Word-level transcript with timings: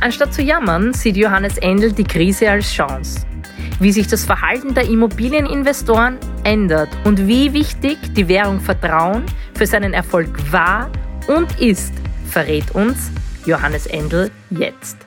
Anstatt 0.00 0.32
zu 0.32 0.42
jammern, 0.42 0.94
sieht 0.94 1.16
Johannes 1.16 1.58
Endel 1.58 1.92
die 1.92 2.04
Krise 2.04 2.48
als 2.48 2.72
Chance. 2.72 3.26
Wie 3.80 3.90
sich 3.90 4.06
das 4.06 4.24
Verhalten 4.24 4.72
der 4.72 4.88
Immobilieninvestoren 4.88 6.18
ändert 6.44 6.88
und 7.04 7.26
wie 7.26 7.52
wichtig 7.52 7.98
die 8.14 8.28
Währung 8.28 8.60
Vertrauen 8.60 9.24
für 9.54 9.66
seinen 9.66 9.94
Erfolg 9.94 10.52
war 10.52 10.88
und 11.26 11.60
ist, 11.60 11.92
verrät 12.26 12.70
uns 12.76 13.10
Johannes 13.44 13.86
Endel 13.86 14.30
jetzt. 14.50 14.98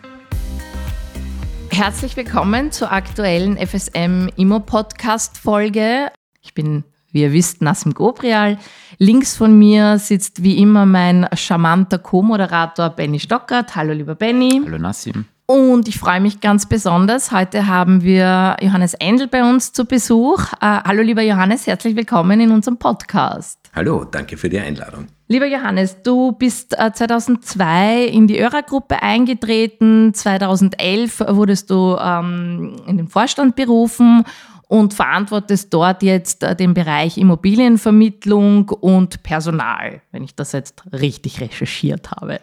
Herzlich 1.69 2.17
willkommen 2.17 2.73
zur 2.73 2.91
aktuellen 2.91 3.57
FSM 3.57 4.27
Immo 4.35 4.59
Podcast 4.59 5.37
Folge. 5.37 6.11
Ich 6.41 6.53
bin 6.53 6.83
wie 7.11 7.21
ihr 7.21 7.33
wisst, 7.33 7.61
Nassim 7.61 7.93
Gobrial. 7.93 8.57
Links 8.97 9.35
von 9.35 9.57
mir 9.57 9.97
sitzt 9.97 10.43
wie 10.43 10.57
immer 10.57 10.85
mein 10.85 11.27
charmanter 11.33 11.97
Co-Moderator 11.97 12.89
Benny 12.89 13.19
Stockert. 13.19 13.75
Hallo 13.75 13.93
lieber 13.93 14.15
Benny. 14.15 14.61
Hallo 14.65 14.77
Nassim. 14.77 15.25
Und 15.45 15.89
ich 15.89 15.99
freue 15.99 16.21
mich 16.21 16.39
ganz 16.39 16.65
besonders. 16.65 17.33
Heute 17.33 17.67
haben 17.67 18.03
wir 18.03 18.55
Johannes 18.61 18.93
Endel 18.93 19.27
bei 19.27 19.43
uns 19.43 19.73
zu 19.73 19.83
Besuch. 19.83 20.39
Äh, 20.61 20.79
hallo 20.85 21.01
lieber 21.01 21.23
Johannes, 21.23 21.67
herzlich 21.67 21.97
willkommen 21.97 22.39
in 22.39 22.51
unserem 22.51 22.77
Podcast. 22.77 23.59
Hallo, 23.75 24.05
danke 24.05 24.37
für 24.37 24.47
die 24.47 24.59
Einladung. 24.59 25.07
Lieber 25.27 25.47
Johannes, 25.47 26.01
du 26.03 26.33
bist 26.33 26.77
äh, 26.77 26.91
2002 26.93 28.05
in 28.05 28.27
die 28.27 28.39
ÖRA-Gruppe 28.39 29.01
eingetreten. 29.01 30.13
2011 30.13 31.21
wurdest 31.29 31.69
du 31.69 31.97
ähm, 32.01 32.75
in 32.87 32.97
den 32.97 33.07
Vorstand 33.07 33.55
berufen 33.55 34.23
und 34.71 34.93
verantwortest 34.93 35.73
dort 35.73 36.01
jetzt 36.01 36.43
äh, 36.43 36.55
den 36.55 36.73
Bereich 36.73 37.17
Immobilienvermittlung 37.17 38.69
und 38.69 39.21
Personal, 39.21 40.01
wenn 40.13 40.23
ich 40.23 40.33
das 40.33 40.53
jetzt 40.53 40.83
richtig 40.93 41.41
recherchiert 41.41 42.09
habe. 42.11 42.39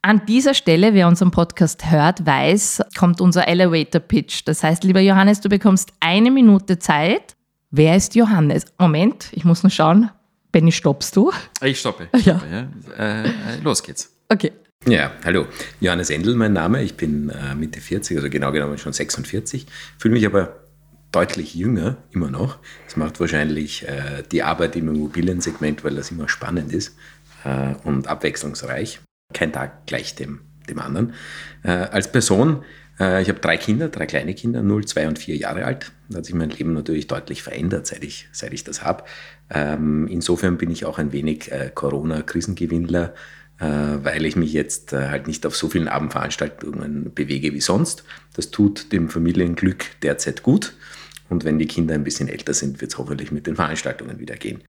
An 0.00 0.24
dieser 0.24 0.54
Stelle, 0.54 0.94
wer 0.94 1.06
unseren 1.06 1.30
Podcast 1.30 1.90
hört, 1.90 2.24
weiß, 2.24 2.84
kommt 2.96 3.20
unser 3.20 3.46
Elevator 3.46 4.00
Pitch. 4.00 4.44
Das 4.46 4.62
heißt, 4.62 4.82
lieber 4.84 5.00
Johannes, 5.00 5.42
du 5.42 5.50
bekommst 5.50 5.92
eine 6.00 6.30
Minute 6.30 6.78
Zeit. 6.78 7.36
Wer 7.70 7.96
ist 7.96 8.14
Johannes? 8.14 8.64
Moment, 8.78 9.28
ich 9.32 9.44
muss 9.44 9.62
nur 9.62 9.68
schauen. 9.68 10.08
Benny, 10.52 10.72
stoppst 10.72 11.14
du? 11.16 11.30
Ich 11.62 11.80
stoppe. 11.80 12.08
Ich 12.14 12.22
stoppe 12.22 12.46
ja. 12.50 12.66
ja. 12.96 13.22
Äh, 13.22 13.28
äh, 13.28 13.30
los 13.62 13.82
geht's. 13.82 14.10
Okay. 14.30 14.52
Ja, 14.86 15.10
hallo. 15.22 15.48
Johannes 15.80 16.08
Endel, 16.08 16.34
mein 16.34 16.54
Name. 16.54 16.82
Ich 16.82 16.94
bin 16.94 17.28
äh, 17.28 17.54
Mitte 17.54 17.82
40, 17.82 18.16
also 18.16 18.30
genau 18.30 18.52
genommen 18.52 18.78
schon 18.78 18.94
46. 18.94 19.66
Fühle 19.98 20.14
mich 20.14 20.24
aber 20.24 20.63
deutlich 21.14 21.54
jünger, 21.54 21.96
immer 22.10 22.30
noch. 22.30 22.58
Das 22.86 22.96
macht 22.96 23.20
wahrscheinlich 23.20 23.86
äh, 23.86 24.22
die 24.32 24.42
Arbeit 24.42 24.74
im 24.76 24.88
Immobiliensegment, 24.88 25.84
weil 25.84 25.94
das 25.94 26.10
immer 26.10 26.28
spannend 26.28 26.72
ist 26.72 26.96
äh, 27.44 27.74
und 27.84 28.08
abwechslungsreich. 28.08 29.00
Kein 29.32 29.52
Tag 29.52 29.86
gleich 29.86 30.14
dem, 30.16 30.40
dem 30.68 30.80
anderen. 30.80 31.14
Äh, 31.62 31.70
als 31.70 32.10
Person, 32.10 32.64
äh, 32.98 33.22
ich 33.22 33.28
habe 33.28 33.38
drei 33.38 33.56
Kinder, 33.56 33.88
drei 33.88 34.06
kleine 34.06 34.34
Kinder, 34.34 34.62
0, 34.62 34.86
2 34.86 35.08
und 35.08 35.18
4 35.18 35.36
Jahre 35.36 35.64
alt. 35.64 35.92
Da 36.08 36.18
hat 36.18 36.26
sich 36.26 36.34
mein 36.34 36.50
Leben 36.50 36.72
natürlich 36.72 37.06
deutlich 37.06 37.42
verändert, 37.42 37.86
seit 37.86 38.02
ich, 38.02 38.28
seit 38.32 38.52
ich 38.52 38.64
das 38.64 38.82
habe. 38.82 39.04
Ähm, 39.50 40.08
insofern 40.08 40.58
bin 40.58 40.70
ich 40.70 40.84
auch 40.84 40.98
ein 40.98 41.12
wenig 41.12 41.52
äh, 41.52 41.70
Corona-Krisengewinnler 41.72 43.14
äh, 43.60 43.66
weil 43.66 44.26
ich 44.26 44.34
mich 44.34 44.52
jetzt 44.52 44.92
halt 44.92 45.28
nicht 45.28 45.46
auf 45.46 45.54
so 45.54 45.68
vielen 45.68 45.86
Abendveranstaltungen 45.86 47.14
bewege 47.14 47.54
wie 47.54 47.60
sonst. 47.60 48.02
Das 48.34 48.50
tut 48.50 48.92
dem 48.92 49.08
Familienglück 49.08 49.84
derzeit 50.02 50.42
gut. 50.42 50.74
Und 51.34 51.44
wenn 51.44 51.58
die 51.58 51.66
Kinder 51.66 51.94
ein 51.94 52.04
bisschen 52.04 52.28
älter 52.28 52.54
sind, 52.54 52.80
wird 52.80 52.92
es 52.92 52.98
hoffentlich 52.98 53.32
mit 53.32 53.48
den 53.48 53.56
Veranstaltungen 53.56 54.20
wieder 54.20 54.36
gehen. 54.36 54.62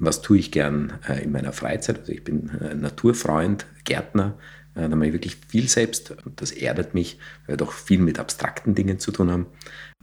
Was 0.00 0.22
tue 0.22 0.38
ich 0.38 0.52
gern 0.52 1.00
äh, 1.08 1.24
in 1.24 1.32
meiner 1.32 1.52
Freizeit? 1.52 1.98
Also 1.98 2.12
ich 2.12 2.22
bin 2.22 2.48
äh, 2.60 2.76
Naturfreund, 2.76 3.66
Gärtner, 3.82 4.38
äh, 4.76 4.88
da 4.88 4.94
mache 4.94 5.08
ich 5.08 5.14
wirklich 5.14 5.36
viel 5.48 5.68
selbst 5.68 6.14
und 6.24 6.40
das 6.40 6.52
erdet 6.52 6.94
mich, 6.94 7.18
weil 7.46 7.54
wir 7.54 7.56
doch 7.56 7.72
viel 7.72 7.98
mit 7.98 8.20
abstrakten 8.20 8.76
Dingen 8.76 9.00
zu 9.00 9.10
tun 9.10 9.32
haben. 9.32 9.46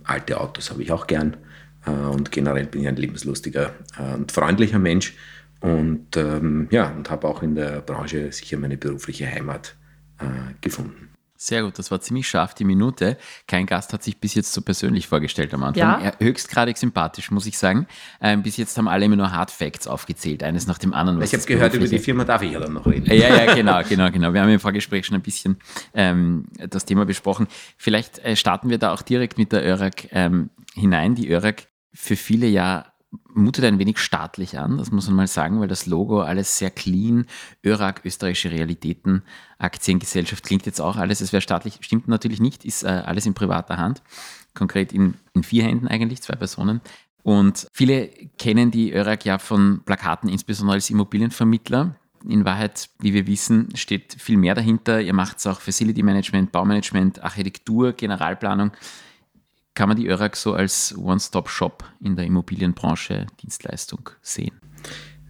Alte 0.03 0.41
Autos 0.41 0.71
habe 0.71 0.83
ich 0.83 0.91
auch 0.91 1.07
gern 1.07 1.37
äh, 1.85 1.91
und 1.91 2.33
generell 2.33 2.65
bin 2.65 2.81
ich 2.81 2.89
ein 2.89 2.97
lebenslustiger 2.97 3.73
äh, 3.97 4.15
und 4.15 4.33
freundlicher 4.33 4.79
Mensch 4.79 5.13
und 5.61 6.17
ähm, 6.17 6.67
ja, 6.69 6.91
und 6.91 7.09
habe 7.11 7.29
auch 7.29 7.41
in 7.43 7.55
der 7.55 7.79
Branche 7.79 8.29
sicher 8.33 8.57
meine 8.57 8.75
berufliche 8.75 9.31
Heimat 9.31 9.77
äh, 10.19 10.25
gefunden. 10.59 11.12
Sehr 11.43 11.63
gut, 11.63 11.77
das 11.77 11.91
war 11.91 11.99
ziemlich 11.99 12.25
scharf, 12.25 12.53
die 12.53 12.63
Minute. 12.63 13.17
Kein 13.47 13.65
Gast 13.65 13.91
hat 13.91 14.01
sich 14.01 14.17
bis 14.17 14.33
jetzt 14.33 14.53
so 14.53 14.61
persönlich 14.61 15.07
vorgestellt 15.07 15.53
am 15.53 15.61
Anfang. 15.63 16.01
Ja. 16.01 16.13
Höchstgradig 16.17 16.77
sympathisch, 16.77 17.31
muss 17.31 17.45
ich 17.45 17.57
sagen. 17.57 17.85
Ähm, 18.21 18.43
bis 18.43 18.55
jetzt 18.55 18.77
haben 18.77 18.87
alle 18.87 19.03
immer 19.03 19.17
nur 19.17 19.29
Hard 19.29 19.51
Facts 19.51 19.85
aufgezählt, 19.85 20.41
eines 20.41 20.67
nach 20.67 20.77
dem 20.77 20.93
anderen. 20.93 21.21
ich 21.21 21.33
habe 21.33 21.43
gehört, 21.43 21.73
über 21.73 21.85
die 21.85 21.99
Firma 21.99 22.23
darf 22.23 22.43
ich 22.43 22.53
ja 22.53 22.61
dann 22.61 22.71
noch 22.71 22.87
reden. 22.87 23.07
Ja, 23.07 23.27
ja, 23.27 23.55
genau, 23.55 23.83
genau, 23.83 24.09
genau. 24.09 24.33
Wir 24.33 24.41
haben 24.41 24.51
im 24.51 24.59
Vorgespräch 24.61 25.05
schon 25.05 25.17
ein 25.17 25.21
bisschen 25.21 25.57
ähm, 25.93 26.45
das 26.69 26.85
Thema 26.85 27.05
besprochen. 27.05 27.47
Vielleicht 27.75 28.19
äh, 28.19 28.37
starten 28.37 28.69
wir 28.69 28.77
da 28.77 28.93
auch 28.93 29.01
direkt 29.01 29.37
mit 29.37 29.51
der 29.51 29.65
ÖRAG 29.65 30.07
ähm, 30.11 30.49
hinein. 30.75 31.13
Die 31.13 31.27
ÖRAG 31.27 31.67
für 31.93 32.15
viele 32.15 32.47
ja 32.47 32.92
mutet 33.33 33.65
ein 33.65 33.79
wenig 33.79 33.97
staatlich 33.99 34.57
an, 34.57 34.77
das 34.77 34.91
muss 34.91 35.07
man 35.07 35.15
mal 35.15 35.27
sagen, 35.27 35.59
weil 35.59 35.67
das 35.67 35.85
Logo 35.85 36.21
alles 36.21 36.57
sehr 36.57 36.71
clean, 36.71 37.25
ÖRAG, 37.63 38.01
österreichische 38.05 38.51
Realitäten, 38.51 39.23
Aktiengesellschaft 39.57 40.43
klingt 40.43 40.65
jetzt 40.65 40.81
auch 40.81 40.95
alles, 40.95 41.21
es 41.21 41.33
wäre 41.33 41.41
staatlich, 41.41 41.79
stimmt 41.81 42.07
natürlich 42.07 42.39
nicht, 42.39 42.65
ist 42.65 42.83
äh, 42.83 42.87
alles 42.87 43.25
in 43.25 43.33
privater 43.33 43.77
Hand, 43.77 44.01
konkret 44.53 44.93
in, 44.93 45.15
in 45.33 45.43
vier 45.43 45.63
Händen 45.63 45.87
eigentlich, 45.87 46.21
zwei 46.21 46.35
Personen. 46.35 46.81
Und 47.23 47.67
viele 47.71 48.09
kennen 48.37 48.69
die 48.69 48.91
ÖRAG 48.91 49.23
ja 49.25 49.37
von 49.37 49.81
Plakaten, 49.85 50.29
insbesondere 50.29 50.75
als 50.75 50.89
Immobilienvermittler. 50.89 51.95
In 52.27 52.45
Wahrheit, 52.45 52.89
wie 52.99 53.13
wir 53.13 53.27
wissen, 53.27 53.69
steht 53.75 54.15
viel 54.19 54.37
mehr 54.37 54.55
dahinter. 54.55 55.01
Ihr 55.01 55.13
macht 55.13 55.37
es 55.37 55.47
auch 55.47 55.61
Facility 55.61 56.03
Management, 56.03 56.51
Baumanagement, 56.51 57.23
Architektur, 57.23 57.93
Generalplanung 57.93 58.71
kann 59.75 59.89
man 59.89 59.97
die 59.97 60.07
ÖRAG 60.07 60.35
so 60.35 60.53
als 60.53 60.95
One-Stop-Shop 60.97 61.83
in 61.99 62.15
der 62.15 62.25
Immobilienbranche 62.25 63.27
Dienstleistung 63.41 64.09
sehen? 64.21 64.53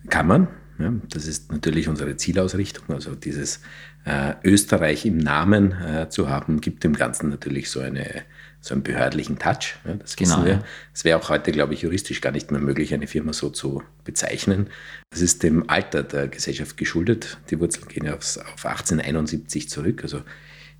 Kann 0.09 0.27
man. 0.27 0.47
Ja, 0.79 0.91
das 1.09 1.27
ist 1.27 1.51
natürlich 1.51 1.87
unsere 1.87 2.17
Zielausrichtung. 2.17 2.95
Also 2.95 3.15
dieses 3.15 3.61
äh, 4.05 4.33
Österreich 4.43 5.05
im 5.05 5.17
Namen 5.17 5.71
äh, 5.71 6.09
zu 6.09 6.29
haben, 6.29 6.61
gibt 6.61 6.83
dem 6.83 6.93
Ganzen 6.93 7.29
natürlich 7.29 7.69
so, 7.69 7.79
eine, 7.79 8.23
so 8.59 8.73
einen 8.73 8.83
behördlichen 8.83 9.37
Touch. 9.37 9.75
Ja, 9.85 9.93
das 9.93 10.15
genau. 10.15 10.43
Wir. 10.43 10.63
Es 10.93 11.05
wäre 11.05 11.19
auch 11.19 11.29
heute, 11.29 11.51
glaube 11.51 11.73
ich, 11.73 11.83
juristisch 11.83 12.21
gar 12.21 12.31
nicht 12.31 12.51
mehr 12.51 12.59
möglich, 12.59 12.93
eine 12.93 13.07
Firma 13.07 13.33
so 13.33 13.49
zu 13.49 13.83
bezeichnen. 14.03 14.67
Das 15.11 15.21
ist 15.21 15.43
dem 15.43 15.69
Alter 15.69 16.03
der 16.03 16.27
Gesellschaft 16.27 16.75
geschuldet. 16.75 17.37
Die 17.49 17.59
Wurzeln 17.59 17.87
gehen 17.87 18.05
ja 18.05 18.15
auf, 18.15 18.37
auf 18.37 18.65
1871 18.65 19.69
zurück. 19.69 20.03
Also 20.03 20.21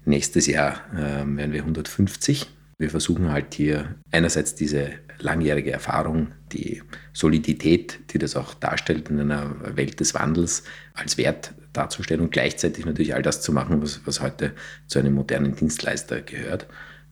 nächstes 0.06 0.48
Jahr 0.48 0.82
äh, 0.94 1.24
werden 1.38 1.54
wir 1.54 1.62
150. 1.62 2.48
Wir 2.84 2.90
versuchen 2.90 3.32
halt 3.32 3.54
hier 3.54 3.96
einerseits 4.12 4.56
diese 4.56 4.90
langjährige 5.18 5.72
Erfahrung, 5.72 6.34
die 6.52 6.84
Solidität, 7.14 7.98
die 8.12 8.18
das 8.18 8.36
auch 8.36 8.54
darstellt 8.56 9.10
in 9.10 9.22
einer 9.22 9.56
Welt 9.78 10.02
des 10.02 10.14
Wandels, 10.14 10.64
als 10.94 11.18
Wert 11.18 11.54
darzustellen 11.72 12.20
und 12.20 12.34
gleichzeitig 12.34 12.86
natürlich 12.86 13.16
all 13.16 13.22
das 13.22 13.42
zu 13.42 13.54
machen, 13.54 13.82
was, 13.82 14.02
was 14.04 14.20
heute 14.20 14.52
zu 14.88 15.00
einem 15.00 15.14
modernen 15.14 15.56
Dienstleister 15.56 16.22
gehört. 16.24 16.68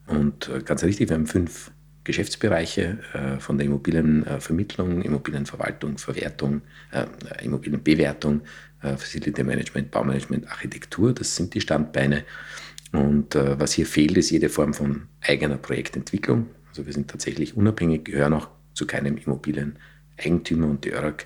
Und 0.07 0.49
äh, 0.49 0.59
ganz 0.59 0.83
richtig, 0.83 1.07
wir 1.07 1.15
haben 1.15 1.25
fünf 1.25 1.71
Geschäftsbereiche 2.03 2.97
äh, 3.13 3.39
von 3.39 3.57
der 3.57 3.67
Immobilienvermittlung, 3.67 5.01
Immobilienverwaltung, 5.03 5.97
Verwertung, 5.97 6.63
äh, 6.91 7.05
Immobilienbewertung, 7.45 8.41
äh, 8.81 8.97
Facility 8.97 9.41
Management, 9.41 9.89
Baumanagement, 9.89 10.51
Architektur. 10.51 11.13
Das 11.13 11.33
sind 11.33 11.53
die 11.53 11.61
Standbeine. 11.61 12.25
Und 12.91 13.35
äh, 13.35 13.59
was 13.59 13.73
hier 13.73 13.85
fehlt, 13.85 14.17
ist 14.17 14.31
jede 14.31 14.49
Form 14.49 14.73
von 14.73 15.03
eigener 15.21 15.57
Projektentwicklung. 15.57 16.47
Also 16.69 16.85
wir 16.85 16.93
sind 16.93 17.09
tatsächlich 17.09 17.55
unabhängig, 17.55 18.05
gehören 18.05 18.33
auch 18.33 18.49
zu 18.73 18.85
keinem 18.85 19.17
Immobilieneigentümer 19.17 20.67
und 20.67 20.85
die 20.85 20.91
ÖRAG 20.91 21.25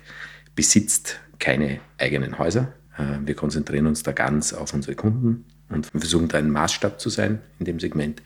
besitzt 0.54 1.20
keine 1.38 1.80
eigenen 1.98 2.38
Häuser. 2.38 2.72
Äh, 2.96 3.18
wir 3.24 3.34
konzentrieren 3.34 3.86
uns 3.86 4.02
da 4.02 4.12
ganz 4.12 4.52
auf 4.52 4.74
unsere 4.74 4.94
Kunden 4.94 5.44
und 5.68 5.86
versuchen 5.86 6.28
da 6.28 6.38
ein 6.38 6.50
Maßstab 6.50 7.00
zu 7.00 7.10
sein 7.10 7.40
in 7.58 7.66
dem 7.66 7.80
Segment 7.80 8.22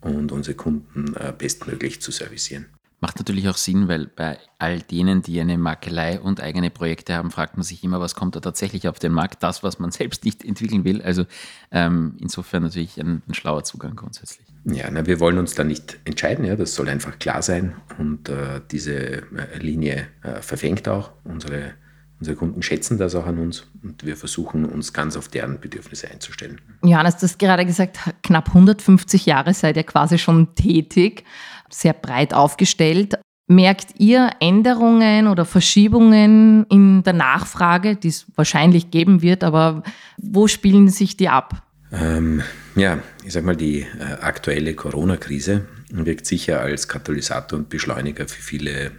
und 0.00 0.32
unsere 0.32 0.56
Kunden 0.56 1.14
äh, 1.14 1.32
bestmöglich 1.36 2.00
zu 2.02 2.10
servicieren. 2.10 2.66
Macht 3.02 3.18
natürlich 3.18 3.48
auch 3.48 3.56
Sinn, 3.56 3.88
weil 3.88 4.06
bei 4.06 4.38
all 4.58 4.80
denen, 4.80 5.22
die 5.22 5.40
eine 5.40 5.58
Makelei 5.58 6.20
und 6.20 6.40
eigene 6.40 6.70
Projekte 6.70 7.16
haben, 7.16 7.32
fragt 7.32 7.56
man 7.56 7.64
sich 7.64 7.82
immer, 7.82 7.98
was 7.98 8.14
kommt 8.14 8.36
da 8.36 8.40
tatsächlich 8.40 8.86
auf 8.86 9.00
den 9.00 9.10
Markt? 9.10 9.42
Das, 9.42 9.64
was 9.64 9.80
man 9.80 9.90
selbst 9.90 10.24
nicht 10.24 10.44
entwickeln 10.44 10.84
will. 10.84 11.02
Also 11.02 11.26
ähm, 11.72 12.14
insofern 12.20 12.62
natürlich 12.62 13.00
ein, 13.00 13.20
ein, 13.28 13.34
schlauer 13.34 13.64
Zugang 13.64 13.96
grundsätzlich. 13.96 14.46
Ja, 14.66 14.88
na, 14.88 15.04
wir 15.04 15.18
wollen 15.18 15.38
uns 15.38 15.56
da 15.56 15.64
nicht 15.64 15.98
entscheiden. 16.04 16.44
Ja, 16.44 16.54
das 16.54 16.76
soll 16.76 16.88
einfach 16.88 17.18
klar 17.18 17.42
sein. 17.42 17.74
Und 17.98 18.28
äh, 18.28 18.60
diese 18.70 18.94
äh, 18.94 19.58
Linie 19.58 20.06
äh, 20.22 20.40
verfängt 20.40 20.86
auch. 20.86 21.10
Unsere, 21.24 21.72
unsere 22.22 22.36
Kunden 22.36 22.62
schätzen 22.62 22.98
das 22.98 23.16
auch 23.16 23.26
an 23.26 23.40
uns 23.40 23.66
und 23.82 24.06
wir 24.06 24.16
versuchen 24.16 24.64
uns 24.64 24.92
ganz 24.92 25.16
auf 25.16 25.26
deren 25.26 25.58
Bedürfnisse 25.58 26.08
einzustellen. 26.08 26.60
Johannes, 26.84 27.16
du 27.16 27.22
hast 27.22 27.36
gerade 27.36 27.66
gesagt, 27.66 27.98
knapp 28.22 28.46
150 28.46 29.26
Jahre 29.26 29.52
seid 29.54 29.76
ihr 29.76 29.82
quasi 29.82 30.18
schon 30.18 30.54
tätig 30.54 31.24
sehr 31.68 31.94
breit 31.94 32.32
aufgestellt. 32.32 33.18
Merkt 33.48 33.98
ihr 33.98 34.30
Änderungen 34.38 35.26
oder 35.26 35.44
Verschiebungen 35.44 36.64
in 36.70 37.02
der 37.02 37.12
Nachfrage, 37.12 37.96
die 37.96 38.08
es 38.08 38.26
wahrscheinlich 38.36 38.92
geben 38.92 39.20
wird, 39.20 39.42
aber 39.42 39.82
wo 40.16 40.46
spielen 40.46 40.88
sich 40.90 41.16
die 41.16 41.28
ab? 41.28 41.60
Ähm, 41.90 42.42
ja, 42.76 43.00
ich 43.24 43.32
sag 43.32 43.42
mal, 43.44 43.56
die 43.56 43.80
äh, 43.80 44.04
aktuelle 44.20 44.74
Corona-Krise 44.74 45.66
wirkt 45.90 46.26
sicher 46.26 46.60
als 46.60 46.86
Katalysator 46.86 47.58
und 47.58 47.68
Beschleuniger 47.68 48.28
für 48.28 48.40
viele 48.40 48.92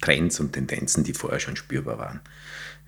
Trends 0.00 0.40
und 0.40 0.54
Tendenzen, 0.54 1.04
die 1.04 1.12
vorher 1.12 1.40
schon 1.40 1.56
spürbar 1.56 1.98
waren. 1.98 2.20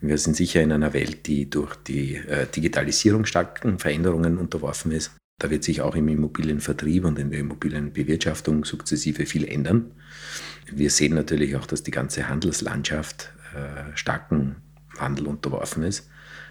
Wir 0.01 0.19
sind 0.19 0.37
sicher 0.37 0.63
in 0.63 0.73
einer 0.73 0.93
Welt, 0.93 1.27
die 1.27 1.49
durch 1.49 1.75
die 1.77 2.17
äh, 2.17 2.47
Digitalisierung 2.47 3.25
starken 3.25 3.79
Veränderungen 3.79 4.37
unterworfen 4.37 4.93
ist. 4.93 5.17
Da 5.39 5.51
wird 5.51 5.65
sich 5.65 5.81
auch 5.81 5.95
im 5.95 6.09
Immobilienvertrieb 6.09 7.05
und 7.05 7.19
in 7.19 7.31
der 7.31 7.41
Immobilienbewirtschaftung 7.41 8.65
sukzessive 8.65 9.27
viel 9.27 9.47
ändern. 9.47 9.93
Wir 10.71 10.91
sehen 10.91 11.15
natürlich 11.15 11.57
auch, 11.57 11.67
dass 11.67 11.83
die 11.83 11.91
ganze 11.91 12.29
Handelslandschaft 12.29 13.33
äh, 13.55 13.97
starken 13.97 14.57
Wandel 14.99 15.27
unterworfen 15.27 15.83
ist. 15.83 16.09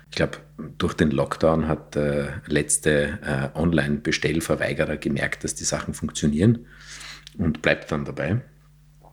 Ich 0.09 0.15
glaube, 0.15 0.37
durch 0.77 0.93
den 0.93 1.11
Lockdown 1.11 1.67
hat 1.67 1.95
der 1.95 2.27
äh, 2.27 2.31
letzte 2.47 3.51
Online-Bestellverweigerer 3.55 4.97
gemerkt, 4.97 5.43
dass 5.43 5.55
die 5.55 5.63
Sachen 5.63 5.93
funktionieren 5.93 6.67
und 7.37 7.61
bleibt 7.61 7.91
dann 7.91 8.05
dabei. 8.05 8.41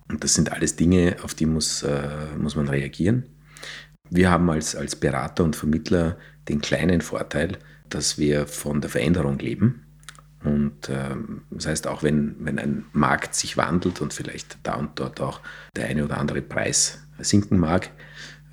Und 0.08 0.22
das 0.22 0.34
sind 0.34 0.52
alles 0.52 0.76
Dinge, 0.76 1.16
auf 1.22 1.32
die 1.32 1.46
muss, 1.46 1.86
muss 2.38 2.56
man 2.56 2.68
reagieren. 2.68 3.31
Wir 4.14 4.30
haben 4.30 4.50
als, 4.50 4.76
als 4.76 4.94
Berater 4.94 5.42
und 5.42 5.56
Vermittler 5.56 6.18
den 6.46 6.60
kleinen 6.60 7.00
Vorteil, 7.00 7.56
dass 7.88 8.18
wir 8.18 8.46
von 8.46 8.82
der 8.82 8.90
Veränderung 8.90 9.38
leben. 9.38 9.86
Und 10.44 10.90
ähm, 10.90 11.44
das 11.50 11.66
heißt, 11.66 11.86
auch 11.86 12.02
wenn, 12.02 12.36
wenn 12.40 12.58
ein 12.58 12.84
Markt 12.92 13.34
sich 13.34 13.56
wandelt 13.56 14.02
und 14.02 14.12
vielleicht 14.12 14.58
da 14.64 14.74
und 14.74 14.98
dort 14.98 15.22
auch 15.22 15.40
der 15.74 15.86
eine 15.86 16.04
oder 16.04 16.18
andere 16.18 16.42
Preis 16.42 17.02
sinken 17.20 17.58
mag, 17.58 17.88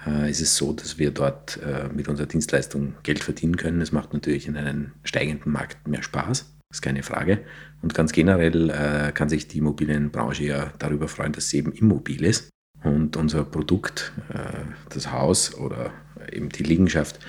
äh, 0.07 0.29
ist 0.29 0.39
es 0.39 0.55
so, 0.55 0.71
dass 0.71 0.97
wir 0.97 1.11
dort 1.11 1.57
äh, 1.57 1.89
mit 1.93 2.07
unserer 2.07 2.27
Dienstleistung 2.27 2.93
Geld 3.03 3.21
verdienen 3.21 3.57
können. 3.57 3.81
Es 3.81 3.91
macht 3.91 4.13
natürlich 4.13 4.47
in 4.47 4.55
einem 4.55 4.93
steigenden 5.03 5.51
Markt 5.51 5.89
mehr 5.89 6.03
Spaß, 6.03 6.55
ist 6.71 6.81
keine 6.81 7.03
Frage. 7.03 7.39
Und 7.81 7.93
ganz 7.93 8.13
generell 8.13 8.69
äh, 8.69 9.11
kann 9.11 9.27
sich 9.27 9.49
die 9.49 9.57
Immobilienbranche 9.57 10.45
ja 10.45 10.71
darüber 10.79 11.09
freuen, 11.09 11.33
dass 11.33 11.49
sie 11.49 11.57
eben 11.57 11.73
immobil 11.73 12.23
ist 12.23 12.49
und 12.83 13.17
unser 13.17 13.43
Produkt, 13.43 14.13
das 14.89 15.11
Haus 15.11 15.55
oder 15.55 15.91
eben 16.31 16.49
die 16.49 16.63
Liegenschaft, 16.63 17.19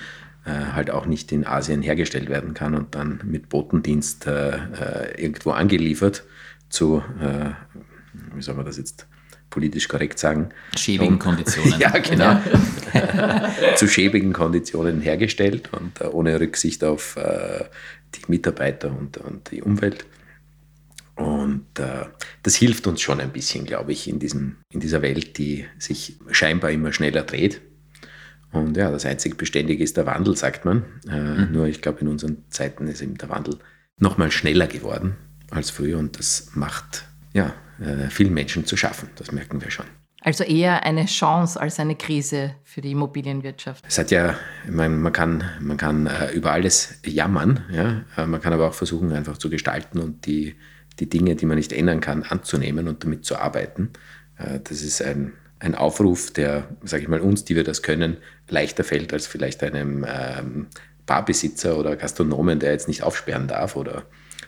halt 0.45 0.89
auch 0.89 1.05
nicht 1.05 1.31
in 1.31 1.45
Asien 1.45 1.81
hergestellt 1.81 2.29
werden 2.29 2.53
kann 2.53 2.73
und 2.73 2.95
dann 2.95 3.19
mit 3.23 3.49
Botendienst 3.49 4.27
irgendwo 4.27 5.51
angeliefert 5.51 6.23
zu, 6.69 7.03
wie 8.33 8.41
soll 8.41 8.55
man 8.55 8.65
das 8.65 8.77
jetzt 8.77 9.07
politisch 9.51 9.87
korrekt 9.87 10.17
sagen. 10.17 10.49
Schäbigen 10.75 11.19
Konditionen. 11.19 11.75
ja, 11.79 11.91
genau. 11.99 12.41
zu 13.75 13.87
schäbigen 13.87 14.33
Konditionen 14.33 15.01
hergestellt 15.01 15.69
und 15.73 16.01
äh, 16.01 16.05
ohne 16.05 16.39
Rücksicht 16.39 16.83
auf 16.83 17.17
äh, 17.17 17.65
die 18.15 18.21
Mitarbeiter 18.27 18.89
und, 18.89 19.17
und 19.17 19.51
die 19.51 19.61
Umwelt. 19.61 20.05
Und 21.21 21.79
äh, 21.79 22.05
das 22.43 22.55
hilft 22.55 22.87
uns 22.87 23.01
schon 23.01 23.19
ein 23.19 23.31
bisschen, 23.31 23.65
glaube 23.65 23.91
ich, 23.91 24.07
in, 24.07 24.19
diesem, 24.19 24.57
in 24.71 24.79
dieser 24.79 25.01
Welt, 25.01 25.37
die 25.37 25.65
sich 25.77 26.17
scheinbar 26.31 26.71
immer 26.71 26.93
schneller 26.93 27.23
dreht. 27.23 27.61
Und 28.51 28.75
ja, 28.75 28.91
das 28.91 29.05
einzig 29.05 29.37
Beständige 29.37 29.83
ist 29.83 29.97
der 29.97 30.05
Wandel, 30.05 30.35
sagt 30.35 30.65
man. 30.65 30.83
Äh, 31.09 31.19
mhm. 31.19 31.51
Nur 31.51 31.67
ich 31.67 31.81
glaube, 31.81 32.01
in 32.01 32.07
unseren 32.07 32.43
Zeiten 32.49 32.87
ist 32.87 33.01
eben 33.01 33.17
der 33.17 33.29
Wandel 33.29 33.59
noch 33.97 34.17
mal 34.17 34.31
schneller 34.31 34.67
geworden 34.67 35.15
als 35.51 35.69
früher 35.69 35.97
und 35.99 36.17
das 36.17 36.51
macht 36.55 37.05
ja, 37.33 37.53
äh, 37.79 38.09
vielen 38.09 38.33
Menschen 38.33 38.65
zu 38.65 38.75
schaffen. 38.77 39.09
Das 39.15 39.31
merken 39.31 39.61
wir 39.61 39.69
schon. 39.69 39.85
Also 40.23 40.43
eher 40.43 40.83
eine 40.83 41.05
Chance 41.05 41.59
als 41.59 41.79
eine 41.79 41.95
Krise 41.95 42.55
für 42.63 42.81
die 42.81 42.91
Immobilienwirtschaft. 42.91 43.83
Es 43.87 43.97
hat 43.97 44.11
ja, 44.11 44.35
man, 44.69 45.01
man 45.01 45.11
kann, 45.11 45.43
man 45.59 45.77
kann 45.77 46.05
äh, 46.05 46.31
über 46.31 46.51
alles 46.51 46.99
jammern, 47.03 47.63
ja? 47.71 48.03
Äh, 48.15 48.27
man 48.27 48.39
kann 48.39 48.53
aber 48.53 48.67
auch 48.67 48.73
versuchen, 48.75 49.11
einfach 49.13 49.37
zu 49.37 49.49
gestalten 49.49 49.97
und 49.97 50.27
die, 50.27 50.55
die 50.99 51.09
Dinge, 51.09 51.35
die 51.35 51.45
man 51.45 51.57
nicht 51.57 51.73
ändern 51.73 52.01
kann, 52.01 52.23
anzunehmen 52.23 52.87
und 52.87 53.03
damit 53.03 53.25
zu 53.25 53.37
arbeiten. 53.37 53.91
Das 54.63 54.81
ist 54.81 55.01
ein, 55.01 55.33
ein 55.59 55.75
Aufruf, 55.75 56.31
der, 56.31 56.67
sage 56.83 57.03
ich 57.03 57.09
mal, 57.09 57.21
uns, 57.21 57.45
die 57.45 57.55
wir 57.55 57.63
das 57.63 57.81
können, 57.81 58.17
leichter 58.49 58.83
fällt 58.83 59.13
als 59.13 59.27
vielleicht 59.27 59.63
einem 59.63 60.05
ähm, 60.07 60.67
Barbesitzer 61.05 61.77
oder 61.77 61.95
Gastronomen, 61.95 62.59
der 62.59 62.71
jetzt 62.71 62.87
nicht 62.87 63.03
aufsperren 63.03 63.47
darf 63.47 63.75
oder 63.75 64.03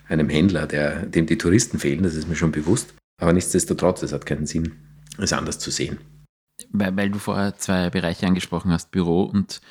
einem 0.08 0.30
Händler, 0.30 0.68
der, 0.68 1.06
dem 1.06 1.26
die 1.26 1.38
Touristen 1.38 1.80
fehlen, 1.80 2.04
das 2.04 2.16
ist 2.16 2.28
mir 2.28 2.36
schon 2.36 2.52
bewusst. 2.52 2.94
Aber 3.22 3.34
nichtsdestotrotz, 3.34 4.02
es 4.04 4.12
hat 4.12 4.26
keinen 4.26 4.46
Sinn, 4.46 4.74
es 5.18 5.34
anders 5.34 5.60
zu 5.60 5.72
sehen. 5.72 6.00
Weil, 6.72 6.96
weil 6.98 7.10
du 7.10 7.20
vorher 7.20 7.58
zwei 7.58 7.90
Bereiche 7.90 8.26
angesprochen 8.26 8.72
hast, 8.72 8.92
Büro 8.92 9.24
und 9.24 9.62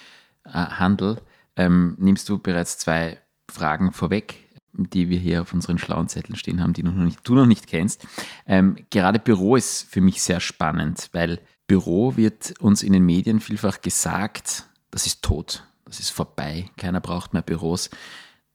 äh, 0.45 0.51
Handel, 0.51 1.19
ähm, 1.57 1.97
nimmst 1.99 2.29
du 2.29 2.39
bereits 2.39 2.79
zwei 2.79 3.19
Fragen 3.51 3.93
vorweg, 3.93 4.35
die 4.73 5.09
wir 5.09 5.19
hier 5.19 5.43
auf 5.43 5.53
unseren 5.53 5.79
schlauen 5.79 6.09
Zetteln 6.09 6.37
stehen 6.37 6.63
haben, 6.63 6.73
die 6.73 6.83
du 6.83 6.91
noch 6.91 7.05
nicht, 7.05 7.21
du 7.25 7.35
noch 7.35 7.47
nicht 7.47 7.67
kennst. 7.67 8.07
Ähm, 8.47 8.77
gerade 8.91 9.19
Büro 9.19 9.57
ist 9.57 9.83
für 9.91 10.01
mich 10.01 10.23
sehr 10.23 10.41
spannend, 10.41 11.09
weil 11.13 11.41
Büro 11.67 12.17
wird 12.17 12.55
uns 12.61 12.83
in 12.83 12.93
den 12.93 13.05
Medien 13.05 13.41
vielfach 13.41 13.81
gesagt, 13.81 14.65
das 14.91 15.07
ist 15.07 15.23
tot, 15.23 15.65
das 15.85 16.01
ist 16.01 16.11
vorbei, 16.11 16.71
keiner 16.77 17.01
braucht 17.01 17.33
mehr 17.33 17.43
Büros 17.43 17.91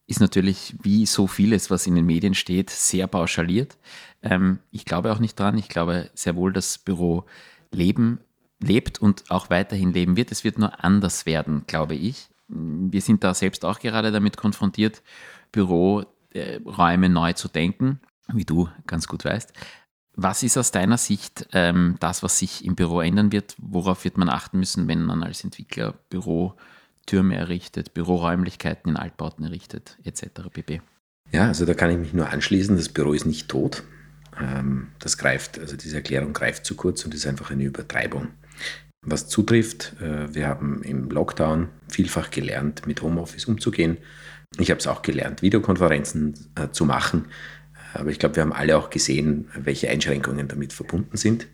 ist 0.08 0.22
natürlich 0.22 0.74
wie 0.81 1.06
so 1.06 1.28
vieles, 1.28 1.69
was 1.69 1.86
in 1.86 1.96
den 1.96 2.06
Medien 2.06 2.34
steht, 2.34 2.69
sehr 2.69 3.08
pauschaliert. 3.08 3.78
Ähm, 4.24 4.60
ich 4.72 4.86
glaube 4.86 5.12
auch 5.12 5.19
nicht 5.19 5.38
dran. 5.38 5.58
Ich 5.58 5.68
glaube 5.68 6.10
sehr 6.14 6.36
wohl, 6.36 6.54
dass 6.54 6.78
Büro 6.78 7.25
leben, 7.72 8.19
lebt 8.60 9.00
und 9.00 9.30
auch 9.30 9.50
weiterhin 9.50 9.92
leben 9.92 10.16
wird. 10.16 10.31
Es 10.31 10.46
wird 10.46 10.58
nur 10.58 10.84
anders 10.84 11.25
werden, 11.25 11.66
glaube 11.68 11.96
ich. 11.96 12.30
Wir 12.48 13.02
sind 13.02 13.25
da 13.25 13.34
selbst 13.34 13.66
auch 13.66 13.80
gerade 13.80 14.14
damit 14.14 14.38
konfrontiert, 14.38 15.04
Büroräume 15.57 17.09
neu 17.09 17.33
zu 17.33 17.48
denken, 17.48 18.00
wie 18.31 18.45
du 18.45 18.69
ganz 18.86 19.07
gut 19.07 19.25
weißt. 19.25 19.54
Was 20.13 20.44
ist 20.44 20.57
aus 20.57 20.71
deiner 20.71 20.98
Sicht 20.98 21.48
ähm, 21.54 21.95
das, 22.00 22.24
was 22.24 22.39
sich 22.39 22.65
im 22.65 22.75
Büro 22.75 23.01
ändern 23.01 23.31
wird? 23.31 23.56
Worauf 23.59 24.04
wird 24.04 24.18
man 24.18 24.30
achten 24.30 24.59
müssen, 24.59 24.88
wenn 24.88 25.04
man 25.04 25.24
als 25.24 25.44
Entwickler 25.44 25.94
Büro 26.09 26.56
Türme 27.06 27.36
errichtet, 27.36 27.94
Büroräumlichkeiten 27.94 28.92
in 28.92 28.98
Altbauten 28.98 29.45
errichtet, 29.45 29.98
etc. 30.04 30.50
pp. 30.51 30.81
Ja, 31.31 31.48
also 31.48 31.65
da 31.65 31.74
kann 31.74 31.89
ich 31.89 31.98
mich 31.98 32.13
nur 32.13 32.30
anschließen, 32.30 32.75
das 32.75 32.89
Büro 32.89 33.13
ist 33.13 33.25
nicht 33.25 33.48
tot. 33.48 33.83
Ähm, 34.39 34.89
das 35.00 35.18
greift, 35.18 35.57
also 35.59 35.77
diese 35.77 35.98
Erklärung 35.98 36.33
greift 36.33 36.65
zu 36.65 36.75
kurz 36.75 37.06
und 37.06 37.13
ist 37.13 37.25
einfach 37.25 37.51
eine 37.51 37.63
Übertreibung. 37.63 38.30
Was 39.01 39.27
zutrifft, 39.27 39.94
äh, 40.01 40.33
wir 40.33 40.48
haben 40.48 40.83
im 40.83 41.09
Lockdown 41.09 41.69
vielfach 41.88 42.30
gelernt, 42.30 42.86
mit 42.86 43.01
Homeoffice 43.01 43.45
umzugehen. 43.45 43.98
Ich 44.59 44.71
habe 44.71 44.80
es 44.80 44.88
auch 44.88 45.01
gelernt, 45.01 45.42
Videokonferenzen 45.42 46.33
äh, 46.56 46.69
zu 46.71 46.85
machen. 46.85 47.26
Aber 47.94 48.09
ich 48.09 48.19
glaube, 48.19 48.35
wir 48.35 48.44
haben 48.44 48.54
alle 48.54 48.78
auch 48.78 48.90
gesehen, 48.90 49.47
welche 49.56 49.90
Einschränkungen 49.90 50.47
damit 50.47 50.73
verbunden 50.73 51.18
sind 51.18 51.47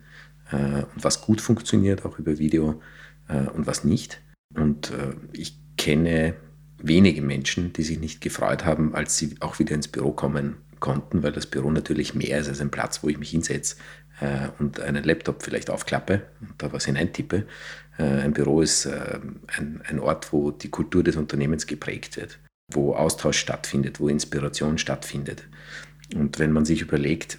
äh, 0.52 0.84
und 0.84 1.04
was 1.04 1.22
gut 1.22 1.42
funktioniert, 1.42 2.06
auch 2.06 2.20
über 2.20 2.38
Video 2.38 2.82
und 3.56 3.66
was 3.66 3.86
nicht. 3.86 4.20
Und 4.54 4.92
äh, 4.92 5.14
ich 5.32 5.58
kenne 5.78 6.36
wenige 6.78 7.22
Menschen, 7.22 7.74
die 7.74 7.84
sich 7.84 8.00
nicht 8.00 8.22
gefreut 8.22 8.66
haben, 8.66 8.94
als 8.94 9.18
sie 9.18 9.36
auch 9.40 9.60
wieder 9.60 9.74
ins 9.74 9.88
Büro 9.88 10.12
kommen 10.12 10.58
konnten, 10.80 11.24
weil 11.24 11.32
das 11.32 11.48
Büro 11.48 11.72
natürlich 11.72 12.14
mehr 12.14 12.40
ist 12.40 12.50
als 12.50 12.60
ein 12.60 12.70
Platz, 12.70 13.04
wo 13.04 13.10
ich 13.10 13.18
mich 13.18 13.30
hinsetze 13.30 13.78
äh, 14.20 14.50
und 14.60 14.82
einen 14.82 15.04
Laptop 15.04 15.42
vielleicht 15.42 15.70
aufklappe 15.70 16.24
und 16.42 16.62
da 16.62 16.74
was 16.74 16.86
hineintippe. 16.86 17.46
Äh, 17.98 18.04
ein 18.04 18.34
Büro 18.34 18.62
ist 18.62 18.86
äh, 18.86 19.20
ein, 19.48 19.82
ein 19.88 20.00
Ort, 20.00 20.34
wo 20.34 20.52
die 20.52 20.70
Kultur 20.70 21.04
des 21.04 21.16
Unternehmens 21.16 21.68
geprägt 21.68 22.18
wird, 22.18 22.38
wo 22.72 22.96
Austausch 22.96 23.38
stattfindet, 23.38 24.00
wo 24.00 24.08
Inspiration 24.08 24.78
stattfindet. 24.78 25.48
Und 26.16 26.40
wenn 26.40 26.52
man 26.52 26.66
sich 26.66 26.82
überlegt, 26.82 27.38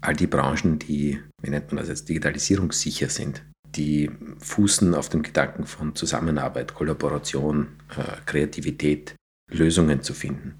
all 0.00 0.14
die 0.14 0.26
Branchen, 0.26 0.78
die, 0.78 1.20
wie 1.42 1.50
nennt 1.50 1.72
man 1.72 1.78
das 1.78 1.88
jetzt, 1.88 2.08
digitalisierungssicher 2.08 3.08
sind, 3.08 3.42
die 3.74 4.10
fußen 4.40 4.94
auf 4.94 5.08
dem 5.08 5.22
Gedanken 5.22 5.66
von 5.66 5.94
Zusammenarbeit, 5.94 6.74
Kollaboration, 6.74 7.68
äh, 7.96 8.16
Kreativität, 8.24 9.14
Lösungen 9.50 10.02
zu 10.02 10.14
finden. 10.14 10.54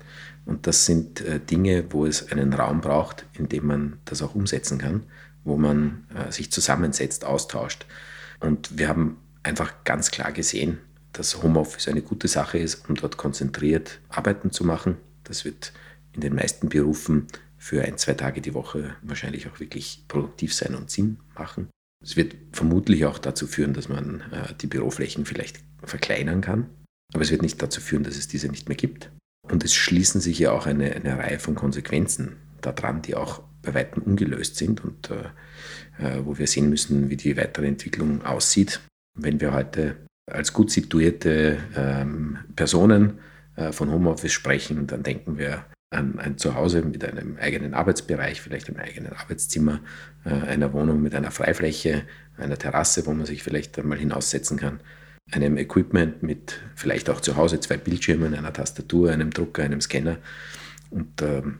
Und 0.45 0.67
das 0.67 0.87
sind 0.87 1.21
äh, 1.21 1.41
Dinge, 1.41 1.85
wo 1.91 2.07
es 2.07 2.31
einen 2.33 2.53
Raum 2.53 2.81
braucht, 2.81 3.27
in 3.35 3.49
dem 3.49 3.67
man 3.67 3.99
das 4.05 4.23
auch 4.23 4.35
umsetzen 4.35 4.79
kann, 4.79 5.05
wo 5.45 5.57
man 5.57 6.07
äh, 6.15 6.33
sich 6.33 6.51
zusammensetzt, 6.51 7.25
austauscht. 7.25 7.87
Und 8.41 8.79
wir 8.79 8.89
haben 8.89 9.19
einfach 9.43 9.85
ganz 9.85 10.11
klar 10.11 10.33
gesehen, 10.33 10.79
dass 11.19 11.43
Homeoffice 11.43 11.89
eine 11.89 12.03
gute 12.03 12.29
Sache 12.29 12.59
ist, 12.59 12.89
um 12.89 12.95
dort 12.95 13.17
konzentriert 13.17 14.01
arbeiten 14.09 14.53
zu 14.53 14.65
machen. 14.65 14.97
Das 15.25 15.45
wird 15.45 15.73
in 16.13 16.21
den 16.21 16.35
meisten 16.35 16.69
Berufen 16.69 17.27
für 17.57 17.83
ein, 17.83 17.99
zwei 17.99 18.15
Tage 18.15 18.41
die 18.41 18.55
Woche 18.55 18.95
wahrscheinlich 19.03 19.49
auch 19.49 19.59
wirklich 19.59 20.05
produktiv 20.07 20.55
sein 20.55 20.77
und 20.77 20.91
Sinn 20.91 21.19
machen. 21.37 21.69
Es 22.03 22.17
wird 22.17 22.37
vermutlich 22.53 23.05
auch 23.05 23.19
dazu 23.19 23.49
führen, 23.49 23.75
dass 23.75 23.89
man 23.89 24.21
äh, 24.31 24.55
die 24.61 24.69
Büroflächen 24.69 25.27
vielleicht 25.27 25.59
verkleinern 25.83 26.41
kann, 26.41 26.71
aber 27.13 27.25
es 27.25 27.33
wird 27.33 27.43
nicht 27.43 27.61
dazu 27.61 27.81
führen, 27.81 28.05
dass 28.05 28.17
es 28.17 28.29
diese 28.29 28.49
nicht 28.49 28.69
mehr 28.69 28.77
gibt. 28.77 29.11
Und 29.43 29.65
es 29.65 29.75
schließen 29.75 30.21
sich 30.21 30.39
ja 30.39 30.53
auch 30.53 30.67
eine, 30.67 30.93
eine 30.93 31.19
Reihe 31.19 31.41
von 31.41 31.57
Konsequenzen 31.57 32.37
daran, 32.61 33.03
die 33.03 33.17
auch 33.17 33.43
bei 33.63 33.75
weitem 33.75 34.05
ungelöst 34.05 34.57
sind 34.57 34.85
und 34.85 35.11
äh, 35.11 35.25
äh, 35.99 36.25
wo 36.25 36.39
wir 36.39 36.47
sehen 36.47 36.71
müssen, 36.71 37.11
wie 37.11 37.17
die 37.17 37.37
weitere 37.37 37.67
Entwicklung 37.67 38.25
aussieht. 38.25 38.81
Wenn 39.19 39.41
wir 39.41 39.53
heute 39.53 39.97
als 40.31 40.53
gut 40.53 40.71
situierte 40.71 41.59
ähm, 41.77 42.39
Personen 42.57 43.19
äh, 43.57 43.73
von 43.73 43.91
Homeoffice 43.91 44.33
sprechen, 44.33 44.87
dann 44.87 45.03
denken 45.03 45.39
wir 45.39 45.65
an 45.91 46.19
ein 46.19 46.37
Zuhause 46.37 46.83
mit 46.83 47.03
einem 47.05 47.37
eigenen 47.41 47.75
Arbeitsbereich, 47.75 48.41
vielleicht 48.41 48.69
einem 48.69 48.79
eigenen 48.79 49.13
Arbeitszimmer, 49.15 49.81
äh, 50.25 50.31
einer 50.31 50.73
Wohnung 50.73 51.03
mit 51.03 51.15
einer 51.15 51.31
Freifläche, 51.31 52.03
einer 52.37 52.59
Terrasse, 52.59 53.07
wo 53.07 53.13
man 53.13 53.27
sich 53.27 53.43
vielleicht 53.43 53.79
einmal 53.79 53.99
hinaussetzen 53.99 54.59
kann, 54.59 54.81
einem 55.33 55.57
Equipment 55.57 56.23
mit 56.23 56.61
vielleicht 56.75 57.09
auch 57.11 57.21
zu 57.21 57.37
Hause 57.37 57.61
zwei 57.61 57.77
Bildschirmen, 57.77 58.35
einer 58.35 58.53
Tastatur, 58.53 59.11
einem 59.11 59.31
Drucker, 59.31 59.63
einem 59.63 59.81
Scanner. 59.81 60.19
Und 60.91 61.23
ähm, 61.23 61.57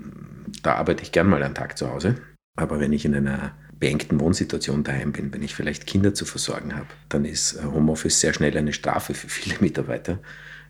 da 0.63 0.75
arbeite 0.75 1.03
ich 1.03 1.13
gern 1.13 1.29
mal 1.29 1.43
einen 1.43 1.55
Tag 1.55 1.77
zu 1.77 1.91
Hause. 1.91 2.17
Aber 2.57 2.81
wenn 2.81 2.93
ich 2.93 3.05
in 3.05 3.15
einer 3.15 3.55
beengten 3.79 4.21
Wohnsituation 4.21 4.85
daheim 4.85 5.13
bin, 5.13 5.33
wenn 5.33 5.43
ich 5.43 5.55
vielleicht 5.55 5.87
Kinder 5.87 6.15
zu 6.15 6.25
versorgen 6.25 6.75
habe, 6.75 6.89
dann 7.09 7.25
ist 7.25 7.55
äh, 7.55 7.65
Homeoffice 7.65 8.21
sehr 8.21 8.33
schnell 8.33 8.57
eine 8.57 8.73
Strafe 8.73 9.15
für 9.15 9.29
viele 9.29 9.57
Mitarbeiter. 9.61 10.19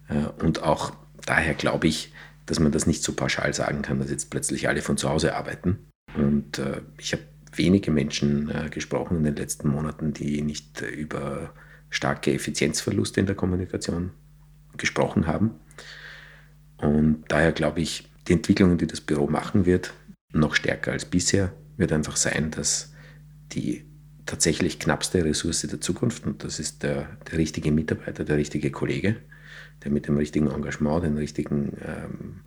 Äh, 0.09 0.43
und 0.45 0.63
auch 0.63 0.93
daher 1.25 1.55
glaube 1.55 1.87
ich, 1.87 2.13
dass 2.47 2.61
man 2.61 2.73
das 2.73 2.87
nicht 2.87 3.03
so 3.03 3.13
pauschal 3.13 3.53
sagen 3.53 3.83
kann, 3.83 3.99
dass 3.99 4.11
jetzt 4.11 4.31
plötzlich 4.31 4.69
alle 4.69 4.83
von 4.83 4.97
zu 4.97 5.09
Hause 5.09 5.37
arbeiten. 5.37 5.79
Und 6.17 6.59
äh, 6.59 6.81
ich 6.99 7.13
habe 7.13 7.23
wenige 7.55 7.91
Menschen 7.91 8.53
gesprochen 8.71 9.17
in 9.17 9.25
den 9.25 9.35
letzten 9.35 9.69
Monaten, 9.71 10.13
die 10.13 10.43
nicht 10.43 10.83
über 10.83 11.55
starke 11.89 12.33
Effizienzverluste 12.33 13.19
in 13.21 13.27
der 13.27 13.35
Kommunikation 13.35 14.11
gesprochen 14.77 15.27
haben. 15.27 15.53
Und 16.77 17.25
daher 17.29 17.53
glaube 17.53 17.81
ich, 17.81 18.09
die 18.29 18.35
Entwicklungen, 18.35 18.79
die 18.79 18.87
das 18.87 19.01
Büro 19.01 19.27
machen 19.27 19.67
wird, 19.67 19.95
noch 20.33 20.55
stärker 20.55 20.93
als 20.93 21.07
bisher, 21.07 21.53
wird 21.77 21.93
einfach 21.93 22.17
sein, 22.17 22.51
dass 22.51 22.93
die 23.53 23.85
tatsächlich 24.27 24.79
knappste 24.79 25.25
Ressource 25.25 25.63
der 25.63 25.81
Zukunft, 25.81 26.27
und 26.27 26.45
das 26.45 26.59
ist 26.61 26.83
der, 26.83 27.17
der 27.31 27.39
richtige 27.39 27.73
Mitarbeiter, 27.73 28.25
der 28.25 28.37
richtige 28.37 28.71
Kollege, 28.71 29.17
der 29.83 29.91
mit 29.91 30.07
dem 30.07 30.17
richtigen 30.17 30.51
Engagement, 30.51 31.05
den 31.05 31.17
richtigen 31.17 31.77
ähm, 31.85 32.41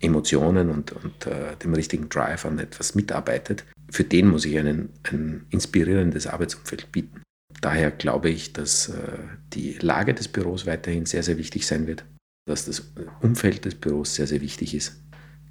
Emotionen 0.00 0.68
und, 0.68 0.92
und 0.92 1.26
äh, 1.26 1.56
dem 1.62 1.74
richtigen 1.74 2.08
Drive 2.08 2.44
an 2.44 2.58
etwas 2.58 2.94
mitarbeitet, 2.94 3.64
für 3.90 4.04
den 4.04 4.28
muss 4.28 4.44
ich 4.44 4.58
einen, 4.58 4.88
ein 5.04 5.46
inspirierendes 5.50 6.26
Arbeitsumfeld 6.26 6.90
bieten. 6.90 7.22
Daher 7.60 7.90
glaube 7.90 8.30
ich, 8.30 8.52
dass 8.52 8.88
äh, 8.88 9.18
die 9.52 9.74
Lage 9.80 10.14
des 10.14 10.28
Büros 10.28 10.66
weiterhin 10.66 11.06
sehr, 11.06 11.22
sehr 11.22 11.38
wichtig 11.38 11.66
sein 11.66 11.86
wird, 11.86 12.04
dass 12.46 12.64
das 12.64 12.92
Umfeld 13.20 13.64
des 13.64 13.76
Büros 13.76 14.14
sehr, 14.14 14.26
sehr 14.26 14.40
wichtig 14.40 14.74
ist. 14.74 15.00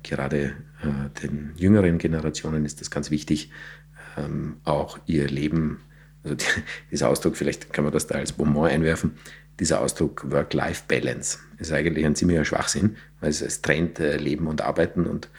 Gerade 0.03 0.55
äh, 0.81 1.21
den 1.21 1.53
jüngeren 1.55 1.99
Generationen 1.99 2.65
ist 2.65 2.81
das 2.81 2.91
ganz 2.91 3.11
wichtig, 3.11 3.51
ähm, 4.17 4.57
auch 4.63 4.99
ihr 5.05 5.27
Leben, 5.27 5.81
also 6.23 6.35
die, 6.35 6.45
dieser 6.91 7.09
Ausdruck, 7.09 7.35
vielleicht 7.35 7.73
kann 7.73 7.83
man 7.83 7.93
das 7.93 8.07
da 8.07 8.15
als 8.15 8.33
Bonbon 8.33 8.67
einwerfen, 8.67 9.17
dieser 9.59 9.81
Ausdruck 9.81 10.29
Work-Life-Balance 10.31 11.37
ist 11.59 11.71
eigentlich 11.71 12.05
ein 12.05 12.15
ziemlicher 12.15 12.45
Schwachsinn, 12.45 12.97
weil 13.19 13.29
es, 13.29 13.41
es 13.41 13.61
trennt 13.61 13.99
äh, 13.99 14.17
Leben 14.17 14.47
und 14.47 14.61
Arbeiten 14.61 15.05
und 15.05 15.29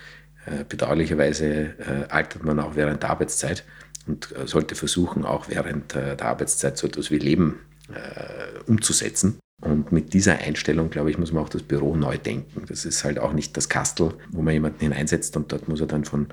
äh, 0.46 0.64
bedauerlicherweise 0.68 1.46
äh, 1.46 2.08
altert 2.08 2.44
man 2.44 2.60
auch 2.60 2.76
während 2.76 3.02
der 3.02 3.10
Arbeitszeit 3.10 3.64
und 4.06 4.34
äh, 4.36 4.46
sollte 4.46 4.74
versuchen, 4.74 5.24
auch 5.24 5.48
während 5.48 5.94
äh, 5.96 6.16
der 6.16 6.26
Arbeitszeit 6.26 6.78
so 6.78 6.86
etwas 6.86 7.10
wie 7.10 7.18
Leben 7.18 7.60
äh, 7.88 8.60
umzusetzen. 8.66 9.38
Und 9.60 9.92
mit 9.92 10.12
dieser 10.12 10.38
Einstellung, 10.38 10.90
glaube 10.90 11.10
ich, 11.10 11.18
muss 11.18 11.32
man 11.32 11.44
auch 11.44 11.48
das 11.48 11.62
Büro 11.62 11.94
neu 11.94 12.18
denken. 12.18 12.64
Das 12.66 12.84
ist 12.84 13.04
halt 13.04 13.20
auch 13.20 13.32
nicht 13.32 13.56
das 13.56 13.68
Kastel, 13.68 14.14
wo 14.30 14.42
man 14.42 14.54
jemanden 14.54 14.80
hineinsetzt 14.80 15.36
und 15.36 15.52
dort 15.52 15.68
muss 15.68 15.80
er 15.80 15.86
dann 15.86 16.04
von, 16.04 16.26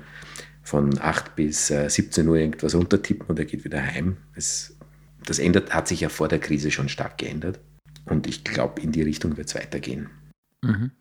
von 0.62 0.98
8 0.98 1.36
bis 1.36 1.68
17 1.68 2.28
Uhr 2.28 2.36
irgendwas 2.36 2.74
untertippen 2.74 3.26
und 3.26 3.38
er 3.38 3.44
geht 3.44 3.64
wieder 3.64 3.82
heim. 3.82 4.18
Es, 4.34 4.76
das 5.24 5.38
ändert, 5.38 5.74
hat 5.74 5.88
sich 5.88 6.00
ja 6.00 6.08
vor 6.08 6.28
der 6.28 6.38
Krise 6.38 6.70
schon 6.70 6.88
stark 6.88 7.18
geändert. 7.18 7.58
Und 8.04 8.26
ich 8.26 8.44
glaube, 8.44 8.80
in 8.80 8.92
die 8.92 9.02
Richtung 9.02 9.36
wird 9.36 9.48
es 9.48 9.54
weitergehen. 9.54 10.10
Mhm. 10.62 10.92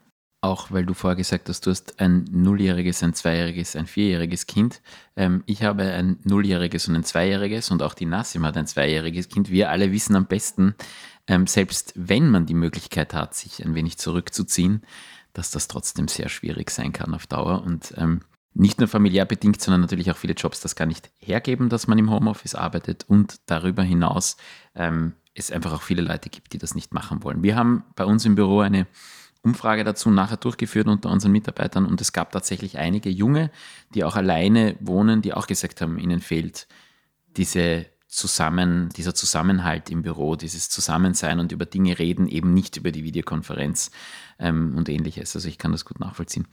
Auch 0.41 0.71
weil 0.71 0.85
du 0.85 0.93
vorher 0.93 1.17
gesagt 1.17 1.49
hast, 1.49 1.65
du 1.65 1.71
hast 1.71 1.99
ein 1.99 2.23
Nulljähriges, 2.31 3.03
ein 3.03 3.13
Zweijähriges, 3.13 3.75
ein 3.75 3.87
Vierjähriges 3.87 4.47
Kind. 4.47 4.81
Ähm, 5.17 5.43
ich 5.47 5.63
habe 5.63 5.83
ein 5.83 6.17
Nulljähriges 6.23 6.87
und 6.87 6.95
ein 6.95 7.03
Zweijähriges 7.03 7.71
und 7.71 7.83
auch 7.83 7.93
die 7.93 8.05
Nassim 8.05 8.45
hat 8.45 8.55
ein 8.55 8.67
Zweijähriges 8.67 9.27
Kind. 9.27 9.49
Wir 9.49 9.69
alle 9.69 9.91
wissen 9.91 10.15
am 10.15 10.27
besten, 10.27 10.75
ähm, 11.27 11.45
selbst 11.45 11.91
wenn 11.95 12.29
man 12.29 12.45
die 12.45 12.53
Möglichkeit 12.53 13.13
hat, 13.13 13.35
sich 13.35 13.65
ein 13.65 13.75
wenig 13.75 13.97
zurückzuziehen, 13.97 14.81
dass 15.33 15.51
das 15.51 15.67
trotzdem 15.67 16.07
sehr 16.07 16.29
schwierig 16.29 16.71
sein 16.71 16.93
kann 16.93 17.13
auf 17.13 17.27
Dauer. 17.27 17.63
Und 17.63 17.93
ähm, 17.97 18.21
nicht 18.53 18.79
nur 18.79 18.87
familiär 18.87 19.25
bedingt, 19.25 19.61
sondern 19.61 19.81
natürlich 19.81 20.11
auch 20.11 20.17
viele 20.17 20.33
Jobs 20.33 20.61
das 20.61 20.75
gar 20.75 20.85
nicht 20.85 21.11
hergeben, 21.19 21.69
dass 21.69 21.87
man 21.87 21.97
im 21.97 22.09
Homeoffice 22.09 22.55
arbeitet 22.55 23.05
und 23.07 23.35
darüber 23.45 23.83
hinaus 23.83 24.37
ähm, 24.75 25.13
es 25.33 25.51
einfach 25.51 25.73
auch 25.73 25.81
viele 25.81 26.01
Leute 26.01 26.29
gibt, 26.29 26.53
die 26.53 26.57
das 26.57 26.75
nicht 26.75 26.93
machen 26.93 27.23
wollen. 27.23 27.43
Wir 27.43 27.55
haben 27.55 27.83
bei 27.95 28.05
uns 28.05 28.25
im 28.25 28.35
Büro 28.35 28.59
eine 28.59 28.87
Umfrage 29.41 29.83
dazu 29.83 30.09
nachher 30.09 30.37
durchgeführt 30.37 30.87
unter 30.87 31.09
unseren 31.09 31.31
Mitarbeitern 31.31 31.85
und 31.85 32.01
es 32.01 32.11
gab 32.11 32.31
tatsächlich 32.31 32.77
einige 32.77 33.09
Junge, 33.09 33.51
die 33.93 34.03
auch 34.03 34.15
alleine 34.15 34.75
wohnen, 34.81 35.21
die 35.21 35.33
auch 35.33 35.47
gesagt 35.47 35.81
haben, 35.81 35.97
ihnen 35.97 36.19
fehlt 36.19 36.67
diese 37.37 37.85
Zusammen, 38.07 38.89
dieser 38.89 39.13
Zusammenhalt 39.13 39.91
im 39.91 40.01
Büro, 40.01 40.35
dieses 40.35 40.69
Zusammensein 40.69 41.39
und 41.39 41.51
über 41.51 41.65
Dinge 41.65 41.99
reden, 41.99 42.27
eben 42.27 42.55
nicht 42.55 42.75
über 42.75 42.91
die 42.91 43.03
Videokonferenz 43.03 43.91
ähm, 44.39 44.73
und 44.75 44.89
ähnliches. 44.89 45.35
Also 45.35 45.47
ich 45.47 45.59
kann 45.59 45.71
das 45.71 45.85
gut 45.85 45.99
nachvollziehen. 45.99 46.47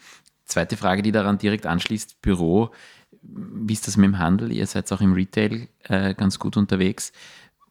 Zweite 0.47 0.77
Frage, 0.77 1.03
die 1.03 1.13
daran 1.13 1.39
direkt 1.39 1.67
anschließt, 1.67 2.23
Büro. 2.23 2.71
Wie 3.23 3.73
ist 3.73 3.87
das 3.87 3.97
mit 3.97 4.07
dem 4.07 4.19
Handel? 4.19 4.53
Ihr 4.53 4.67
seid 4.67 4.91
auch 4.93 5.01
im 5.01 5.13
Retail 5.13 5.69
äh, 5.85 6.15
ganz 6.15 6.39
gut 6.39 6.57
unterwegs. 6.57 7.13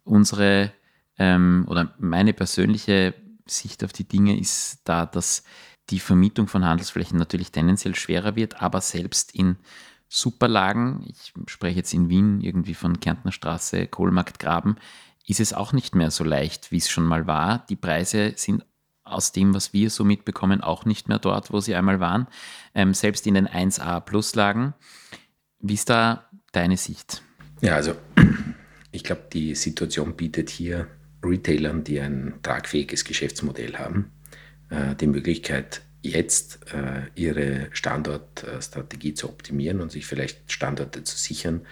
Unsere 0.04 0.72
ähm, 1.18 1.64
oder 1.68 1.94
meine 1.98 2.32
persönliche 2.32 3.14
Sicht 3.46 3.82
auf 3.84 3.92
die 3.92 4.06
Dinge 4.06 4.38
ist 4.38 4.80
da, 4.84 5.06
dass 5.06 5.44
die 5.90 6.00
Vermietung 6.00 6.48
von 6.48 6.64
Handelsflächen 6.64 7.18
natürlich 7.18 7.52
tendenziell 7.52 7.94
schwerer 7.94 8.36
wird, 8.36 8.60
aber 8.60 8.80
selbst 8.80 9.34
in 9.34 9.56
Superlagen, 10.08 11.04
ich 11.08 11.32
spreche 11.46 11.78
jetzt 11.78 11.94
in 11.94 12.08
Wien 12.08 12.40
irgendwie 12.40 12.74
von 12.74 13.00
Kärntner 13.00 13.32
Straße, 13.32 13.86
Kohlmarktgraben, 13.86 14.76
ist 15.26 15.40
es 15.40 15.52
auch 15.52 15.72
nicht 15.72 15.94
mehr 15.94 16.10
so 16.10 16.22
leicht, 16.22 16.70
wie 16.70 16.76
es 16.76 16.88
schon 16.88 17.04
mal 17.04 17.26
war. 17.26 17.66
Die 17.68 17.76
Preise 17.76 18.32
sind 18.36 18.64
aus 19.06 19.32
dem, 19.32 19.54
was 19.54 19.72
wir 19.72 19.90
so 19.90 20.04
mitbekommen, 20.04 20.60
auch 20.60 20.84
nicht 20.84 21.08
mehr 21.08 21.18
dort, 21.18 21.52
wo 21.52 21.60
sie 21.60 21.74
einmal 21.74 22.00
waren. 22.00 22.26
Ähm, 22.74 22.94
selbst 22.94 23.26
in 23.26 23.34
den 23.34 23.48
1A 23.48 24.00
Plus-Lagen. 24.00 24.74
Wie 25.60 25.74
ist 25.74 25.88
da 25.88 26.28
deine 26.52 26.76
Sicht? 26.76 27.22
Ja, 27.60 27.76
also 27.76 27.94
ich 28.92 29.04
glaube, 29.04 29.24
die 29.32 29.54
Situation 29.54 30.16
bietet 30.16 30.50
hier 30.50 30.88
Retailern, 31.24 31.84
die 31.84 32.00
ein 32.00 32.34
tragfähiges 32.42 33.04
Geschäftsmodell 33.04 33.76
haben, 33.76 34.12
äh, 34.70 34.94
die 34.96 35.06
Möglichkeit, 35.06 35.82
jetzt 36.02 36.72
äh, 36.72 37.02
ihre 37.14 37.68
Standortstrategie 37.72 39.14
zu 39.14 39.28
optimieren 39.28 39.80
und 39.80 39.90
sich 39.90 40.06
vielleicht 40.06 40.52
Standorte 40.52 41.02
zu 41.04 41.16
sichern, 41.16 41.62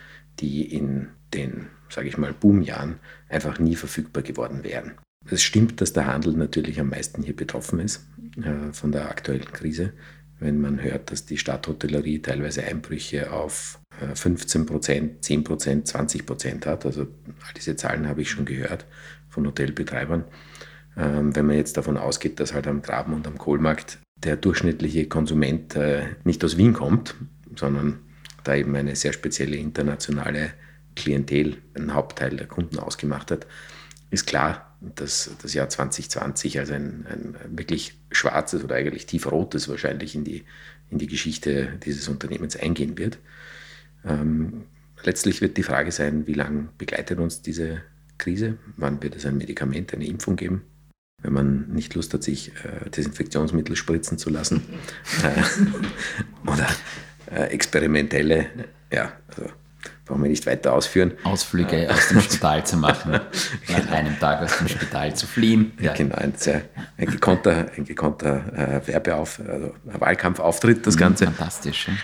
die 0.40 0.62
in 0.74 1.10
den, 1.32 1.68
sage 1.88 2.08
ich 2.08 2.18
mal, 2.18 2.32
Boomjahren 2.32 2.98
einfach 3.28 3.58
nie 3.58 3.76
verfügbar 3.76 4.22
geworden 4.22 4.64
wären. 4.64 4.98
Es 5.31 5.43
stimmt, 5.43 5.81
dass 5.81 5.93
der 5.93 6.07
Handel 6.07 6.35
natürlich 6.35 6.78
am 6.81 6.90
meisten 6.90 7.23
hier 7.23 7.37
betroffen 7.37 7.81
ist 7.81 8.07
äh, 8.37 8.73
von 8.73 8.93
der 8.93 9.09
aktuellen 9.09 9.50
Krise. 9.52 9.93
Wenn 10.40 10.61
man 10.61 10.83
hört, 10.83 11.11
dass 11.11 11.25
die 11.25 11.38
Stadthotellerie 11.38 12.21
teilweise 12.21 12.64
Einbrüche 12.64 13.33
auf 13.33 13.78
15 14.14 14.66
Prozent, 14.66 15.25
10 15.25 15.45
Prozent, 15.45 15.87
20 15.87 16.26
Prozent 16.26 16.66
hat, 16.66 16.85
also 16.85 17.02
all 17.02 17.54
diese 17.57 17.76
Zahlen 17.76 18.09
habe 18.09 18.23
ich 18.23 18.31
schon 18.31 18.45
gehört, 18.45 18.85
von 19.28 19.47
Hotelbetreibern. 19.47 20.25
Ähm, 20.97 21.35
wenn 21.35 21.47
man 21.47 21.57
jetzt 21.57 21.76
davon 21.76 21.97
ausgeht, 21.97 22.40
dass 22.40 22.54
halt 22.54 22.66
am 22.66 22.83
Graben 22.83 23.14
und 23.14 23.26
am 23.26 23.38
Kohlmarkt 23.38 23.99
der 24.16 24.37
durchschnittliche 24.37 25.07
Konsument 25.07 25.75
äh, 25.76 26.04
nicht 26.25 26.45
aus 26.45 26.57
Wien 26.57 26.73
kommt, 26.73 27.14
sondern 27.57 28.00
da 28.45 28.54
eben 28.54 28.75
eine 28.76 28.97
sehr 28.97 29.12
spezielle 29.12 29.57
internationale 29.57 30.52
Klientel 30.95 31.57
einen 31.75 31.95
Hauptteil 31.95 32.37
der 32.37 32.47
Kunden 32.47 32.78
ausgemacht 32.78 33.31
hat, 33.31 33.47
ist 34.11 34.26
klar, 34.26 34.76
dass 34.80 35.30
das 35.40 35.54
Jahr 35.54 35.68
2020 35.68 36.58
als 36.58 36.70
ein, 36.70 37.06
ein 37.08 37.37
wirklich 37.56 37.99
schwarzes 38.11 38.64
oder 38.64 38.76
eigentlich 38.76 39.06
tiefrotes 39.06 39.68
wahrscheinlich 39.68 40.14
in 40.14 40.25
die, 40.25 40.44
in 40.90 40.99
die 40.99 41.06
Geschichte 41.06 41.78
dieses 41.84 42.08
Unternehmens 42.08 42.56
eingehen 42.56 42.99
wird. 42.99 43.18
Ähm, 44.04 44.64
letztlich 45.02 45.40
wird 45.40 45.56
die 45.56 45.62
Frage 45.62 45.92
sein, 45.92 46.26
wie 46.26 46.34
lange 46.34 46.68
begleitet 46.78 47.18
uns 47.18 47.42
diese 47.42 47.82
Krise? 48.18 48.58
Wann 48.76 49.02
wird 49.02 49.16
es 49.16 49.26
ein 49.26 49.37
Medikament, 49.37 49.92
eine 49.94 50.06
Impfung 50.06 50.37
geben? 50.37 50.62
Wenn 51.23 51.32
man 51.32 51.68
nicht 51.68 51.94
Lust 51.94 52.12
hat, 52.12 52.23
sich 52.23 52.52
äh, 52.64 52.90
Desinfektionsmittel 52.90 53.76
spritzen 53.76 54.18
zu 54.18 54.30
lassen 54.30 54.62
äh, 55.23 56.49
oder 56.50 56.68
äh, 57.30 57.46
experimentelle, 57.50 58.46
ja, 58.92 59.12
also 59.28 59.50
brauchen 60.04 60.23
wir 60.23 60.30
nicht 60.30 60.46
weiter 60.46 60.75
ausführen. 60.75 61.12
Ausflüge 61.25 61.88
aus 61.90 62.08
dem 62.08 62.20
Spital 62.20 62.64
zu 62.64 62.76
machen, 62.76 63.12
nach 63.12 63.76
genau. 63.76 63.92
einem 63.92 64.18
Tag 64.18 64.42
aus 64.42 64.58
dem 64.58 64.68
Spital 64.68 65.14
zu 65.14 65.26
fliehen. 65.26 65.73
Ja. 65.80 65.94
Genau, 65.94 66.16
ein, 66.16 66.34
sehr, 66.37 66.62
ein 66.99 67.06
gekonnter, 67.06 67.66
ein 67.76 67.84
gekonnter 67.84 68.82
äh, 68.82 68.87
Werbeauf, 68.87 69.40
also 69.46 69.75
Wahlkampfauftritt, 69.84 70.87
das 70.87 70.96
mhm, 70.96 71.00
Ganze. 71.00 71.25
Fantastisch. 71.26 71.88
Ja. 71.88 71.94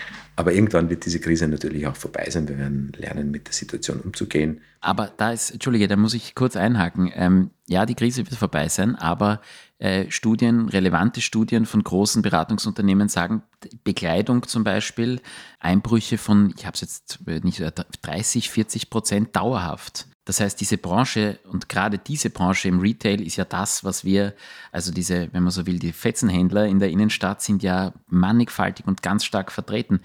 Aber 0.41 0.53
irgendwann 0.53 0.89
wird 0.89 1.05
diese 1.05 1.19
Krise 1.19 1.47
natürlich 1.47 1.85
auch 1.85 1.95
vorbei 1.95 2.27
sein. 2.27 2.47
Wir 2.47 2.57
werden 2.57 2.91
lernen, 2.97 3.29
mit 3.29 3.45
der 3.45 3.53
Situation 3.53 3.99
umzugehen. 3.99 4.61
Aber 4.79 5.11
da 5.15 5.31
ist, 5.31 5.51
Entschuldige, 5.51 5.87
da 5.87 5.95
muss 5.95 6.15
ich 6.15 6.33
kurz 6.33 6.55
einhaken. 6.55 7.11
Ähm, 7.13 7.51
ja, 7.67 7.85
die 7.85 7.93
Krise 7.93 8.25
wird 8.25 8.33
vorbei 8.33 8.67
sein, 8.67 8.95
aber 8.95 9.39
äh, 9.77 10.09
Studien, 10.09 10.67
relevante 10.67 11.21
Studien 11.21 11.67
von 11.67 11.83
großen 11.83 12.23
Beratungsunternehmen 12.23 13.07
sagen, 13.07 13.43
Bekleidung 13.83 14.47
zum 14.47 14.63
Beispiel, 14.63 15.21
Einbrüche 15.59 16.17
von, 16.17 16.55
ich 16.57 16.65
habe 16.65 16.73
es 16.73 16.81
jetzt 16.81 17.19
äh, 17.27 17.39
nicht 17.41 17.61
30, 18.01 18.49
40 18.49 18.89
Prozent 18.89 19.35
dauerhaft. 19.35 20.07
Das 20.31 20.39
heißt, 20.39 20.61
diese 20.61 20.77
Branche 20.77 21.39
und 21.43 21.67
gerade 21.67 21.97
diese 21.97 22.29
Branche 22.29 22.69
im 22.69 22.79
Retail 22.79 23.19
ist 23.19 23.35
ja 23.35 23.43
das, 23.43 23.83
was 23.83 24.05
wir, 24.05 24.33
also 24.71 24.93
diese, 24.93 25.27
wenn 25.33 25.43
man 25.43 25.51
so 25.51 25.67
will, 25.67 25.77
die 25.77 25.91
Fetzenhändler 25.91 26.67
in 26.67 26.79
der 26.79 26.89
Innenstadt 26.89 27.41
sind 27.41 27.63
ja 27.63 27.91
mannigfaltig 28.07 28.87
und 28.87 29.01
ganz 29.01 29.25
stark 29.25 29.51
vertreten. 29.51 29.99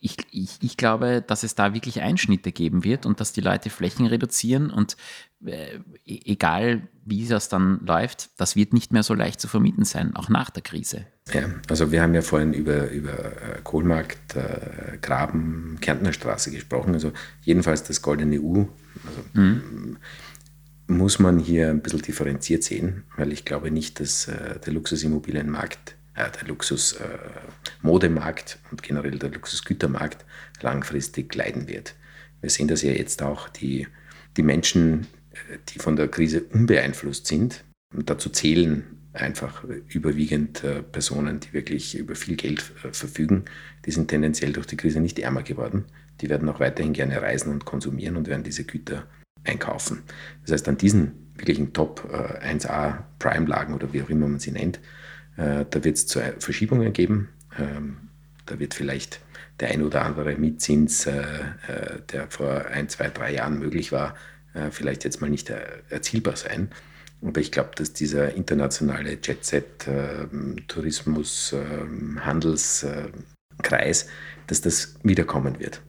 Ich, 0.00 0.16
ich, 0.32 0.56
ich 0.60 0.76
glaube, 0.76 1.22
dass 1.24 1.44
es 1.44 1.54
da 1.54 1.72
wirklich 1.72 2.02
Einschnitte 2.02 2.50
geben 2.50 2.82
wird 2.82 3.06
und 3.06 3.20
dass 3.20 3.32
die 3.32 3.42
Leute 3.42 3.70
Flächen 3.70 4.06
reduzieren 4.06 4.70
und 4.70 4.96
äh, 5.46 5.76
e-, 6.04 6.32
egal 6.32 6.88
wie 7.04 7.24
das 7.24 7.48
dann 7.48 7.78
läuft, 7.86 8.30
das 8.38 8.56
wird 8.56 8.72
nicht 8.72 8.92
mehr 8.92 9.04
so 9.04 9.14
leicht 9.14 9.40
zu 9.40 9.46
vermieten 9.46 9.84
sein, 9.84 10.16
auch 10.16 10.28
nach 10.28 10.50
der 10.50 10.64
Krise. 10.64 11.06
Ja, 11.32 11.44
also 11.70 11.92
wir 11.92 12.02
haben 12.02 12.14
ja 12.14 12.22
vorhin 12.22 12.54
über, 12.54 12.90
über 12.90 13.12
äh, 13.12 13.60
Kohlmarkt, 13.62 14.34
äh, 14.34 14.98
Graben, 15.00 15.78
Kärntner 15.80 16.12
Straße 16.12 16.50
gesprochen. 16.50 16.94
Also 16.94 17.12
jedenfalls 17.42 17.84
das 17.84 18.02
Goldene 18.02 18.40
U 18.40 18.68
mhm. 19.32 19.96
muss 20.86 21.18
man 21.18 21.38
hier 21.38 21.70
ein 21.70 21.82
bisschen 21.82 22.02
differenziert 22.02 22.64
sehen, 22.64 23.04
weil 23.16 23.32
ich 23.32 23.44
glaube 23.44 23.70
nicht, 23.70 24.00
dass 24.00 24.28
äh, 24.28 24.58
der 24.60 24.72
Luxusimmobilienmarkt, 24.72 25.96
äh, 26.14 26.30
der 26.30 26.48
Luxusmodemarkt 26.48 28.58
äh, 28.62 28.70
und 28.70 28.82
generell 28.82 29.18
der 29.18 29.30
Luxusgütermarkt 29.30 30.24
langfristig 30.62 31.34
leiden 31.34 31.68
wird. 31.68 31.94
Wir 32.40 32.50
sehen 32.50 32.68
das 32.68 32.82
ja 32.82 32.92
jetzt 32.92 33.22
auch, 33.22 33.48
die, 33.48 33.86
die 34.36 34.42
Menschen, 34.42 35.06
äh, 35.32 35.58
die 35.70 35.78
von 35.78 35.96
der 35.96 36.08
Krise 36.08 36.42
unbeeinflusst 36.42 37.26
sind, 37.26 37.64
und 37.94 38.10
dazu 38.10 38.28
zählen 38.28 38.84
einfach 39.12 39.64
überwiegend 39.88 40.64
äh, 40.64 40.82
Personen, 40.82 41.40
die 41.40 41.52
wirklich 41.52 41.96
über 41.96 42.16
viel 42.16 42.36
Geld 42.36 42.72
äh, 42.82 42.92
verfügen, 42.92 43.44
die 43.86 43.92
sind 43.92 44.08
tendenziell 44.08 44.52
durch 44.52 44.66
die 44.66 44.76
Krise 44.76 45.00
nicht 45.00 45.20
ärmer 45.20 45.44
geworden 45.44 45.84
die 46.20 46.28
werden 46.28 46.48
auch 46.48 46.60
weiterhin 46.60 46.92
gerne 46.92 47.20
reisen 47.20 47.52
und 47.52 47.64
konsumieren 47.64 48.16
und 48.16 48.28
werden 48.28 48.44
diese 48.44 48.64
Güter 48.64 49.04
einkaufen. 49.44 50.02
Das 50.42 50.52
heißt, 50.52 50.68
an 50.68 50.78
diesen 50.78 51.24
wirklichen 51.36 51.72
Top 51.72 52.08
1a 52.42 52.90
äh, 52.90 52.94
Prime-Lagen 53.18 53.74
oder 53.74 53.92
wie 53.92 54.02
auch 54.02 54.08
immer 54.08 54.28
man 54.28 54.38
sie 54.38 54.52
nennt, 54.52 54.80
äh, 55.36 55.64
da 55.68 55.84
wird 55.84 55.96
es 55.96 56.18
Verschiebungen 56.38 56.92
geben. 56.92 57.28
Ähm, 57.58 58.08
da 58.46 58.58
wird 58.58 58.74
vielleicht 58.74 59.20
der 59.60 59.70
ein 59.70 59.82
oder 59.82 60.04
andere 60.04 60.34
Mietzins, 60.36 61.06
äh, 61.06 61.22
der 62.12 62.28
vor 62.28 62.66
ein, 62.66 62.88
zwei, 62.88 63.08
drei 63.08 63.32
Jahren 63.34 63.58
möglich 63.58 63.92
war, 63.92 64.14
vielleicht 64.70 65.02
jetzt 65.02 65.20
mal 65.20 65.30
nicht 65.30 65.50
erzielbar 65.50 66.36
sein. 66.36 66.70
Aber 67.22 67.40
ich 67.40 67.50
glaube, 67.50 67.70
dass 67.74 67.92
dieser 67.92 68.34
internationale 68.34 69.18
Jet-Set, 69.20 69.88
Tourismus, 70.68 71.52
Handelskreis, 72.20 74.06
dass 74.46 74.60
das 74.60 74.94
wiederkommen 75.02 75.58
wird. 75.58 75.82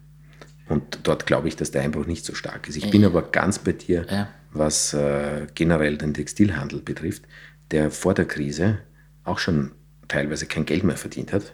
Und 0.67 0.99
dort 1.03 1.27
glaube 1.27 1.47
ich, 1.47 1.55
dass 1.55 1.71
der 1.71 1.83
Einbruch 1.83 2.07
nicht 2.07 2.25
so 2.25 2.33
stark 2.33 2.67
ist. 2.67 2.75
Ich 2.75 2.89
bin 2.89 3.05
aber 3.05 3.21
ganz 3.21 3.59
bei 3.59 3.71
dir, 3.71 4.05
ja. 4.09 4.29
was 4.51 4.93
äh, 4.93 5.47
generell 5.53 5.97
den 5.97 6.13
Textilhandel 6.13 6.81
betrifft, 6.81 7.23
der 7.71 7.91
vor 7.91 8.13
der 8.13 8.25
Krise 8.25 8.79
auch 9.23 9.37
schon 9.37 9.71
teilweise 10.07 10.45
kein 10.45 10.65
Geld 10.65 10.83
mehr 10.83 10.97
verdient 10.97 11.33
hat, 11.33 11.53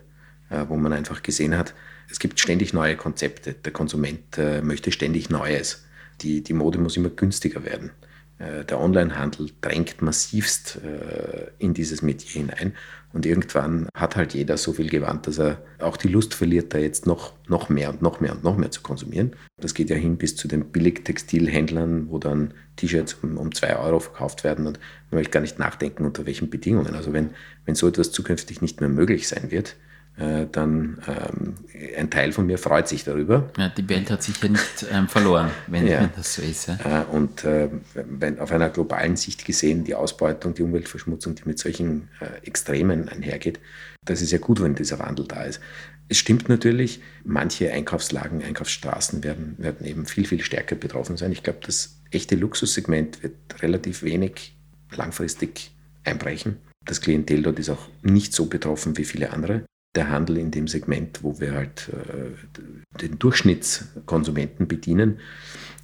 äh, 0.49 0.65
wo 0.67 0.77
man 0.77 0.93
einfach 0.93 1.23
gesehen 1.23 1.57
hat, 1.57 1.73
es 2.11 2.19
gibt 2.19 2.39
ständig 2.39 2.73
neue 2.73 2.97
Konzepte. 2.97 3.53
Der 3.53 3.71
Konsument 3.71 4.37
äh, 4.37 4.61
möchte 4.61 4.91
ständig 4.91 5.29
Neues. 5.29 5.85
Die, 6.21 6.43
die 6.43 6.53
Mode 6.53 6.77
muss 6.77 6.97
immer 6.97 7.09
günstiger 7.09 7.63
werden. 7.63 7.91
Äh, 8.37 8.65
der 8.65 8.79
Onlinehandel 8.79 9.51
drängt 9.61 10.01
massivst 10.01 10.79
äh, 10.83 11.51
in 11.57 11.73
dieses 11.73 12.01
Metier 12.01 12.41
hinein. 12.41 12.75
Und 13.13 13.25
irgendwann 13.25 13.89
hat 13.93 14.15
halt 14.15 14.33
jeder 14.33 14.57
so 14.57 14.73
viel 14.73 14.89
gewandt, 14.89 15.27
dass 15.27 15.37
er 15.37 15.61
auch 15.79 15.97
die 15.97 16.07
Lust 16.07 16.33
verliert, 16.33 16.73
da 16.73 16.77
jetzt 16.77 17.05
noch, 17.05 17.33
noch 17.47 17.69
mehr 17.69 17.89
und 17.89 18.01
noch 18.01 18.19
mehr 18.21 18.31
und 18.31 18.43
noch 18.43 18.57
mehr 18.57 18.71
zu 18.71 18.81
konsumieren. 18.81 19.35
Das 19.57 19.73
geht 19.73 19.89
ja 19.89 19.95
hin 19.95 20.17
bis 20.17 20.35
zu 20.35 20.47
den 20.47 20.71
Billigtextilhändlern, 20.71 22.09
wo 22.09 22.19
dann 22.19 22.53
T-Shirts 22.77 23.15
um, 23.21 23.37
um 23.37 23.53
zwei 23.53 23.75
Euro 23.77 23.99
verkauft 23.99 24.43
werden 24.43 24.65
und 24.65 24.79
man 25.09 25.19
möchte 25.19 25.31
gar 25.31 25.41
nicht 25.41 25.59
nachdenken, 25.59 26.05
unter 26.05 26.25
welchen 26.25 26.49
Bedingungen. 26.49 26.95
Also 26.95 27.11
wenn, 27.11 27.31
wenn 27.65 27.75
so 27.75 27.87
etwas 27.87 28.11
zukünftig 28.11 28.61
nicht 28.61 28.79
mehr 28.79 28.89
möglich 28.89 29.27
sein 29.27 29.51
wird, 29.51 29.75
äh, 30.21 30.47
dann 30.51 31.01
ähm, 31.07 31.55
ein 31.97 32.09
Teil 32.11 32.31
von 32.31 32.45
mir 32.45 32.59
freut 32.59 32.87
sich 32.87 33.03
darüber. 33.03 33.49
Ja, 33.57 33.69
die 33.69 33.87
Welt 33.89 34.11
hat 34.11 34.21
sicher 34.21 34.49
nicht 34.49 34.85
ähm, 34.91 35.07
verloren, 35.07 35.49
wenn, 35.67 35.87
ja. 35.87 36.01
wenn, 36.01 36.11
das 36.15 36.35
so 36.35 36.41
ist. 36.43 36.67
Ja. 36.67 37.01
Äh, 37.01 37.05
und 37.05 37.43
äh, 37.43 37.69
wenn 37.93 38.39
auf 38.39 38.51
einer 38.51 38.69
globalen 38.69 39.17
Sicht 39.17 39.45
gesehen 39.45 39.83
die 39.83 39.95
Ausbeutung, 39.95 40.53
die 40.53 40.61
Umweltverschmutzung, 40.61 41.35
die 41.35 41.43
mit 41.45 41.57
solchen 41.57 42.09
äh, 42.19 42.45
Extremen 42.45 43.09
einhergeht, 43.09 43.59
das 44.05 44.21
ist 44.21 44.31
ja 44.31 44.37
gut, 44.37 44.61
wenn 44.61 44.75
dieser 44.75 44.99
Wandel 44.99 45.25
da 45.27 45.43
ist. 45.43 45.59
Es 46.07 46.17
stimmt 46.17 46.49
natürlich, 46.49 47.01
manche 47.23 47.71
Einkaufslagen, 47.71 48.43
Einkaufsstraßen 48.43 49.23
werden, 49.23 49.55
werden 49.57 49.87
eben 49.87 50.05
viel, 50.05 50.25
viel 50.25 50.43
stärker 50.43 50.75
betroffen 50.75 51.17
sein. 51.17 51.31
Ich 51.31 51.41
glaube, 51.41 51.59
das 51.65 52.01
echte 52.11 52.35
Luxussegment 52.35 53.23
wird 53.23 53.35
relativ 53.61 54.03
wenig 54.03 54.55
langfristig 54.91 55.71
einbrechen. 56.03 56.57
Das 56.85 56.99
Klientel 56.99 57.43
dort 57.43 57.59
ist 57.59 57.69
auch 57.69 57.87
nicht 58.01 58.33
so 58.33 58.47
betroffen 58.47 58.97
wie 58.97 59.05
viele 59.05 59.31
andere 59.31 59.63
der 59.95 60.09
Handel 60.09 60.37
in 60.37 60.51
dem 60.51 60.67
Segment, 60.67 61.21
wo 61.21 61.39
wir 61.39 61.53
halt 61.53 61.89
äh, 61.89 62.97
den 63.01 63.19
Durchschnittskonsumenten 63.19 64.67
bedienen. 64.67 65.19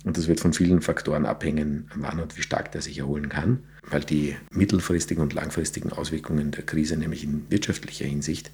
Und 0.05 0.17
das 0.17 0.27
wird 0.29 0.39
von 0.39 0.53
vielen 0.53 0.81
Faktoren 0.81 1.25
abhängen, 1.25 1.89
wann 1.95 2.21
und 2.21 2.37
wie 2.37 2.41
stark 2.41 2.71
der 2.71 2.81
sich 2.81 2.99
erholen 2.99 3.27
kann, 3.27 3.63
weil 3.83 4.01
die 4.01 4.37
mittelfristigen 4.51 5.21
und 5.21 5.33
langfristigen 5.33 5.91
Auswirkungen 5.91 6.51
der 6.51 6.65
Krise, 6.65 6.95
nämlich 6.95 7.25
in 7.25 7.49
wirtschaftlicher 7.49 8.05
Hinsicht, 8.05 8.51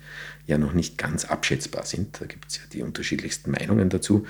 ja 0.47 0.57
noch 0.57 0.73
nicht 0.73 0.97
ganz 0.97 1.25
abschätzbar 1.25 1.85
sind. 1.85 2.19
Da 2.19 2.25
gibt 2.25 2.49
es 2.49 2.57
ja 2.57 2.63
die 2.71 2.81
unterschiedlichsten 2.81 3.51
Meinungen 3.51 3.89
dazu. 3.89 4.25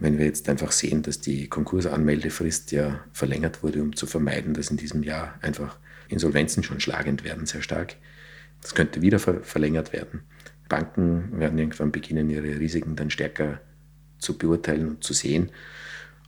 Wenn 0.00 0.18
wir 0.18 0.24
jetzt 0.24 0.48
einfach 0.48 0.72
sehen, 0.72 1.02
dass 1.02 1.20
die 1.20 1.48
Konkursanmeldefrist 1.48 2.72
ja 2.72 3.00
verlängert 3.12 3.62
wurde, 3.62 3.82
um 3.82 3.94
zu 3.94 4.06
vermeiden, 4.06 4.54
dass 4.54 4.70
in 4.70 4.78
diesem 4.78 5.02
Jahr 5.02 5.34
einfach 5.42 5.78
Insolvenzen 6.08 6.62
schon 6.62 6.80
schlagend 6.80 7.24
werden, 7.24 7.44
sehr 7.44 7.62
stark. 7.62 7.96
Das 8.62 8.74
könnte 8.74 9.02
wieder 9.02 9.18
verlängert 9.18 9.92
werden. 9.92 10.22
Banken 10.68 11.38
werden 11.38 11.58
irgendwann 11.58 11.92
beginnen, 11.92 12.30
ihre 12.30 12.58
Risiken 12.58 12.96
dann 12.96 13.10
stärker 13.10 13.60
zu 14.18 14.36
beurteilen 14.36 14.88
und 14.88 15.04
zu 15.04 15.12
sehen. 15.12 15.50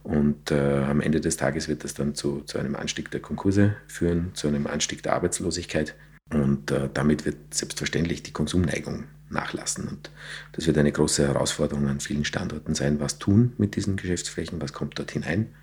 Und 0.03 0.51
äh, 0.51 0.85
am 0.85 1.01
Ende 1.01 1.21
des 1.21 1.37
Tages 1.37 1.69
wird 1.69 1.85
das 1.85 1.95
dann 1.95 2.15
zu, 2.15 2.43
zu 2.43 2.59
einem 2.59 2.77
Anstieg 2.77 3.11
der 3.11 3.21
Konkurse 3.21 3.77
führen, 3.87 4.31
zu 4.35 4.49
einem 4.49 4.67
Anstieg 4.67 5.03
der 5.03 5.15
Arbeitslosigkeit. 5.15 5.95
Und 6.33 6.71
äh, 6.71 6.89
damit 6.93 7.25
wird 7.25 7.55
selbstverständlich 7.55 8.23
die 8.23 8.33
Konsumneigung 8.33 9.05
nachlassen. 9.31 9.89
Und 9.89 10.11
das 10.53 10.67
wird 10.67 10.79
eine 10.79 10.93
große 10.93 11.27
Herausforderung 11.27 11.89
an 11.89 12.01
vielen 12.01 12.25
Standorten 12.25 12.75
sein. 12.75 13.01
Was 13.01 13.19
tun 13.19 13.53
mit 13.59 13.77
diesen 13.77 13.97
Geschäftsflächen? 13.97 14.61
Was 14.61 14.73
kommt 14.73 14.99
dort 14.99 15.11
hinein? 15.11 15.55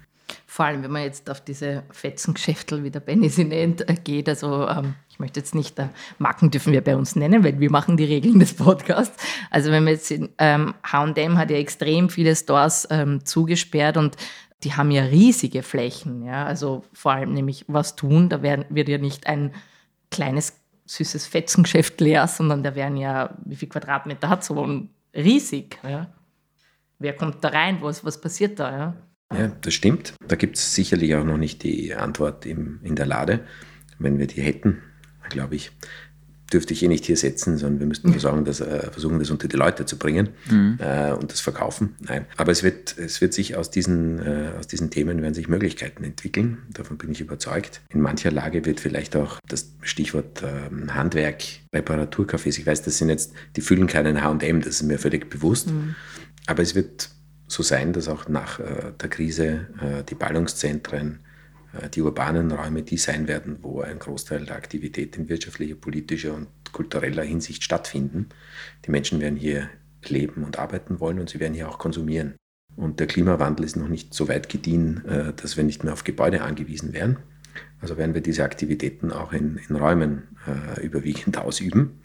Vor 0.47 0.65
allem, 0.65 0.83
wenn 0.83 0.91
man 0.91 1.03
jetzt 1.03 1.29
auf 1.29 1.43
diese 1.43 1.83
Fetzengeschäftel, 1.91 2.83
wie 2.83 2.91
der 2.91 2.99
Benny 2.99 3.29
sie 3.29 3.43
nennt, 3.45 3.87
äh, 3.87 3.95
geht. 3.95 4.27
Also 4.29 4.67
ähm, 4.67 4.95
ich 5.15 5.19
möchte 5.19 5.39
jetzt 5.39 5.55
nicht, 5.55 5.79
äh, 5.79 5.87
Marken 6.19 6.51
dürfen 6.51 6.73
wir 6.73 6.83
bei 6.83 6.97
uns 6.97 7.15
nennen, 7.15 7.45
weil 7.45 7.57
wir 7.61 7.71
machen 7.71 7.95
die 7.95 8.03
Regeln 8.03 8.39
des 8.39 8.53
Podcasts. 8.55 9.15
Also 9.49 9.71
wenn 9.71 9.85
wir 9.85 9.93
jetzt 9.93 10.13
ähm, 10.39 10.73
H&M 10.83 11.37
hat 11.37 11.49
ja 11.51 11.55
extrem 11.55 12.09
viele 12.09 12.35
Stores 12.35 12.85
ähm, 12.91 13.23
zugesperrt 13.23 13.95
und 13.95 14.17
die 14.63 14.73
haben 14.73 14.91
ja 14.91 15.03
riesige 15.03 15.63
Flächen. 15.63 16.25
Ja? 16.25 16.45
Also 16.45 16.83
vor 16.91 17.13
allem 17.13 17.31
nämlich 17.31 17.63
was 17.69 17.95
tun, 17.95 18.27
da 18.27 18.41
werden, 18.41 18.65
wird 18.67 18.89
ja 18.89 18.97
nicht 18.97 19.25
ein 19.25 19.53
kleines 20.11 20.59
süßes 20.85 21.27
Fetzengeschäft 21.27 22.01
leer, 22.01 22.27
sondern 22.27 22.61
da 22.61 22.75
werden 22.75 22.97
ja, 22.97 23.37
wie 23.45 23.55
viel 23.55 23.69
Quadratmeter 23.69 24.27
hat 24.27 24.43
so 24.43 24.67
ein 24.67 24.89
riesig. 25.15 25.79
Ja? 25.87 26.13
Wer 26.99 27.13
kommt 27.13 27.41
da 27.41 27.47
rein? 27.47 27.77
Was, 27.79 28.03
was 28.03 28.19
passiert 28.19 28.59
da? 28.59 28.77
Ja? 28.77 28.95
Ja, 29.33 29.47
das 29.47 29.73
stimmt. 29.73 30.13
Da 30.27 30.35
gibt 30.35 30.57
es 30.57 30.75
sicherlich 30.75 31.15
auch 31.15 31.23
noch 31.23 31.37
nicht 31.37 31.63
die 31.63 31.95
Antwort 31.95 32.45
im, 32.45 32.81
in 32.83 32.97
der 32.97 33.05
Lade. 33.05 33.45
Wenn 33.97 34.19
wir 34.19 34.27
die 34.27 34.41
hätten, 34.41 34.81
glaube 35.29 35.55
ich, 35.55 35.71
dürfte 36.51 36.73
ich 36.73 36.83
eh 36.83 36.87
nicht 36.87 37.05
hier 37.05 37.17
setzen, 37.17 37.57
sondern 37.57 37.79
wir 37.79 37.87
müssten 37.87 38.11
versuchen, 38.11 38.45
das, 38.45 38.61
äh, 38.61 38.91
versuchen, 38.91 39.19
das 39.19 39.31
unter 39.31 39.47
die 39.47 39.55
Leute 39.55 39.85
zu 39.85 39.97
bringen 39.97 40.29
mhm. 40.49 40.77
äh, 40.79 41.11
und 41.11 41.31
das 41.31 41.41
verkaufen. 41.41 41.95
Nein. 41.99 42.25
Aber 42.37 42.51
es 42.51 42.61
wird, 42.63 42.97
es 42.97 43.19
wird 43.19 43.33
sich 43.33 43.55
aus 43.55 43.71
diesen, 43.71 44.19
äh, 44.19 44.51
aus 44.59 44.67
diesen 44.67 44.91
Themen 44.91 45.21
werden 45.21 45.33
sich 45.33 45.47
Möglichkeiten 45.47 46.03
entwickeln. 46.03 46.59
Davon 46.71 46.97
bin 46.97 47.11
ich 47.11 47.21
überzeugt. 47.21 47.81
In 47.89 48.01
mancher 48.01 48.31
Lage 48.31 48.65
wird 48.65 48.79
vielleicht 48.79 49.15
auch 49.15 49.39
das 49.47 49.73
Stichwort 49.81 50.43
ähm, 50.43 50.93
Handwerk, 50.93 51.43
Reparaturcafés, 51.73 52.59
ich 52.59 52.65
weiß, 52.65 52.83
das 52.83 52.99
sind 52.99 53.09
jetzt, 53.09 53.33
die 53.55 53.61
füllen 53.61 53.87
keinen 53.87 54.23
H&M, 54.23 54.61
das 54.61 54.75
ist 54.75 54.83
mir 54.83 54.99
völlig 54.99 55.29
bewusst. 55.29 55.67
Mhm. 55.67 55.95
Aber 56.45 56.61
es 56.61 56.75
wird 56.75 57.09
so 57.47 57.63
sein, 57.63 57.93
dass 57.93 58.07
auch 58.07 58.27
nach 58.27 58.59
äh, 58.59 58.91
der 59.01 59.09
Krise 59.09 59.67
äh, 59.81 60.03
die 60.07 60.15
Ballungszentren, 60.15 61.19
die 61.93 62.01
urbanen 62.01 62.51
Räume 62.51 62.83
die 62.83 62.97
sein 62.97 63.27
werden, 63.27 63.57
wo 63.61 63.81
ein 63.81 63.99
Großteil 63.99 64.45
der 64.45 64.55
Aktivität 64.55 65.17
in 65.17 65.29
wirtschaftlicher, 65.29 65.75
politischer 65.75 66.33
und 66.33 66.47
kultureller 66.71 67.23
Hinsicht 67.23 67.63
stattfinden. 67.63 68.29
Die 68.85 68.91
Menschen 68.91 69.19
werden 69.19 69.37
hier 69.37 69.69
leben 70.09 70.43
und 70.43 70.59
arbeiten 70.59 70.99
wollen 70.99 71.19
und 71.19 71.29
sie 71.29 71.39
werden 71.39 71.53
hier 71.53 71.69
auch 71.69 71.79
konsumieren. 71.79 72.35
Und 72.75 72.99
der 72.99 73.07
Klimawandel 73.07 73.65
ist 73.65 73.77
noch 73.77 73.87
nicht 73.87 74.13
so 74.13 74.27
weit 74.27 74.49
gediehen, 74.49 75.05
äh, 75.05 75.33
dass 75.33 75.57
wir 75.57 75.63
nicht 75.63 75.83
mehr 75.83 75.93
auf 75.93 76.03
Gebäude 76.03 76.41
angewiesen 76.41 76.93
wären. 76.93 77.17
Also 77.79 77.97
werden 77.97 78.13
wir 78.13 78.21
diese 78.21 78.43
Aktivitäten 78.43 79.11
auch 79.11 79.31
in, 79.31 79.57
in 79.69 79.75
Räumen 79.75 80.23
äh, 80.45 80.81
überwiegend 80.85 81.37
ausüben. 81.37 82.01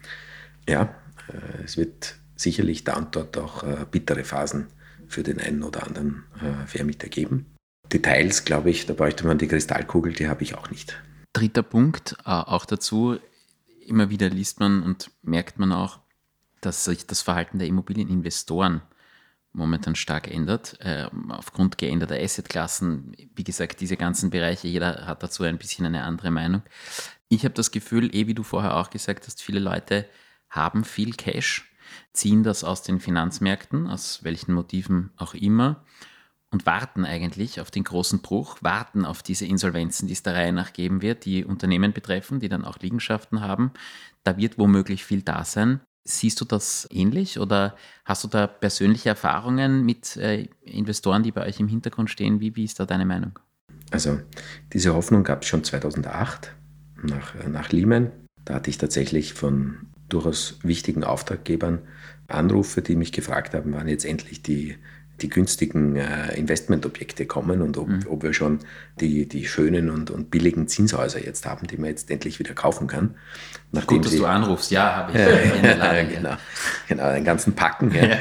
Ja, 0.68 0.94
äh, 1.28 1.64
es 1.64 1.76
wird 1.76 2.16
sicherlich 2.36 2.84
da 2.84 2.96
und 2.96 3.16
dort 3.16 3.36
auch 3.36 3.64
äh, 3.64 3.84
bittere 3.90 4.24
Phasen 4.24 4.68
für 5.08 5.22
den 5.22 5.40
einen 5.40 5.62
oder 5.62 5.86
anderen 5.86 6.24
äh, 6.40 6.66
Vermieter 6.66 7.08
geben. 7.08 7.46
Details, 7.92 8.44
glaube 8.44 8.70
ich, 8.70 8.86
da 8.86 8.94
bräuchte 8.94 9.26
man 9.26 9.38
die 9.38 9.48
Kristallkugel, 9.48 10.12
die 10.12 10.28
habe 10.28 10.42
ich 10.42 10.54
auch 10.54 10.70
nicht. 10.70 11.00
Dritter 11.32 11.62
Punkt, 11.62 12.16
äh, 12.24 12.30
auch 12.30 12.64
dazu, 12.64 13.18
immer 13.84 14.10
wieder 14.10 14.28
liest 14.28 14.60
man 14.60 14.82
und 14.82 15.10
merkt 15.22 15.58
man 15.58 15.72
auch, 15.72 16.00
dass 16.60 16.84
sich 16.84 17.06
das 17.06 17.22
Verhalten 17.22 17.58
der 17.58 17.68
Immobilieninvestoren 17.68 18.82
momentan 19.52 19.96
stark 19.96 20.32
ändert, 20.32 20.78
äh, 20.80 21.08
aufgrund 21.28 21.78
geänderter 21.78 22.16
Assetklassen. 22.16 23.16
Wie 23.34 23.44
gesagt, 23.44 23.80
diese 23.80 23.96
ganzen 23.96 24.30
Bereiche, 24.30 24.68
jeder 24.68 25.06
hat 25.06 25.22
dazu 25.22 25.42
ein 25.42 25.58
bisschen 25.58 25.86
eine 25.86 26.04
andere 26.04 26.30
Meinung. 26.30 26.62
Ich 27.28 27.44
habe 27.44 27.54
das 27.54 27.70
Gefühl, 27.70 28.14
eh 28.14 28.26
wie 28.26 28.34
du 28.34 28.42
vorher 28.42 28.76
auch 28.76 28.90
gesagt 28.90 29.26
hast, 29.26 29.42
viele 29.42 29.60
Leute 29.60 30.06
haben 30.48 30.84
viel 30.84 31.14
Cash, 31.14 31.72
ziehen 32.12 32.42
das 32.42 32.64
aus 32.64 32.82
den 32.82 33.00
Finanzmärkten, 33.00 33.88
aus 33.88 34.22
welchen 34.22 34.52
Motiven 34.52 35.10
auch 35.16 35.34
immer, 35.34 35.84
und 36.50 36.66
warten 36.66 37.04
eigentlich 37.04 37.60
auf 37.60 37.70
den 37.70 37.84
großen 37.84 38.20
Bruch, 38.20 38.58
warten 38.60 39.04
auf 39.04 39.22
diese 39.22 39.46
Insolvenzen, 39.46 40.08
die 40.08 40.14
es 40.14 40.22
der 40.22 40.34
Reihe 40.34 40.52
nach 40.52 40.72
geben 40.72 41.00
wird, 41.00 41.24
die 41.24 41.44
Unternehmen 41.44 41.92
betreffen, 41.92 42.40
die 42.40 42.48
dann 42.48 42.64
auch 42.64 42.78
Liegenschaften 42.78 43.40
haben. 43.40 43.72
Da 44.24 44.36
wird 44.36 44.58
womöglich 44.58 45.04
viel 45.04 45.22
da 45.22 45.44
sein. 45.44 45.80
Siehst 46.04 46.40
du 46.40 46.44
das 46.44 46.88
ähnlich 46.90 47.38
oder 47.38 47.76
hast 48.04 48.24
du 48.24 48.28
da 48.28 48.46
persönliche 48.46 49.10
Erfahrungen 49.10 49.84
mit 49.84 50.16
äh, 50.16 50.48
Investoren, 50.62 51.22
die 51.22 51.30
bei 51.30 51.46
euch 51.46 51.60
im 51.60 51.68
Hintergrund 51.68 52.10
stehen? 52.10 52.40
Wie, 52.40 52.56
wie 52.56 52.64
ist 52.64 52.80
da 52.80 52.86
deine 52.86 53.04
Meinung? 53.04 53.38
Also 53.90 54.20
diese 54.72 54.94
Hoffnung 54.94 55.24
gab 55.24 55.42
es 55.42 55.48
schon 55.48 55.62
2008 55.62 56.52
nach, 57.02 57.34
nach 57.46 57.70
Lehman. 57.70 58.10
Da 58.44 58.54
hatte 58.54 58.70
ich 58.70 58.78
tatsächlich 58.78 59.34
von 59.34 59.88
durchaus 60.08 60.58
wichtigen 60.62 61.04
Auftraggebern 61.04 61.80
Anrufe, 62.26 62.82
die 62.82 62.96
mich 62.96 63.12
gefragt 63.12 63.54
haben, 63.54 63.72
wann 63.72 63.88
jetzt 63.88 64.04
endlich 64.04 64.42
die 64.42 64.76
die 65.22 65.28
günstigen 65.28 65.96
äh, 65.96 66.34
Investmentobjekte 66.34 67.26
kommen 67.26 67.62
und 67.62 67.76
ob, 67.76 67.88
mhm. 67.88 68.00
ob, 68.08 68.22
wir 68.22 68.32
schon 68.32 68.60
die, 69.00 69.26
die 69.26 69.46
schönen 69.46 69.90
und, 69.90 70.10
und 70.10 70.30
billigen 70.30 70.68
Zinshäuser 70.68 71.24
jetzt 71.24 71.46
haben, 71.46 71.66
die 71.66 71.76
man 71.76 71.90
jetzt 71.90 72.10
endlich 72.10 72.38
wieder 72.38 72.54
kaufen 72.54 72.86
kann. 72.86 73.14
Nachdem 73.72 73.98
Gut, 73.98 74.06
dass 74.06 74.12
sie, 74.12 74.18
du 74.18 74.26
anrufst, 74.26 74.70
ja, 74.70 74.96
habe 74.96 75.12
ich. 75.12 75.18
Äh, 75.18 76.06
genau, 76.14 76.36
genau, 76.88 77.04
einen 77.04 77.24
ganzen 77.24 77.54
Packen. 77.54 77.94
Ja. 77.94 78.18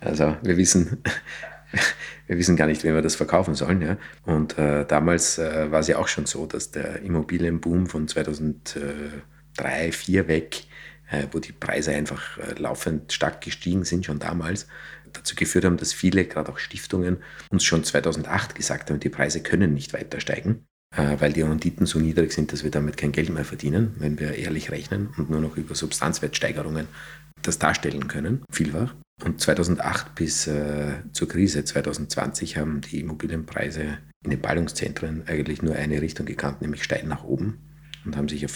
Also 0.00 0.36
wir 0.42 0.56
wissen, 0.56 1.02
wir 2.26 2.38
wissen 2.38 2.56
gar 2.56 2.66
nicht, 2.66 2.84
wem 2.84 2.94
wir 2.94 3.02
das 3.02 3.16
verkaufen 3.16 3.54
sollen. 3.54 3.82
Ja. 3.82 3.96
Und 4.24 4.58
äh, 4.58 4.84
damals 4.86 5.38
äh, 5.38 5.70
war 5.70 5.80
es 5.80 5.88
ja 5.88 5.98
auch 5.98 6.08
schon 6.08 6.26
so, 6.26 6.46
dass 6.46 6.70
der 6.70 7.02
Immobilienboom 7.02 7.86
von 7.86 8.08
2003, 8.08 8.80
2004 9.56 10.28
weg, 10.28 10.64
äh, 11.10 11.26
wo 11.32 11.38
die 11.38 11.52
Preise 11.52 11.92
einfach 11.92 12.38
äh, 12.38 12.54
laufend 12.58 13.12
stark 13.12 13.40
gestiegen 13.40 13.84
sind, 13.84 14.04
schon 14.04 14.18
damals, 14.18 14.66
dazu 15.12 15.34
geführt 15.34 15.64
haben, 15.64 15.76
dass 15.76 15.92
viele, 15.92 16.24
gerade 16.24 16.50
auch 16.52 16.58
Stiftungen, 16.58 17.18
uns 17.50 17.64
schon 17.64 17.84
2008 17.84 18.54
gesagt 18.54 18.90
haben, 18.90 19.00
die 19.00 19.08
Preise 19.08 19.42
können 19.42 19.74
nicht 19.74 19.92
weiter 19.92 20.20
steigen, 20.20 20.66
äh, 20.96 21.16
weil 21.18 21.32
die 21.32 21.42
Renditen 21.42 21.86
so 21.86 21.98
niedrig 21.98 22.32
sind, 22.32 22.52
dass 22.52 22.64
wir 22.64 22.70
damit 22.70 22.96
kein 22.96 23.12
Geld 23.12 23.30
mehr 23.30 23.44
verdienen, 23.44 23.94
wenn 23.98 24.18
wir 24.18 24.34
ehrlich 24.34 24.70
rechnen 24.70 25.08
und 25.16 25.30
nur 25.30 25.40
noch 25.40 25.56
über 25.56 25.74
Substanzwertsteigerungen 25.74 26.88
das 27.42 27.58
darstellen 27.58 28.08
können, 28.08 28.42
vielfach. 28.50 28.94
Und 29.24 29.40
2008 29.40 30.14
bis 30.14 30.46
äh, 30.46 31.02
zur 31.12 31.28
Krise 31.28 31.64
2020 31.64 32.56
haben 32.56 32.80
die 32.80 33.00
Immobilienpreise 33.00 33.98
in 34.24 34.30
den 34.30 34.40
Ballungszentren 34.40 35.26
eigentlich 35.26 35.62
nur 35.62 35.74
eine 35.74 36.00
Richtung 36.00 36.26
gekannt, 36.26 36.62
nämlich 36.62 36.84
steil 36.84 37.04
nach 37.04 37.24
oben 37.24 37.58
und 38.04 38.16
haben 38.16 38.28
sich 38.28 38.42
in 38.42 38.48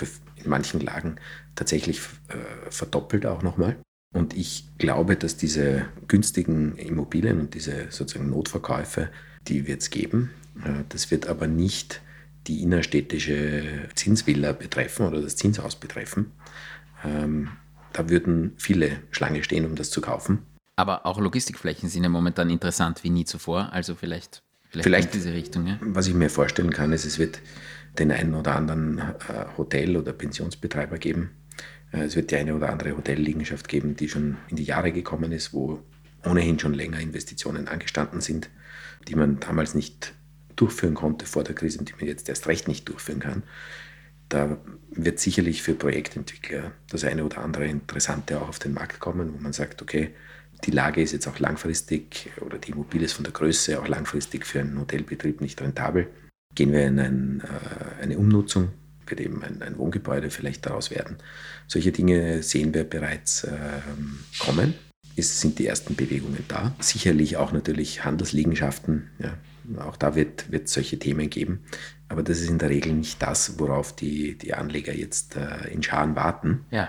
manchen 0.45 0.81
Lagen 0.81 1.17
tatsächlich 1.55 2.01
äh, 2.29 2.71
verdoppelt 2.71 3.27
auch 3.27 3.43
nochmal. 3.43 3.77
Und 4.13 4.37
ich 4.37 4.65
glaube, 4.79 5.17
dass 5.17 5.37
diese 5.37 5.87
günstigen 6.07 6.77
Immobilien 6.77 7.41
und 7.41 7.55
diese 7.55 7.87
sozusagen 7.91 8.31
Notverkäufe, 8.31 9.09
die 9.49 9.67
wird 9.67 9.81
es 9.81 9.91
geben. 9.91 10.31
Äh, 10.65 10.85
das 10.89 11.11
wird 11.11 11.27
aber 11.27 11.47
nicht 11.47 12.01
die 12.47 12.63
innerstädtische 12.63 13.89
Zinsvilla 13.95 14.53
betreffen 14.53 15.07
oder 15.07 15.23
das 15.23 15.37
Zinshaus 15.37 15.77
betreffen. 15.77 16.33
Ähm, 17.05 17.49
da 17.93 18.09
würden 18.09 18.55
viele 18.57 19.01
Schlange 19.11 19.45
stehen, 19.45 19.65
um 19.65 19.77
das 19.77 19.91
zu 19.91 20.01
kaufen. 20.01 20.41
Aber 20.77 21.07
auch 21.07 21.21
Logistikflächen 21.21 21.89
sind 21.89 22.03
ja 22.03 22.09
momentan 22.09 22.51
interessant 22.51 23.05
wie 23.05 23.11
nie 23.11 23.25
zuvor. 23.25 23.73
Also 23.73 23.95
vielleicht, 23.95 24.43
vielleicht, 24.71 24.85
vielleicht 24.85 25.15
diese 25.15 25.33
Richtung. 25.33 25.67
Ja? 25.67 25.79
Was 25.81 26.07
ich 26.07 26.15
mir 26.15 26.31
vorstellen 26.31 26.71
kann, 26.71 26.93
ist, 26.93 27.05
es 27.05 27.19
wird 27.19 27.41
den 27.99 28.11
einen 28.11 28.35
oder 28.35 28.57
anderen 28.57 28.99
äh, 28.99 29.47
Hotel- 29.59 29.97
oder 29.97 30.13
Pensionsbetreiber 30.13 30.99
geben, 30.99 31.31
es 31.93 32.17
wird 32.17 32.31
die 32.31 32.37
eine 32.37 32.55
oder 32.55 32.71
andere 32.71 32.97
Hotelliegenschaft 32.97 33.69
geben, 33.69 33.97
die 33.97 34.09
schon 34.09 34.39
in 34.49 34.57
die 34.57 34.65
Jahre 34.65 34.93
gekommen 34.93 35.31
ist, 35.31 35.53
wo 35.53 35.83
ohnehin 36.25 36.59
schon 36.59 36.75
länger 36.75 37.01
Investitionen 37.01 37.69
angestanden 37.69 38.21
sind, 38.21 38.49
die 39.09 39.15
man 39.15 39.41
damals 39.41 39.75
nicht 39.75 40.15
durchführen 40.57 40.95
konnte 40.95 41.27
vor 41.27 41.45
der 41.45 41.55
Krise 41.55 41.79
und 41.79 41.89
die 41.89 41.95
man 41.95 42.07
jetzt 42.07 42.29
erst 42.29 42.47
recht 42.47 42.69
nicht 42.69 42.89
durchführen 42.89 43.21
kann. 43.21 43.43
Da 44.29 44.59
wird 44.91 45.19
sicherlich 45.19 45.63
für 45.63 45.75
Projektentwickler 45.75 46.73
das 46.89 47.05
eine 47.05 47.25
oder 47.25 47.39
andere 47.39 47.67
Interessante 47.67 48.41
auch 48.41 48.49
auf 48.49 48.59
den 48.59 48.73
Markt 48.73 48.99
kommen, 48.99 49.35
wo 49.35 49.39
man 49.39 49.53
sagt, 49.53 49.83
okay, 49.83 50.11
die 50.65 50.71
Lage 50.71 51.03
ist 51.03 51.13
jetzt 51.13 51.27
auch 51.27 51.39
langfristig 51.39 52.31
oder 52.41 52.57
die 52.57 52.71
Immobilie 52.71 53.07
ist 53.07 53.15
von 53.15 53.25
der 53.25 53.33
Größe 53.33 53.81
auch 53.81 53.89
langfristig 53.89 54.47
für 54.47 54.61
einen 54.61 54.79
Hotelbetrieb 54.79 55.41
nicht 55.41 55.61
rentabel. 55.61 56.09
Gehen 56.55 56.73
wir 56.73 56.87
in 56.87 56.99
ein, 56.99 57.41
äh, 57.41 58.03
eine 58.03 58.19
Umnutzung 58.19 58.69
wird 59.13 59.21
eben 59.21 59.43
ein, 59.45 59.63
ein, 59.63 59.79
Wohngebäude 59.79 60.31
vielleicht 60.31 60.67
daraus 60.67 60.91
werden. 60.91 61.19
Solche 61.67 61.93
Dinge 61.93 62.43
sehen 62.43 62.73
wir 62.75 62.85
bereits 62.85 63.45
ähm, 63.45 64.19
kommen. 64.39 64.75
Es 65.17 65.41
sind 65.41 65.59
die 65.59 65.67
ersten 65.67 65.95
Bewegungen 65.95 66.45
da. 66.49 66.75
Sicherlich 66.81 67.37
auch 67.37 67.53
natürlich 67.53 68.05
Handelsliegenschaften. 68.05 69.11
Ja. 69.19 69.37
Auch 69.83 69.97
da 69.97 70.15
wird 70.15 70.47
es 70.51 70.73
solche 70.73 70.99
Themen 70.99 71.29
geben. 71.29 71.65
Aber 72.09 72.23
das 72.23 72.41
ist 72.41 72.49
in 72.49 72.59
der 72.59 72.71
Regel 72.71 72.93
nicht 72.95 73.23
das, 73.23 73.59
worauf 73.59 73.95
die, 73.95 74.37
die 74.37 74.55
Anleger 74.55 74.95
jetzt 74.95 75.37
äh, 75.37 75.69
in 75.71 75.83
Scharen 75.83 76.17
warten. 76.17 76.65
Ja. 76.71 76.89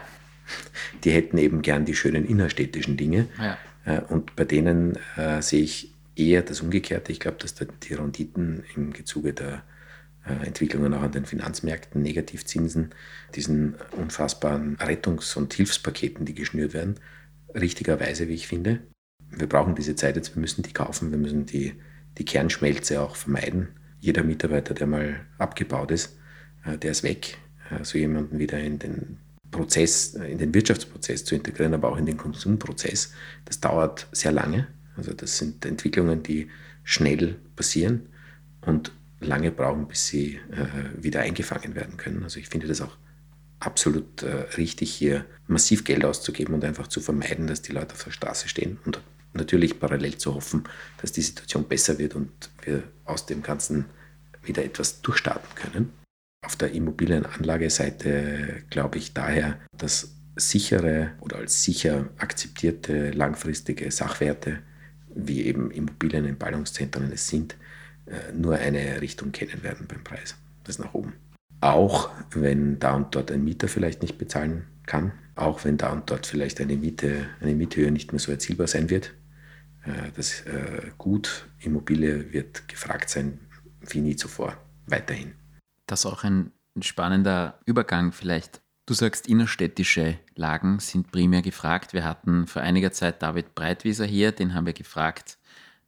Die 1.03 1.11
hätten 1.11 1.37
eben 1.37 1.61
gern 1.61 1.85
die 1.85 1.95
schönen 1.95 2.25
innerstädtischen 2.25 2.97
Dinge. 2.97 3.27
Ja. 3.37 3.57
Äh, 3.85 4.01
und 4.01 4.35
bei 4.35 4.45
denen 4.45 4.97
äh, 5.17 5.41
sehe 5.41 5.61
ich 5.61 5.93
eher 6.15 6.41
das 6.41 6.61
Umgekehrte. 6.61 7.11
Ich 7.11 7.19
glaube, 7.19 7.37
dass 7.39 7.55
da 7.55 7.65
die 7.65 7.93
Renditen 7.93 8.63
im 8.75 8.93
Gezuge 8.93 9.33
der 9.33 9.53
äh, 9.53 9.72
Entwicklungen 10.25 10.93
auch 10.93 11.01
an 11.01 11.11
den 11.11 11.25
Finanzmärkten, 11.25 12.01
Negativzinsen, 12.01 12.91
diesen 13.35 13.75
unfassbaren 13.91 14.77
Rettungs- 14.77 15.35
und 15.35 15.53
Hilfspaketen, 15.53 16.25
die 16.25 16.33
geschnürt 16.33 16.73
werden, 16.73 16.95
richtigerweise, 17.53 18.27
wie 18.27 18.35
ich 18.35 18.47
finde. 18.47 18.79
Wir 19.29 19.47
brauchen 19.47 19.75
diese 19.75 19.95
Zeit 19.95 20.15
jetzt, 20.15 20.35
wir 20.35 20.41
müssen 20.41 20.63
die 20.63 20.73
kaufen, 20.73 21.11
wir 21.11 21.17
müssen 21.17 21.45
die, 21.45 21.73
die 22.17 22.25
Kernschmelze 22.25 23.01
auch 23.01 23.15
vermeiden. 23.15 23.69
Jeder 23.99 24.23
Mitarbeiter, 24.23 24.73
der 24.73 24.87
mal 24.87 25.25
abgebaut 25.37 25.91
ist, 25.91 26.17
äh, 26.65 26.77
der 26.77 26.91
ist 26.91 27.03
weg. 27.03 27.37
Äh, 27.69 27.83
so 27.83 27.97
jemanden 27.97 28.39
wieder 28.39 28.59
in 28.59 28.79
den 28.79 29.17
Prozess, 29.51 30.15
in 30.15 30.37
den 30.37 30.53
Wirtschaftsprozess 30.53 31.25
zu 31.25 31.35
integrieren, 31.35 31.73
aber 31.73 31.91
auch 31.91 31.97
in 31.97 32.05
den 32.05 32.17
Konsumprozess, 32.17 33.13
das 33.45 33.59
dauert 33.59 34.07
sehr 34.11 34.31
lange. 34.31 34.67
Also 34.95 35.13
das 35.13 35.37
sind 35.37 35.65
Entwicklungen, 35.65 36.23
die 36.23 36.49
schnell 36.83 37.35
passieren 37.55 38.09
und 38.61 38.91
lange 39.23 39.51
brauchen, 39.51 39.87
bis 39.87 40.07
sie 40.07 40.39
äh, 40.51 41.03
wieder 41.03 41.21
eingefangen 41.21 41.75
werden 41.75 41.97
können. 41.97 42.23
Also 42.23 42.39
ich 42.39 42.47
finde 42.47 42.67
das 42.67 42.81
auch 42.81 42.97
absolut 43.59 44.23
äh, 44.23 44.45
richtig, 44.57 44.93
hier 44.93 45.25
massiv 45.47 45.83
Geld 45.83 46.05
auszugeben 46.05 46.53
und 46.53 46.63
einfach 46.63 46.87
zu 46.87 47.01
vermeiden, 47.01 47.47
dass 47.47 47.61
die 47.61 47.71
Leute 47.71 47.93
auf 47.93 48.03
der 48.03 48.11
Straße 48.11 48.49
stehen 48.49 48.79
und 48.85 49.01
natürlich 49.33 49.79
parallel 49.79 50.17
zu 50.17 50.35
hoffen, 50.35 50.63
dass 51.01 51.11
die 51.11 51.21
Situation 51.21 51.67
besser 51.67 51.97
wird 51.97 52.15
und 52.15 52.31
wir 52.63 52.83
aus 53.05 53.25
dem 53.25 53.41
Ganzen 53.41 53.85
wieder 54.43 54.63
etwas 54.63 55.01
durchstarten 55.01 55.55
können. 55.55 55.93
Auf 56.45 56.55
der 56.55 56.71
Immobilienanlageseite 56.71 58.63
glaube 58.69 58.97
ich 58.97 59.13
daher, 59.13 59.59
dass 59.77 60.15
sichere 60.35 61.11
oder 61.21 61.37
als 61.37 61.63
sicher 61.63 62.09
akzeptierte 62.17 63.11
langfristige 63.11 63.89
Sachwerte, 63.91 64.59
wie 65.15 65.43
eben 65.43 65.71
Immobilien 65.71 66.25
in 66.25 66.37
Ballungszentren 66.37 67.11
es 67.11 67.27
sind, 67.27 67.55
nur 68.33 68.55
eine 68.55 69.01
Richtung 69.01 69.31
kennen 69.31 69.63
werden 69.63 69.87
beim 69.87 70.03
Preis, 70.03 70.35
das 70.63 70.79
nach 70.79 70.93
oben. 70.93 71.13
Auch 71.61 72.09
wenn 72.31 72.79
da 72.79 72.95
und 72.95 73.15
dort 73.15 73.31
ein 73.31 73.43
Mieter 73.43 73.67
vielleicht 73.67 74.01
nicht 74.01 74.17
bezahlen 74.17 74.67
kann, 74.85 75.13
auch 75.35 75.63
wenn 75.63 75.77
da 75.77 75.91
und 75.91 76.09
dort 76.09 76.25
vielleicht 76.25 76.59
eine 76.59 76.75
Miete, 76.75 77.27
eine 77.39 77.55
Miethöhe 77.55 77.91
nicht 77.91 78.11
mehr 78.11 78.19
so 78.19 78.31
erzielbar 78.31 78.67
sein 78.67 78.89
wird. 78.89 79.13
Äh, 79.85 80.11
das 80.15 80.41
äh, 80.41 80.91
Gut 80.97 81.47
Immobilie 81.59 82.33
wird 82.33 82.67
gefragt 82.67 83.09
sein 83.09 83.39
wie 83.89 84.01
nie 84.01 84.15
zuvor, 84.15 84.57
weiterhin. 84.87 85.33
Das 85.87 86.01
ist 86.01 86.05
auch 86.05 86.23
ein 86.23 86.51
spannender 86.81 87.59
Übergang 87.65 88.11
vielleicht 88.11 88.63
Du 88.85 88.93
sagst, 88.93 89.27
innerstädtische 89.27 90.19
Lagen 90.35 90.79
sind 90.79 91.09
primär 91.09 91.41
gefragt. 91.41 91.93
Wir 91.93 92.03
hatten 92.03 92.47
vor 92.47 92.61
einiger 92.61 92.91
Zeit 92.91 93.21
David 93.21 93.55
Breitwieser 93.55 94.05
hier, 94.05 94.33
den 94.33 94.53
haben 94.53 94.65
wir 94.65 94.73
gefragt 94.73 95.37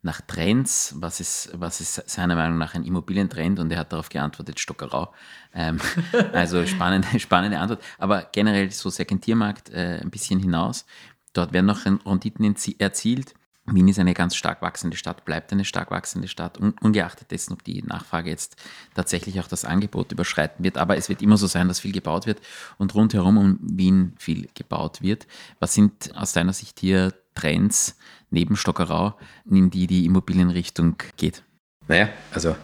nach 0.05 0.21
Trends, 0.21 0.93
was 0.99 1.19
ist, 1.19 1.49
was 1.53 1.81
ist 1.81 1.95
seiner 2.07 2.35
Meinung 2.35 2.59
nach 2.59 2.75
ein 2.75 2.83
Immobilientrend 2.83 3.59
und 3.59 3.71
er 3.71 3.79
hat 3.79 3.91
darauf 3.91 4.09
geantwortet, 4.09 4.59
Stockerau. 4.59 5.11
Ähm, 5.51 5.79
also 6.31 6.63
spannende, 6.67 7.19
spannende 7.19 7.57
Antwort. 7.57 7.83
Aber 7.97 8.29
generell 8.31 8.69
so 8.69 8.89
Sekundärmarkt 8.89 9.71
äh, 9.71 9.99
ein 10.01 10.11
bisschen 10.11 10.39
hinaus. 10.39 10.85
Dort 11.33 11.53
werden 11.53 11.65
noch 11.65 11.85
Renditen 11.85 12.55
erzielt. 12.79 13.33
Wien 13.67 13.87
ist 13.87 13.97
eine 13.97 14.13
ganz 14.13 14.35
stark 14.35 14.61
wachsende 14.61 14.95
Stadt, 14.95 15.25
bleibt 15.25 15.51
eine 15.51 15.65
stark 15.65 15.89
wachsende 15.89 16.27
Stadt, 16.27 16.59
ungeachtet 16.59 17.31
dessen, 17.31 17.53
ob 17.53 17.63
die 17.63 17.81
Nachfrage 17.81 18.29
jetzt 18.29 18.57
tatsächlich 18.93 19.39
auch 19.39 19.47
das 19.47 19.65
Angebot 19.65 20.11
überschreiten 20.11 20.63
wird. 20.63 20.77
Aber 20.77 20.97
es 20.97 21.09
wird 21.09 21.21
immer 21.23 21.37
so 21.37 21.47
sein, 21.47 21.67
dass 21.67 21.79
viel 21.79 21.91
gebaut 21.91 22.27
wird 22.27 22.41
und 22.77 22.93
rundherum 22.93 23.37
um 23.37 23.59
Wien 23.61 24.13
viel 24.19 24.47
gebaut 24.53 25.01
wird. 25.01 25.25
Was 25.59 25.73
sind 25.73 26.15
aus 26.15 26.33
deiner 26.33 26.53
Sicht 26.53 26.79
hier 26.79 27.13
Trends 27.33 27.97
neben 28.29 28.55
Stockerau, 28.55 29.17
in 29.49 29.71
die 29.71 29.87
die 29.87 30.05
Immobilienrichtung 30.05 30.97
geht? 31.17 31.43
Naja, 31.87 32.09
also 32.31 32.55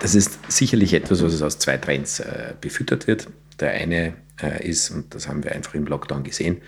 das 0.00 0.14
ist 0.14 0.38
sicherlich 0.50 0.94
etwas, 0.94 1.22
was 1.22 1.40
aus 1.42 1.58
zwei 1.58 1.78
Trends 1.78 2.20
äh, 2.20 2.54
befüttert 2.60 3.06
wird. 3.06 3.28
Der 3.60 3.72
eine 3.72 4.14
äh, 4.40 4.68
ist, 4.68 4.90
und 4.90 5.14
das 5.14 5.28
haben 5.28 5.44
wir 5.44 5.52
einfach 5.52 5.74
im 5.74 5.86
Lockdown 5.86 6.24
gesehen, 6.24 6.62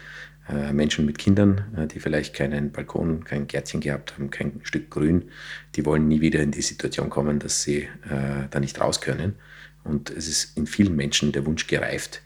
Menschen 0.72 1.06
mit 1.06 1.18
Kindern, 1.18 1.64
äh, 1.76 1.86
die 1.86 2.00
vielleicht 2.00 2.34
keinen 2.34 2.70
Balkon, 2.70 3.24
kein 3.24 3.46
Gärtchen 3.46 3.80
gehabt 3.80 4.14
haben, 4.14 4.30
kein 4.30 4.60
Stück 4.62 4.90
Grün, 4.90 5.30
die 5.74 5.86
wollen 5.86 6.06
nie 6.08 6.20
wieder 6.20 6.40
in 6.40 6.50
die 6.50 6.62
Situation 6.62 7.10
kommen, 7.10 7.38
dass 7.38 7.62
sie 7.62 7.88
äh, 8.10 8.48
da 8.50 8.60
nicht 8.60 8.80
raus 8.80 9.00
können. 9.00 9.36
Und 9.84 10.10
es 10.10 10.28
ist 10.28 10.56
in 10.56 10.66
vielen 10.66 10.96
Menschen 10.96 11.32
der 11.32 11.44
Wunsch 11.44 11.66
gereift, 11.66 12.22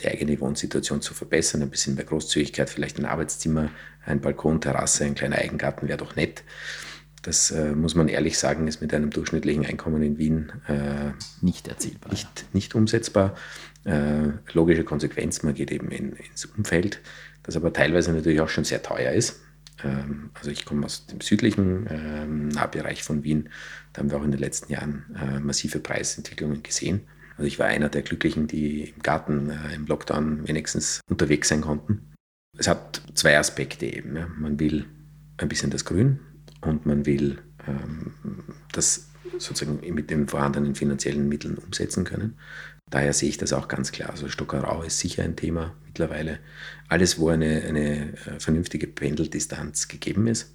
die 0.00 0.06
eigene 0.06 0.38
Wohnsituation 0.38 1.00
zu 1.00 1.12
verbessern, 1.12 1.62
ein 1.62 1.70
bisschen 1.70 1.96
mehr 1.96 2.04
Großzügigkeit, 2.04 2.70
vielleicht 2.70 2.98
ein 2.98 3.04
Arbeitszimmer, 3.04 3.70
ein 4.04 4.20
Balkon, 4.20 4.60
Terrasse, 4.60 5.06
ein 5.06 5.16
kleiner 5.16 5.38
Eigengarten 5.38 5.88
wäre 5.88 5.98
doch 5.98 6.14
nett. 6.14 6.44
Das 7.22 7.50
äh, 7.50 7.72
muss 7.72 7.94
man 7.94 8.08
ehrlich 8.08 8.38
sagen, 8.38 8.66
ist 8.66 8.80
mit 8.80 8.94
einem 8.94 9.10
durchschnittlichen 9.10 9.66
Einkommen 9.66 10.02
in 10.02 10.16
Wien 10.16 10.52
äh, 10.68 11.12
nicht 11.42 11.68
erzielbar. 11.68 12.10
Nicht, 12.10 12.46
nicht 12.54 12.74
umsetzbar. 12.74 13.34
Äh, 13.84 14.28
logische 14.52 14.84
Konsequenz, 14.84 15.42
man 15.42 15.54
geht 15.54 15.70
eben 15.70 15.90
in, 15.90 16.12
ins 16.12 16.46
Umfeld, 16.46 17.00
das 17.50 17.56
aber 17.56 17.72
teilweise 17.72 18.12
natürlich 18.12 18.40
auch 18.40 18.48
schon 18.48 18.64
sehr 18.64 18.80
teuer 18.80 19.12
ist. 19.12 19.40
Ähm, 19.82 20.30
also 20.34 20.50
ich 20.50 20.64
komme 20.64 20.86
aus 20.86 21.06
dem 21.06 21.20
südlichen 21.20 21.86
ähm, 21.90 22.48
Nahbereich 22.48 23.02
von 23.02 23.24
Wien. 23.24 23.48
Da 23.92 24.00
haben 24.00 24.10
wir 24.10 24.18
auch 24.18 24.24
in 24.24 24.30
den 24.30 24.38
letzten 24.38 24.72
Jahren 24.72 25.04
äh, 25.20 25.40
massive 25.40 25.80
Preisentwicklungen 25.80 26.62
gesehen. 26.62 27.02
Also 27.36 27.48
ich 27.48 27.58
war 27.58 27.66
einer 27.66 27.88
der 27.88 28.02
Glücklichen, 28.02 28.46
die 28.46 28.90
im 28.90 29.02
Garten 29.02 29.50
äh, 29.50 29.74
im 29.74 29.86
Lockdown 29.86 30.46
wenigstens 30.46 31.00
unterwegs 31.10 31.48
sein 31.48 31.62
konnten. 31.62 32.12
Es 32.56 32.68
hat 32.68 33.02
zwei 33.14 33.36
Aspekte 33.36 33.86
eben. 33.86 34.16
Man 34.38 34.60
will 34.60 34.84
ein 35.38 35.48
bisschen 35.48 35.70
das 35.70 35.84
Grün 35.84 36.20
und 36.60 36.86
man 36.86 37.04
will 37.04 37.38
ähm, 37.66 38.14
das 38.72 39.08
sozusagen 39.38 39.80
mit 39.94 40.10
den 40.10 40.28
vorhandenen 40.28 40.76
finanziellen 40.76 41.28
Mitteln 41.28 41.56
umsetzen 41.58 42.04
können. 42.04 42.36
Daher 42.90 43.12
sehe 43.12 43.28
ich 43.28 43.38
das 43.38 43.52
auch 43.52 43.68
ganz 43.68 43.92
klar. 43.92 44.10
Also 44.10 44.28
Stockerau 44.28 44.82
ist 44.82 44.98
sicher 44.98 45.22
ein 45.22 45.36
Thema 45.36 45.74
mittlerweile. 45.86 46.40
Alles, 46.88 47.18
wo 47.18 47.28
eine, 47.28 47.62
eine 47.62 48.12
äh, 48.12 48.40
vernünftige 48.40 48.88
Pendeldistanz 48.88 49.88
gegeben 49.88 50.26
ist. 50.26 50.54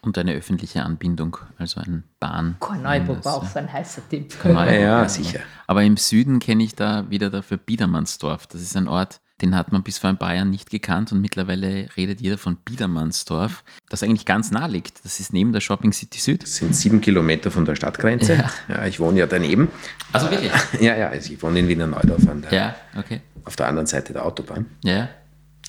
Und 0.00 0.16
eine 0.16 0.34
öffentliche 0.34 0.84
Anbindung, 0.84 1.38
also 1.56 1.80
ein 1.80 2.04
Bahn. 2.20 2.54
Korneuburg 2.60 3.24
war 3.24 3.34
auch 3.34 3.44
so 3.44 3.58
ein 3.58 3.72
heißer 3.72 4.02
Tipp. 4.08 4.32
Ja, 4.44 4.72
ja, 4.72 5.08
sicher. 5.08 5.40
Aber 5.66 5.82
im 5.82 5.96
Süden 5.96 6.38
kenne 6.38 6.62
ich 6.62 6.76
da 6.76 7.10
wieder 7.10 7.30
dafür 7.30 7.56
Biedermannsdorf. 7.56 8.46
Das 8.46 8.60
ist 8.60 8.76
ein 8.76 8.86
Ort, 8.86 9.20
den 9.40 9.54
hat 9.54 9.72
man 9.72 9.82
bis 9.82 9.98
vor 9.98 10.10
ein 10.10 10.18
paar 10.18 10.34
Jahren 10.34 10.50
nicht 10.50 10.70
gekannt 10.70 11.12
und 11.12 11.20
mittlerweile 11.20 11.88
redet 11.96 12.20
jeder 12.20 12.38
von 12.38 12.56
Biedermannsdorf, 12.56 13.64
das 13.88 14.02
eigentlich 14.02 14.26
ganz 14.26 14.50
nah 14.50 14.66
liegt. 14.66 15.04
Das 15.04 15.20
ist 15.20 15.32
neben 15.32 15.52
der 15.52 15.60
Shopping 15.60 15.92
City 15.92 16.18
Süd. 16.18 16.42
Das 16.42 16.56
sind 16.56 16.74
sieben 16.74 17.00
Kilometer 17.00 17.50
von 17.50 17.64
der 17.64 17.76
Stadtgrenze. 17.76 18.34
Ja. 18.34 18.50
ja 18.68 18.86
ich 18.86 18.98
wohne 19.00 19.20
ja 19.20 19.26
daneben. 19.26 19.68
Also 20.12 20.30
wirklich? 20.30 20.52
Ja, 20.80 20.96
ja, 20.96 21.08
also 21.08 21.32
ich 21.32 21.42
wohne 21.42 21.60
in 21.60 21.68
Wiener 21.68 21.86
Neudorf 21.86 22.28
an 22.28 22.42
der, 22.42 22.52
ja, 22.52 22.76
okay. 22.96 23.20
auf 23.44 23.56
der 23.56 23.68
anderen 23.68 23.86
Seite 23.86 24.12
der 24.12 24.24
Autobahn. 24.24 24.66
Ja. 24.84 25.08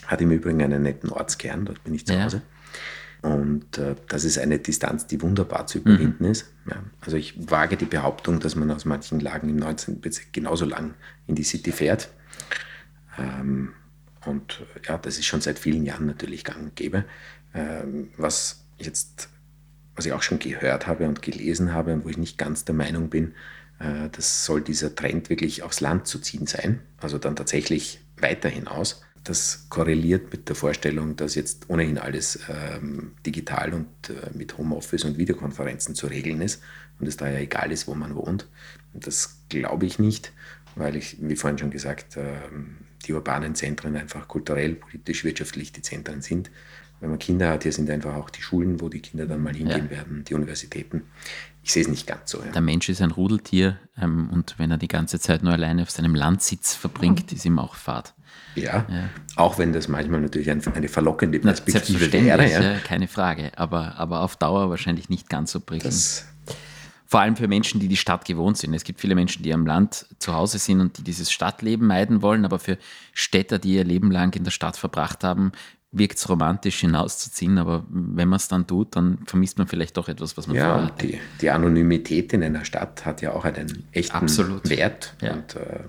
Hat 0.05 0.21
im 0.21 0.31
Übrigen 0.31 0.61
einen 0.61 0.83
netten 0.83 1.09
Ortskern, 1.09 1.65
dort 1.65 1.83
bin 1.83 1.93
ich 1.93 2.05
zu 2.05 2.21
Hause. 2.21 2.41
Und 3.21 3.77
äh, 3.77 3.95
das 4.07 4.23
ist 4.23 4.39
eine 4.39 4.59
Distanz, 4.59 5.07
die 5.07 5.21
wunderbar 5.21 5.67
zu 5.67 5.79
überwinden 5.79 6.23
mhm. 6.23 6.31
ist. 6.31 6.51
Ja, 6.69 6.77
also 7.01 7.17
ich 7.17 7.35
wage 7.51 7.75
die 7.75 7.85
Behauptung, 7.85 8.39
dass 8.39 8.55
man 8.55 8.71
aus 8.71 8.85
manchen 8.85 9.19
Lagen 9.19 9.49
im 9.49 9.57
19. 9.57 9.99
Bezirk 9.99 10.31
genauso 10.31 10.65
lang 10.65 10.93
in 11.27 11.35
die 11.35 11.43
City 11.43 11.71
fährt. 11.71 12.09
Ähm, 13.19 13.73
und 14.25 14.63
ja, 14.85 14.97
das 14.97 15.17
ist 15.17 15.25
schon 15.25 15.41
seit 15.41 15.59
vielen 15.59 15.85
Jahren 15.85 16.05
natürlich 16.05 16.43
gang 16.43 16.59
und 16.59 16.75
gäbe. 16.75 17.05
Ähm, 17.53 18.09
was 18.17 18.65
jetzt, 18.77 19.29
was 19.95 20.05
ich 20.05 20.13
auch 20.13 20.21
schon 20.21 20.39
gehört 20.39 20.87
habe 20.87 21.07
und 21.07 21.21
gelesen 21.21 21.73
habe 21.73 21.93
und 21.93 22.05
wo 22.05 22.09
ich 22.09 22.17
nicht 22.17 22.37
ganz 22.37 22.65
der 22.65 22.75
Meinung 22.75 23.09
bin, 23.09 23.33
äh, 23.79 24.09
das 24.11 24.45
soll 24.45 24.61
dieser 24.61 24.95
Trend 24.95 25.29
wirklich 25.29 25.63
aufs 25.63 25.81
Land 25.81 26.07
zu 26.07 26.19
ziehen 26.19 26.47
sein, 26.47 26.81
also 26.97 27.17
dann 27.17 27.35
tatsächlich 27.35 28.01
weiter 28.17 28.49
hinaus. 28.49 29.01
Das 29.23 29.67
korreliert 29.69 30.31
mit 30.31 30.47
der 30.47 30.55
Vorstellung, 30.55 31.15
dass 31.15 31.35
jetzt 31.35 31.69
ohnehin 31.69 31.97
alles 31.97 32.39
ähm, 32.49 33.13
digital 33.25 33.73
und 33.73 34.09
äh, 34.09 34.29
mit 34.33 34.57
Homeoffice 34.57 35.03
und 35.03 35.17
Videokonferenzen 35.17 35.93
zu 35.93 36.07
regeln 36.07 36.41
ist 36.41 36.61
und 36.99 37.07
es 37.07 37.17
daher 37.17 37.41
egal 37.41 37.71
ist, 37.71 37.87
wo 37.87 37.95
man 37.95 38.15
wohnt. 38.15 38.47
Und 38.93 39.07
das 39.07 39.41
glaube 39.49 39.85
ich 39.85 39.99
nicht, 39.99 40.31
weil 40.75 40.95
ich, 40.95 41.17
wie 41.19 41.35
vorhin 41.35 41.57
schon 41.57 41.69
gesagt, 41.69 42.15
ähm, 42.17 42.77
die 43.05 43.13
urbanen 43.13 43.55
Zentren 43.55 43.95
einfach 43.95 44.27
kulturell, 44.27 44.75
politisch, 44.75 45.23
wirtschaftlich 45.23 45.71
die 45.71 45.81
Zentren 45.81 46.21
sind. 46.21 46.51
Wenn 46.99 47.09
man 47.11 47.19
Kinder 47.19 47.49
hat, 47.49 47.63
hier 47.63 47.71
sind 47.71 47.89
einfach 47.89 48.15
auch 48.15 48.29
die 48.29 48.41
Schulen, 48.41 48.81
wo 48.81 48.89
die 48.89 48.99
Kinder 48.99 49.25
dann 49.25 49.41
mal 49.41 49.55
hingehen 49.55 49.85
ja. 49.85 49.97
werden, 49.97 50.25
die 50.25 50.33
Universitäten. 50.33 51.03
Ich 51.63 51.71
sehe 51.71 51.83
es 51.83 51.87
nicht 51.87 52.07
ganz 52.07 52.31
so. 52.31 52.39
Ja. 52.39 52.51
Der 52.51 52.61
Mensch 52.61 52.89
ist 52.89 53.01
ein 53.01 53.11
Rudeltier 53.11 53.79
ähm, 54.01 54.29
und 54.31 54.55
wenn 54.57 54.71
er 54.71 54.77
die 54.77 54.87
ganze 54.87 55.19
Zeit 55.19 55.43
nur 55.43 55.53
alleine 55.53 55.83
auf 55.83 55.91
seinem 55.91 56.15
Landsitz 56.15 56.75
verbringt, 56.75 57.31
ist 57.31 57.45
ihm 57.45 57.59
auch 57.59 57.75
Fahrt. 57.75 58.13
Ja, 58.55 58.85
ja. 58.89 59.09
auch 59.35 59.57
wenn 59.57 59.73
das 59.73 59.87
manchmal 59.87 60.21
natürlich 60.21 60.49
ein, 60.49 60.61
eine 60.73 60.89
verlockende 60.89 61.39
Perspektive 61.39 62.11
wäre. 62.11 62.49
Ja. 62.49 62.79
keine 62.79 63.07
Frage, 63.07 63.51
aber, 63.57 63.97
aber 63.97 64.21
auf 64.21 64.35
Dauer 64.35 64.69
wahrscheinlich 64.69 65.09
nicht 65.09 65.29
ganz 65.29 65.51
so 65.51 65.59
prickelnd. 65.59 66.25
Vor 67.09 67.21
allem 67.21 67.35
für 67.35 67.47
Menschen, 67.47 67.79
die 67.79 67.87
die 67.87 67.97
Stadt 67.97 68.23
gewohnt 68.23 68.59
sind. 68.59 68.71
Es 68.75 68.83
gibt 68.83 69.01
viele 69.01 69.15
Menschen, 69.15 69.41
die 69.41 69.51
am 69.51 69.65
Land 69.65 70.05
zu 70.19 70.35
Hause 70.35 70.59
sind 70.59 70.79
und 70.79 70.99
die 70.99 71.03
dieses 71.03 71.31
Stadtleben 71.31 71.87
meiden 71.87 72.21
wollen, 72.21 72.45
aber 72.45 72.59
für 72.59 72.77
Städter, 73.13 73.57
die 73.57 73.73
ihr 73.73 73.83
Leben 73.83 74.11
lang 74.11 74.35
in 74.35 74.43
der 74.43 74.51
Stadt 74.51 74.77
verbracht 74.77 75.23
haben, 75.23 75.51
wirkt 75.91 76.19
es 76.19 76.29
romantisch 76.29 76.79
hinauszuziehen, 76.81 77.57
aber 77.57 77.83
wenn 77.89 78.27
man 78.27 78.37
es 78.37 78.47
dann 78.47 78.67
tut, 78.67 78.95
dann 78.95 79.25
vermisst 79.25 79.57
man 79.57 79.67
vielleicht 79.67 79.97
doch 79.97 80.07
etwas, 80.07 80.37
was 80.37 80.45
man 80.45 80.55
ja, 80.55 80.69
vorher 80.69 80.85
hatte. 80.85 81.07
Die, 81.07 81.19
die 81.41 81.49
Anonymität 81.49 82.31
in 82.33 82.43
einer 82.43 82.63
Stadt 82.63 83.03
hat 83.07 83.23
ja 83.23 83.33
auch 83.33 83.43
einen 83.43 83.87
echten 83.91 84.15
Absolut. 84.15 84.69
Wert. 84.69 85.15
Ja. 85.19 85.33
Und 85.33 85.55
äh, 85.55 85.79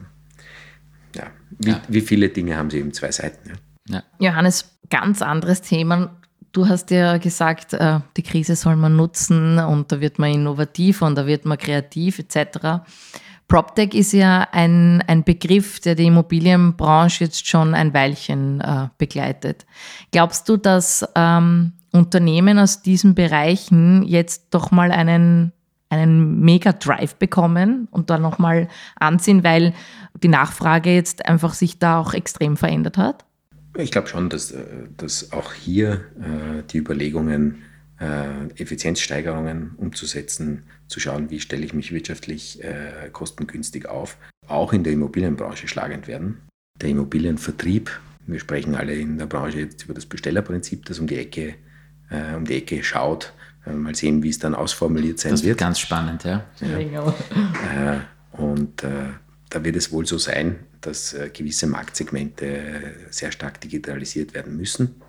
ja, 1.17 1.27
wie, 1.51 1.69
ja. 1.69 1.83
wie, 1.87 2.01
viele 2.01 2.31
Dinge 2.31 2.57
haben 2.57 2.71
sie 2.71 2.79
eben 2.79 2.95
zwei 2.95 3.13
Seiten. 3.13 3.59
Ja. 3.91 4.05
Johannes, 4.19 4.79
ganz 4.89 5.21
anderes 5.21 5.61
Thema. 5.61 6.17
Du 6.53 6.69
hast 6.69 6.91
ja 6.91 7.19
gesagt, 7.19 7.75
äh, 7.75 8.01
die 8.17 8.23
Krise 8.23 8.57
soll 8.57 8.75
man 8.75 8.97
nutzen 8.97 9.59
und 9.59 9.93
da 9.93 10.01
wird 10.01 10.19
man 10.19 10.33
innovativ 10.33 11.03
und 11.03 11.15
da 11.15 11.27
wird 11.27 11.45
man 11.45 11.59
kreativ 11.59 12.19
etc. 12.19 12.83
PropTech 13.47 13.95
ist 13.95 14.13
ja 14.13 14.47
ein, 14.53 15.03
ein 15.07 15.23
Begriff, 15.23 15.81
der 15.81 15.95
die 15.95 16.07
Immobilienbranche 16.07 17.25
jetzt 17.25 17.47
schon 17.47 17.75
ein 17.75 17.95
Weilchen 17.95 18.61
äh, 18.61 18.89
begleitet. 18.99 19.67
Glaubst 20.13 20.49
du, 20.49 20.57
dass 20.57 21.07
ähm, 21.15 21.73
Unternehmen 21.93 22.59
aus 22.59 22.83
diesen 22.83 23.15
Bereichen 23.15 24.03
jetzt 24.05 24.55
doch 24.55 24.71
mal 24.71 24.91
einen, 24.93 25.53
einen 25.89 26.41
Mega-Drive 26.41 27.17
bekommen 27.17 27.89
und 27.91 28.11
da 28.11 28.19
nochmal 28.19 28.69
anziehen, 28.97 29.45
weil 29.45 29.73
die 30.23 30.29
Nachfrage 30.29 30.95
jetzt 30.95 31.27
einfach 31.27 31.55
sich 31.55 31.79
da 31.79 32.01
auch 32.01 32.15
extrem 32.15 32.57
verändert 32.57 32.99
hat? 32.99 33.25
Ich 33.77 33.91
glaube 33.91 34.09
schon, 34.09 34.29
dass, 34.29 34.51
äh, 34.51 34.65
dass 34.97 35.33
auch 35.33 35.53
hier 35.53 36.05
äh, 36.21 36.63
die 36.71 36.79
Überlegungen, 36.79 37.63
äh, 38.01 38.47
Effizienzsteigerungen 38.61 39.73
umzusetzen, 39.77 40.65
zu 40.89 41.01
schauen, 41.01 41.31
wie 41.31 41.41
stelle 41.41 41.65
ich 41.65 41.75
mich 41.75 41.93
wirtschaftlich 41.93 42.63
äh, 42.65 43.11
kostengünstig 43.13 43.87
auf, 43.87 44.17
auch 44.49 44.73
in 44.73 44.83
der 44.85 44.93
Immobilienbranche 44.93 45.69
schlagend 45.69 46.09
werden. 46.09 46.41
Der 46.81 46.89
Immobilienvertrieb, 46.89 47.91
wir 48.27 48.41
sprechen 48.41 48.75
alle 48.75 48.95
in 48.95 49.19
der 49.19 49.27
Branche 49.27 49.61
jetzt 49.61 49.85
über 49.85 49.95
das 49.95 50.07
Bestellerprinzip, 50.07 50.87
das 50.87 50.99
um 50.99 51.07
die 51.07 51.19
Ecke, 51.19 51.55
äh, 52.11 52.35
um 52.35 52.45
die 52.45 52.55
Ecke 52.55 52.83
schaut. 52.83 53.35
Äh, 53.67 53.73
mal 53.73 53.95
sehen, 53.95 54.23
wie 54.23 54.31
es 54.31 54.39
dann 54.39 54.55
ausformuliert 54.55 55.21
sein 55.21 55.33
das 55.33 55.45
wird. 55.45 55.59
Ganz 55.59 55.79
spannend, 55.79 56.25
ja. 56.25 56.47
ja. 56.61 58.07
und 58.33 58.83
da 58.83 59.65
wird 59.65 59.77
es 59.77 59.93
wohl 59.93 60.07
so 60.07 60.17
sein, 60.17 60.61
dass 60.81 61.13
äh, 61.13 61.31
gewisse 61.31 61.67
Marktsegmente 61.67 62.95
sehr 63.11 63.33
stark 63.33 63.61
digitalisiert 63.61 64.35
werden 64.35 64.57
müssen. 64.57 65.01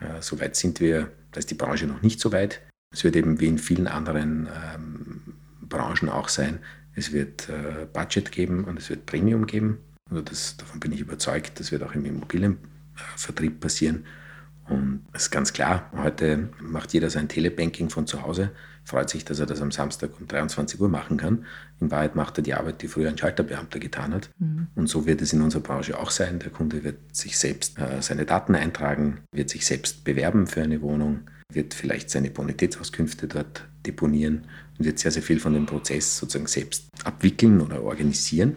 Äh, 0.00 0.20
Soweit 0.20 0.56
sind 0.56 0.80
wir, 0.80 1.10
da 1.32 1.38
ist 1.38 1.50
die 1.50 1.54
Branche 1.54 1.86
noch 1.86 2.02
nicht 2.02 2.20
so 2.20 2.32
weit. 2.32 2.60
Es 2.92 3.04
wird 3.04 3.16
eben 3.16 3.40
wie 3.40 3.46
in 3.46 3.58
vielen 3.58 3.86
anderen 3.86 4.48
ähm, 4.74 5.22
Branchen 5.62 6.08
auch 6.08 6.28
sein, 6.28 6.58
es 6.94 7.12
wird 7.12 7.48
äh, 7.48 7.86
Budget 7.92 8.32
geben 8.32 8.64
und 8.64 8.78
es 8.78 8.90
wird 8.90 9.06
Premium 9.06 9.46
geben. 9.46 9.78
Also 10.10 10.22
das, 10.22 10.56
davon 10.56 10.80
bin 10.80 10.92
ich 10.92 11.00
überzeugt. 11.00 11.58
Das 11.58 11.72
wird 11.72 11.82
auch 11.82 11.94
im 11.94 12.04
Immobilienvertrieb 12.04 13.60
passieren. 13.60 14.04
Und 14.68 15.06
es 15.12 15.22
ist 15.22 15.30
ganz 15.30 15.52
klar, 15.52 15.90
heute 15.96 16.50
macht 16.60 16.92
jeder 16.92 17.10
sein 17.10 17.28
Telebanking 17.28 17.90
von 17.90 18.06
zu 18.06 18.22
Hause, 18.22 18.50
freut 18.84 19.10
sich, 19.10 19.24
dass 19.24 19.38
er 19.38 19.46
das 19.46 19.62
am 19.62 19.70
Samstag 19.70 20.10
um 20.20 20.26
23 20.26 20.80
Uhr 20.80 20.88
machen 20.88 21.16
kann. 21.16 21.44
In 21.80 21.90
Wahrheit 21.90 22.16
macht 22.16 22.38
er 22.38 22.42
die 22.42 22.54
Arbeit, 22.54 22.82
die 22.82 22.88
früher 22.88 23.08
ein 23.08 23.18
Schalterbeamter 23.18 23.78
getan 23.78 24.14
hat. 24.14 24.30
Mhm. 24.38 24.68
Und 24.74 24.88
so 24.88 25.06
wird 25.06 25.22
es 25.22 25.32
in 25.32 25.40
unserer 25.40 25.62
Branche 25.62 25.98
auch 25.98 26.10
sein. 26.10 26.38
Der 26.38 26.50
Kunde 26.50 26.84
wird 26.84 26.98
sich 27.14 27.38
selbst 27.38 27.78
äh, 27.78 28.02
seine 28.02 28.24
Daten 28.24 28.54
eintragen, 28.54 29.20
wird 29.32 29.50
sich 29.50 29.66
selbst 29.66 30.04
bewerben 30.04 30.46
für 30.46 30.62
eine 30.62 30.82
Wohnung, 30.82 31.20
wird 31.52 31.74
vielleicht 31.74 32.10
seine 32.10 32.30
Bonitätsauskünfte 32.30 33.28
dort 33.28 33.64
deponieren 33.86 34.46
und 34.78 34.84
wird 34.84 34.98
sehr, 34.98 35.10
sehr 35.10 35.22
viel 35.22 35.40
von 35.40 35.54
dem 35.54 35.66
Prozess 35.66 36.18
sozusagen 36.18 36.46
selbst 36.46 36.88
abwickeln 37.04 37.60
oder 37.60 37.82
organisieren. 37.82 38.56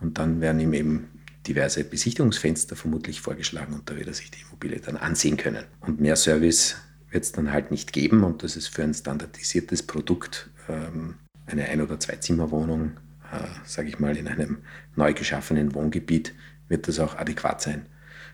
Und 0.00 0.18
dann 0.18 0.40
werden 0.40 0.60
ihm 0.60 0.74
eben 0.74 1.08
diverse 1.46 1.84
Besichtigungsfenster 1.84 2.76
vermutlich 2.76 3.20
vorgeschlagen 3.20 3.74
und 3.74 3.88
da 3.88 3.96
wird 3.96 4.08
er 4.08 4.14
sich 4.14 4.30
die 4.30 4.40
Immobilie 4.42 4.80
dann 4.80 4.96
ansehen 4.96 5.36
können. 5.36 5.64
Und 5.80 6.00
mehr 6.00 6.16
Service 6.16 6.76
wird 7.16 7.24
es 7.24 7.32
dann 7.32 7.50
halt 7.50 7.70
nicht 7.70 7.94
geben 7.94 8.24
und 8.24 8.42
das 8.42 8.56
ist 8.56 8.68
für 8.68 8.82
ein 8.82 8.92
standardisiertes 8.92 9.84
Produkt 9.84 10.50
ähm, 10.68 11.14
eine 11.46 11.64
Ein- 11.64 11.80
oder 11.80 11.98
Zwei-Zimmer-Wohnung, 11.98 12.98
äh, 13.32 13.46
sage 13.64 13.88
ich 13.88 13.98
mal, 13.98 14.18
in 14.18 14.28
einem 14.28 14.58
neu 14.96 15.14
geschaffenen 15.14 15.74
Wohngebiet, 15.74 16.34
wird 16.68 16.88
das 16.88 16.98
auch 16.98 17.16
adäquat 17.16 17.62
sein. 17.62 17.86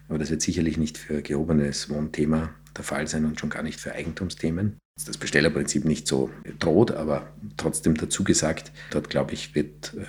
Aber 0.08 0.18
das 0.18 0.30
wird 0.30 0.42
sicherlich 0.42 0.78
nicht 0.78 0.98
für 0.98 1.22
gehobenes 1.22 1.90
Wohnthema 1.90 2.50
der 2.76 2.82
Fall 2.82 3.06
sein 3.06 3.24
und 3.24 3.38
schon 3.38 3.50
gar 3.50 3.62
nicht 3.62 3.78
für 3.78 3.92
Eigentumsthemen. 3.92 4.78
Das 5.06 5.16
Bestellerprinzip 5.16 5.84
nicht 5.84 6.08
so 6.08 6.30
droht, 6.58 6.90
aber 6.90 7.32
trotzdem 7.56 7.96
dazu 7.96 8.24
gesagt, 8.24 8.72
dort 8.90 9.10
glaube 9.10 9.32
ich, 9.32 9.54
wird 9.54 9.94
äh, 9.94 10.04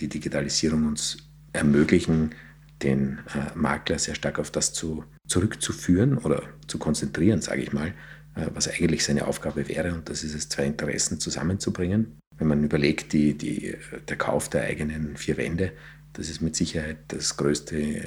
die 0.00 0.08
Digitalisierung 0.08 0.86
uns 0.86 1.16
ermöglichen, 1.54 2.34
den 2.82 3.18
äh, 3.34 3.56
Makler 3.56 3.98
sehr 3.98 4.14
stark 4.14 4.38
auf 4.38 4.50
das 4.50 4.72
zu, 4.72 5.04
zurückzuführen 5.26 6.18
oder 6.18 6.42
zu 6.66 6.78
konzentrieren, 6.78 7.40
sage 7.40 7.62
ich 7.62 7.72
mal, 7.72 7.88
äh, 8.34 8.46
was 8.54 8.68
eigentlich 8.68 9.04
seine 9.04 9.26
Aufgabe 9.26 9.68
wäre. 9.68 9.94
Und 9.94 10.08
das 10.08 10.24
ist 10.24 10.34
es, 10.34 10.48
zwei 10.48 10.66
Interessen 10.66 11.20
zusammenzubringen. 11.20 12.18
Wenn 12.38 12.48
man 12.48 12.64
überlegt, 12.64 13.12
die, 13.12 13.36
die, 13.36 13.74
der 14.08 14.16
Kauf 14.16 14.48
der 14.48 14.64
eigenen 14.64 15.16
vier 15.16 15.36
Wände, 15.36 15.72
das 16.14 16.28
ist 16.28 16.42
mit 16.42 16.56
Sicherheit 16.56 16.98
das 17.08 17.36
größte 17.36 17.76
äh, 17.76 18.02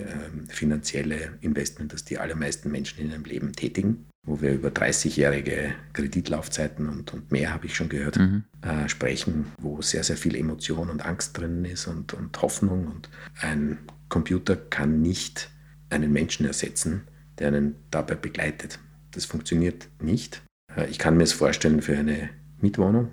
finanzielle 0.48 1.34
Investment, 1.42 1.94
das 1.94 2.04
die 2.04 2.20
allermeisten 2.20 2.72
Menschen 2.72 3.00
in 3.00 3.12
ihrem 3.12 3.24
Leben 3.24 3.54
tätigen 3.54 4.06
wo 4.26 4.42
wir 4.42 4.54
über 4.54 4.70
30-jährige 4.70 5.76
Kreditlaufzeiten 5.94 6.90
und, 6.90 7.14
und 7.14 7.32
mehr, 7.32 7.54
habe 7.54 7.68
ich 7.68 7.76
schon 7.76 7.90
gehört, 7.90 8.18
mhm. 8.18 8.44
äh, 8.62 8.90
sprechen, 8.90 9.52
wo 9.60 9.82
sehr, 9.82 10.04
sehr 10.04 10.18
viel 10.18 10.36
Emotion 10.36 10.90
und 10.90 11.06
Angst 11.06 11.38
drin 11.38 11.64
ist 11.64 11.88
und, 11.88 12.14
und 12.14 12.42
Hoffnung. 12.42 12.88
Und 12.88 13.10
ein 13.42 13.78
Computer 14.10 14.56
kann 14.56 15.02
nicht 15.02 15.50
einen 15.90 16.12
Menschen 16.12 16.46
ersetzen, 16.46 17.04
der 17.40 17.50
einen 17.50 17.76
dabei 17.92 18.16
begleitet. 18.16 18.80
Das 19.12 19.26
funktioniert 19.26 19.88
nicht. 20.02 20.42
Äh, 20.76 20.90
ich 20.90 21.00
kann 21.00 21.18
mir 21.18 21.24
es 21.24 21.34
vorstellen 21.34 21.82
für 21.82 21.98
eine 21.98 22.30
Mietwohnung. 22.60 23.10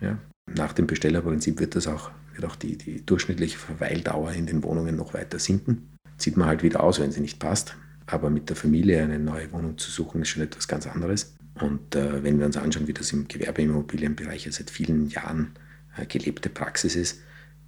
Ja. 0.00 0.18
Nach 0.54 0.72
dem 0.72 0.86
Bestellerprinzip 0.86 1.60
wird 1.60 1.74
das 1.74 1.86
auch, 1.86 2.10
wird 2.34 2.44
auch 2.44 2.56
die, 2.56 2.76
die 2.76 3.04
durchschnittliche 3.04 3.58
Verweildauer 3.58 4.32
in 4.32 4.46
den 4.46 4.62
Wohnungen 4.62 4.96
noch 4.96 5.14
weiter 5.14 5.38
sinken. 5.38 5.96
Zieht 6.18 6.36
man 6.36 6.48
halt 6.48 6.62
wieder 6.62 6.82
aus, 6.82 7.00
wenn 7.00 7.12
sie 7.12 7.20
nicht 7.20 7.38
passt. 7.38 7.76
Aber 8.06 8.30
mit 8.30 8.48
der 8.48 8.56
Familie 8.56 9.02
eine 9.02 9.18
neue 9.18 9.50
Wohnung 9.52 9.78
zu 9.78 9.90
suchen, 9.90 10.22
ist 10.22 10.28
schon 10.28 10.42
etwas 10.42 10.68
ganz 10.68 10.86
anderes. 10.86 11.34
Und 11.60 11.94
äh, 11.94 12.22
wenn 12.22 12.38
wir 12.38 12.46
uns 12.46 12.56
anschauen, 12.56 12.86
wie 12.86 12.92
das 12.92 13.12
im 13.12 13.26
Gewerbeimmobilienbereich 13.26 14.46
ja 14.46 14.52
seit 14.52 14.70
vielen 14.70 15.08
Jahren 15.08 15.54
äh, 15.96 16.06
gelebte 16.06 16.48
Praxis 16.50 16.94
ist, 16.94 17.20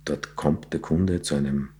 dort 0.04 0.36
kommt 0.36 0.72
der 0.72 0.80
Kunde 0.80 1.22
zu 1.22 1.34
einem 1.34 1.70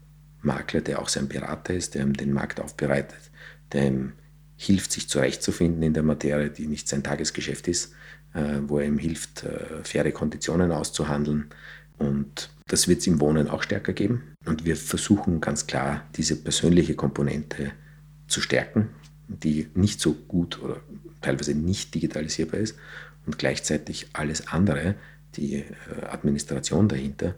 Makler, 0.49 0.81
der 0.81 1.01
auch 1.01 1.09
sein 1.09 1.29
Berater 1.29 1.75
ist, 1.75 1.95
der 1.95 2.03
ihm 2.03 2.15
den 2.15 2.33
Markt 2.33 2.61
aufbereitet, 2.61 3.31
der 3.73 3.87
ihm 3.87 4.13
hilft, 4.57 4.91
sich 4.91 5.09
zurechtzufinden 5.09 5.83
in 5.83 5.95
der 5.95 6.03
Materie, 6.03 6.51
die 6.51 6.67
nicht 6.67 6.89
sein 6.89 7.05
Tagesgeschäft 7.05 7.69
ist, 7.69 7.95
äh, 8.35 8.59
wo 8.67 8.79
er 8.79 8.87
ihm 8.87 8.99
hilft, 8.99 9.45
äh, 9.45 9.85
faire 9.85 10.11
Konditionen 10.11 10.73
auszuhandeln. 10.73 11.47
Und 11.99 12.51
das 12.67 12.89
wird 12.89 13.01
es 13.01 13.07
im 13.07 13.21
Wohnen 13.21 13.49
auch 13.49 13.63
stärker 13.63 13.93
geben. 13.93 14.35
Und 14.47 14.65
wir 14.65 14.77
versuchen 14.77 15.41
ganz 15.41 15.67
klar, 15.67 16.05
diese 16.17 16.37
persönliche 16.37 16.95
Komponente 16.95 17.73
zu 18.27 18.41
stärken, 18.41 18.89
die 19.29 19.69
nicht 19.75 20.01
so 20.01 20.15
gut 20.15 20.61
oder 20.63 20.81
teilweise 21.21 21.55
nicht 21.55 21.95
digitalisierbar 21.95 22.61
ist 22.61 22.77
und 23.27 23.39
gleichzeitig 23.39 24.09
alles 24.13 24.49
andere, 24.49 24.95
die 25.35 25.57
äh, 25.57 25.65
Administration 26.09 26.89
dahinter, 26.89 27.35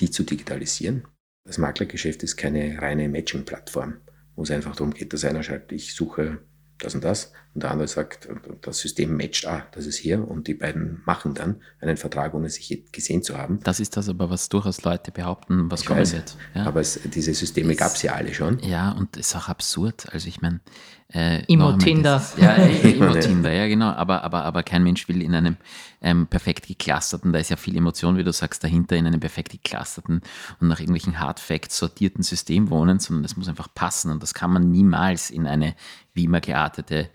die 0.00 0.10
zu 0.10 0.22
digitalisieren. 0.22 1.04
Das 1.44 1.58
Maklergeschäft 1.58 2.22
ist 2.22 2.36
keine 2.36 2.80
reine 2.80 3.08
Matching-Plattform, 3.08 4.00
wo 4.36 4.42
es 4.42 4.50
einfach 4.50 4.76
darum 4.76 4.94
geht, 4.94 5.12
dass 5.12 5.24
einer 5.24 5.42
schreibt, 5.42 5.72
ich 5.72 5.94
suche 5.94 6.38
das 6.78 6.94
und 6.94 7.04
das. 7.04 7.32
Und 7.54 7.64
der 7.64 7.70
andere 7.70 7.86
sagt, 7.86 8.28
das 8.62 8.78
System 8.78 9.16
matcht, 9.16 9.46
ah, 9.46 9.66
das 9.72 9.84
ist 9.84 9.96
hier. 9.96 10.26
Und 10.26 10.48
die 10.48 10.54
beiden 10.54 11.02
machen 11.04 11.34
dann 11.34 11.60
einen 11.80 11.98
Vertrag, 11.98 12.32
ohne 12.32 12.48
sich 12.48 12.84
gesehen 12.92 13.22
zu 13.22 13.36
haben. 13.36 13.60
Das 13.62 13.78
ist 13.78 13.96
das 13.96 14.08
aber, 14.08 14.30
was 14.30 14.48
durchaus 14.48 14.82
Leute 14.84 15.12
behaupten, 15.12 15.70
was 15.70 15.82
ich 15.82 15.86
kommen 15.86 16.00
weiß, 16.00 16.14
wird. 16.14 16.36
Ja. 16.54 16.64
Aber 16.64 16.80
es, 16.80 16.98
diese 17.04 17.34
Systeme 17.34 17.76
gab 17.76 17.94
es 17.94 18.02
ja 18.02 18.14
alle 18.14 18.32
schon. 18.32 18.58
Ja, 18.60 18.92
und 18.92 19.16
es 19.18 19.28
ist 19.28 19.36
auch 19.36 19.48
absurd. 19.48 20.06
Also 20.12 20.28
ich 20.28 20.40
meine, 20.40 20.60
äh, 21.12 21.44
Immo-Tinder. 21.44 22.22
Ja, 22.38 22.54
Immo-Tinder, 22.54 23.52
ja 23.52 23.68
genau. 23.68 23.90
Aber, 23.90 24.24
aber, 24.24 24.44
aber 24.44 24.62
kein 24.62 24.82
Mensch 24.82 25.06
will 25.08 25.20
in 25.20 25.34
einem 25.34 25.56
ähm, 26.00 26.26
perfekt 26.26 26.66
geclusterten, 26.66 27.34
da 27.34 27.38
ist 27.38 27.50
ja 27.50 27.56
viel 27.56 27.76
Emotion, 27.76 28.16
wie 28.16 28.24
du 28.24 28.32
sagst, 28.32 28.64
dahinter 28.64 28.96
in 28.96 29.06
einem 29.06 29.20
perfekt 29.20 29.52
geclusterten 29.52 30.22
und 30.60 30.68
nach 30.68 30.80
irgendwelchen 30.80 31.20
Hard 31.20 31.38
Facts 31.38 31.76
sortierten 31.76 32.22
System 32.22 32.70
wohnen, 32.70 32.98
sondern 32.98 33.24
es 33.26 33.36
muss 33.36 33.48
einfach 33.48 33.68
passen 33.74 34.10
und 34.10 34.22
das 34.22 34.32
kann 34.32 34.52
man 34.52 34.70
niemals 34.70 35.30
in 35.30 35.46
eine 35.46 35.74
wie 36.14 36.24
immer 36.24 36.40
geartete, 36.40 37.10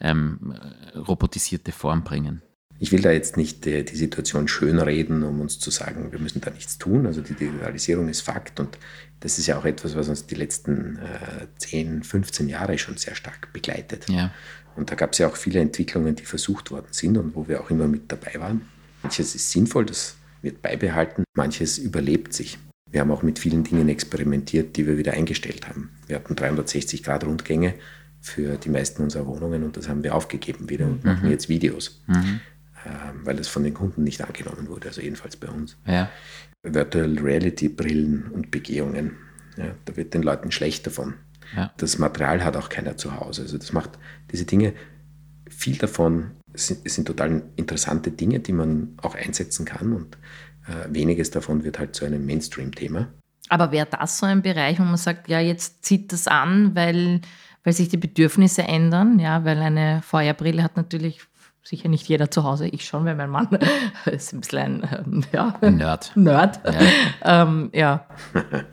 ähm, 0.00 0.54
robotisierte 0.94 1.72
Form 1.72 2.04
bringen. 2.04 2.42
Ich 2.80 2.90
will 2.92 3.00
da 3.00 3.12
jetzt 3.12 3.36
nicht 3.36 3.66
äh, 3.66 3.84
die 3.84 3.96
Situation 3.96 4.48
schönreden, 4.48 5.22
um 5.22 5.40
uns 5.40 5.58
zu 5.58 5.70
sagen, 5.70 6.10
wir 6.10 6.18
müssen 6.18 6.40
da 6.40 6.50
nichts 6.50 6.78
tun. 6.78 7.06
Also 7.06 7.20
die 7.20 7.34
Digitalisierung 7.34 8.08
ist 8.08 8.22
Fakt 8.22 8.58
und 8.60 8.78
das 9.20 9.38
ist 9.38 9.46
ja 9.46 9.58
auch 9.58 9.64
etwas, 9.64 9.96
was 9.96 10.08
uns 10.08 10.26
die 10.26 10.34
letzten 10.34 10.96
äh, 10.96 11.46
10, 11.58 12.02
15 12.02 12.48
Jahre 12.48 12.76
schon 12.78 12.96
sehr 12.96 13.14
stark 13.14 13.52
begleitet. 13.52 14.08
Ja. 14.08 14.32
Und 14.76 14.90
da 14.90 14.96
gab 14.96 15.12
es 15.12 15.18
ja 15.18 15.28
auch 15.28 15.36
viele 15.36 15.60
Entwicklungen, 15.60 16.16
die 16.16 16.24
versucht 16.24 16.70
worden 16.70 16.88
sind 16.90 17.16
und 17.16 17.34
wo 17.34 17.46
wir 17.46 17.60
auch 17.60 17.70
immer 17.70 17.86
mit 17.86 18.10
dabei 18.10 18.34
waren. 18.40 18.62
Manches 19.02 19.34
ist 19.34 19.50
sinnvoll, 19.50 19.86
das 19.86 20.16
wird 20.42 20.60
beibehalten, 20.60 21.24
manches 21.34 21.78
überlebt 21.78 22.32
sich. 22.32 22.58
Wir 22.90 23.00
haben 23.00 23.10
auch 23.10 23.22
mit 23.22 23.38
vielen 23.38 23.64
Dingen 23.64 23.88
experimentiert, 23.88 24.76
die 24.76 24.86
wir 24.86 24.98
wieder 24.98 25.12
eingestellt 25.12 25.68
haben. 25.68 25.90
Wir 26.06 26.16
hatten 26.16 26.34
360-Grad-Rundgänge 26.34 27.74
für 28.24 28.56
die 28.56 28.70
meisten 28.70 29.02
unserer 29.02 29.26
Wohnungen 29.26 29.64
und 29.64 29.76
das 29.76 29.86
haben 29.86 30.02
wir 30.02 30.14
aufgegeben 30.14 30.70
wieder 30.70 30.86
und 30.86 31.04
mhm. 31.04 31.10
machen 31.10 31.30
jetzt 31.30 31.50
Videos, 31.50 32.02
mhm. 32.06 32.40
ähm, 32.86 33.20
weil 33.22 33.36
das 33.36 33.48
von 33.48 33.62
den 33.62 33.74
Kunden 33.74 34.02
nicht 34.02 34.22
angenommen 34.22 34.66
wurde, 34.68 34.88
also 34.88 35.02
jedenfalls 35.02 35.36
bei 35.36 35.48
uns. 35.48 35.76
Ja. 35.86 36.08
Virtual 36.62 37.18
Reality 37.18 37.68
Brillen 37.68 38.30
und 38.30 38.50
Begehungen, 38.50 39.18
ja, 39.58 39.74
da 39.84 39.96
wird 39.98 40.14
den 40.14 40.22
Leuten 40.22 40.50
schlecht 40.50 40.86
davon. 40.86 41.14
Ja. 41.54 41.70
Das 41.76 41.98
Material 41.98 42.42
hat 42.42 42.56
auch 42.56 42.70
keiner 42.70 42.96
zu 42.96 43.20
Hause. 43.20 43.42
Also 43.42 43.58
das 43.58 43.74
macht 43.74 43.90
diese 44.32 44.46
Dinge, 44.46 44.72
viel 45.50 45.76
davon 45.76 46.30
sind, 46.54 46.90
sind 46.90 47.06
total 47.06 47.42
interessante 47.56 48.10
Dinge, 48.10 48.40
die 48.40 48.54
man 48.54 48.94
auch 49.02 49.14
einsetzen 49.14 49.66
kann 49.66 49.92
und 49.92 50.16
äh, 50.66 50.88
weniges 50.88 51.30
davon 51.30 51.62
wird 51.62 51.78
halt 51.78 51.94
zu 51.94 52.06
einem 52.06 52.24
Mainstream-Thema. 52.24 53.08
Aber 53.50 53.70
wäre 53.70 53.86
das 53.90 54.16
so 54.16 54.24
ein 54.24 54.40
Bereich, 54.40 54.78
wo 54.78 54.84
man 54.84 54.96
sagt, 54.96 55.28
ja, 55.28 55.40
jetzt 55.40 55.84
zieht 55.84 56.10
das 56.10 56.26
an, 56.26 56.74
weil 56.74 57.20
weil 57.64 57.72
sich 57.72 57.88
die 57.88 57.96
Bedürfnisse 57.96 58.62
ändern. 58.62 59.18
Ja, 59.18 59.44
weil 59.44 59.58
eine 59.58 60.02
VR-Brille 60.02 60.62
hat 60.62 60.76
natürlich 60.76 61.20
sicher 61.62 61.88
nicht 61.88 62.06
jeder 62.06 62.30
zu 62.30 62.44
Hause. 62.44 62.68
Ich 62.68 62.84
schon, 62.84 63.04
weil 63.06 63.16
mein 63.16 63.30
Mann 63.30 63.48
ist 64.04 64.32
ein 64.32 64.40
bisschen 64.40 64.84
ein 64.84 65.04
ähm, 65.06 65.24
ja, 65.32 65.58
Nerd. 65.62 66.12
Nerd. 66.14 66.60
Ja. 66.64 67.42
ähm, 67.42 67.70
ja. 67.72 68.06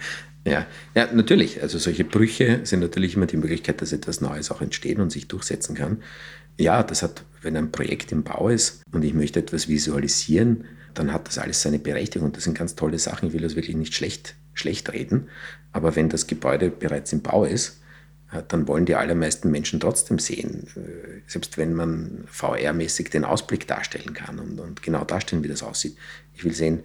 Ja, 0.44 0.66
ja, 0.96 1.08
natürlich. 1.14 1.62
Also 1.62 1.78
solche 1.78 2.04
Brüche 2.04 2.62
sind 2.64 2.80
natürlich 2.80 3.16
immer 3.16 3.28
die 3.28 3.38
Möglichkeit, 3.38 3.80
dass 3.80 3.94
etwas 3.94 4.22
Neues 4.22 4.50
auch 4.50 4.60
entstehen 4.60 5.00
und 5.00 5.12
sich 5.12 5.28
durchsetzen 5.28 5.76
kann. 5.76 6.02
Ja, 6.58 6.82
das 6.82 7.04
hat, 7.04 7.24
wenn 7.44 7.56
ein 7.56 7.72
Projekt 7.72 8.12
im 8.12 8.24
Bau 8.24 8.50
ist 8.50 8.82
und 8.92 9.04
ich 9.04 9.14
möchte 9.14 9.40
etwas 9.40 9.68
visualisieren, 9.68 10.66
dann 10.96 11.14
hat 11.14 11.28
das 11.28 11.38
alles 11.38 11.62
seine 11.62 11.78
Berechtigung. 11.78 12.32
Das 12.32 12.46
sind 12.46 12.58
ganz 12.58 12.74
tolle 12.74 12.98
Sachen. 12.98 13.28
Ich 13.28 13.34
will 13.34 13.42
das 13.42 13.56
wirklich 13.56 13.76
nicht 13.76 13.94
schlecht, 13.94 14.34
schlecht 14.56 14.92
reden. 14.92 15.30
Aber 15.74 15.96
wenn 15.96 16.10
das 16.10 16.26
Gebäude 16.26 16.72
bereits 16.72 17.14
im 17.14 17.22
Bau 17.22 17.46
ist, 17.46 17.81
dann 18.48 18.68
wollen 18.68 18.86
die 18.86 18.96
allermeisten 18.96 19.52
Menschen 19.52 19.80
trotzdem 19.80 20.20
sehen, 20.20 20.68
äh, 20.76 21.22
selbst 21.28 21.58
wenn 21.58 21.74
man 21.74 22.24
VR-mäßig 22.28 23.10
den 23.10 23.26
Ausblick 23.26 23.68
darstellen 23.68 24.14
kann 24.14 24.40
und, 24.40 24.60
und, 24.60 24.82
genau 24.82 25.04
darstellen, 25.04 25.44
wie 25.44 25.50
das 25.50 25.64
aussieht. 25.64 25.98
Ich 26.34 26.46
will 26.46 26.54
sehen, 26.54 26.80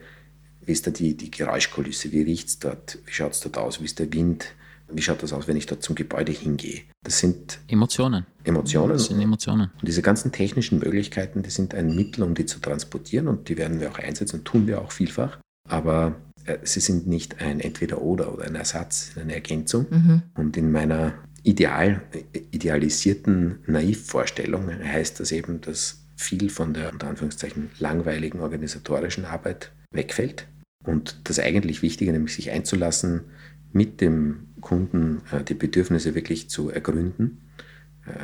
wie 0.64 0.72
ist 0.72 0.86
da 0.86 0.90
die, 0.90 1.16
die 1.16 1.30
Geräuschkulisse, 1.30 2.11
wie 2.11 2.22
riecht 2.22 2.49
es 2.49 2.59
dort, 2.59 2.99
wie 3.07 3.12
schaut 3.12 3.32
es 3.32 3.40
dort 3.40 3.59
aus, 3.59 3.80
wie 3.80 3.84
ist 3.84 3.99
der 4.01 4.12
Wind, 4.12 4.47
wie 4.88 5.03
schaut 5.03 5.22
das 5.22 5.32
aus, 5.32 5.47
wenn 5.47 5.57
ich 5.57 5.66
dort 5.66 5.82
zum 5.82 5.94
Gebäude 5.94 6.32
hingehe. 6.32 6.82
Das 7.03 7.18
sind 7.18 7.59
Emotionen. 7.68 8.26
Emotionen. 8.44 8.92
Das 8.92 9.07
sind 9.07 9.20
Emotionen. 9.20 9.70
Und 9.80 9.88
diese 9.88 10.03
ganzen 10.03 10.32
technischen 10.32 10.78
Möglichkeiten, 10.78 11.42
die 11.42 11.51
sind 11.51 11.74
ein 11.74 11.94
Mittel, 11.94 12.22
um 12.22 12.34
die 12.34 12.47
zu 12.47 12.59
transportieren 12.59 13.28
und 13.28 13.49
die 13.49 13.57
werden 13.57 13.80
wir 13.80 13.90
auch 13.90 13.99
einsetzen 13.99 14.40
und 14.40 14.44
tun 14.44 14.66
wir 14.66 14.80
auch 14.80 14.92
vielfach. 14.92 15.38
Aber 15.68 16.16
äh, 16.44 16.59
sie 16.62 16.80
sind 16.80 17.07
nicht 17.07 17.40
ein 17.40 17.61
Entweder-Oder 17.61 18.32
oder 18.32 18.44
ein 18.44 18.55
Ersatz, 18.55 19.12
eine 19.20 19.34
Ergänzung. 19.34 19.86
Mhm. 19.90 20.22
Und 20.34 20.57
in 20.57 20.70
meiner 20.70 21.14
ideal, 21.47 22.03
idealisierten 22.51 23.61
Naivvorstellung 23.66 24.68
heißt 24.68 25.20
das 25.20 25.30
eben, 25.30 25.61
dass 25.61 26.03
viel 26.16 26.51
von 26.51 26.74
der 26.74 26.92
unter 26.92 27.07
Anführungszeichen 27.07 27.70
langweiligen 27.78 28.40
organisatorischen 28.40 29.24
Arbeit 29.24 29.70
wegfällt 29.92 30.49
und 30.84 31.20
das 31.24 31.38
eigentlich 31.38 31.82
Wichtige, 31.82 32.11
nämlich 32.11 32.34
sich 32.34 32.51
einzulassen, 32.51 33.24
mit 33.72 34.01
dem 34.01 34.49
Kunden 34.61 35.22
äh, 35.30 35.44
die 35.44 35.55
Bedürfnisse 35.55 36.14
wirklich 36.14 36.51
zu 36.51 36.70
ergründen. 36.70 37.42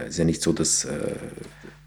Es 0.05 0.11
ist 0.11 0.18
ja 0.18 0.25
nicht 0.25 0.43
so, 0.43 0.53
dass, 0.53 0.87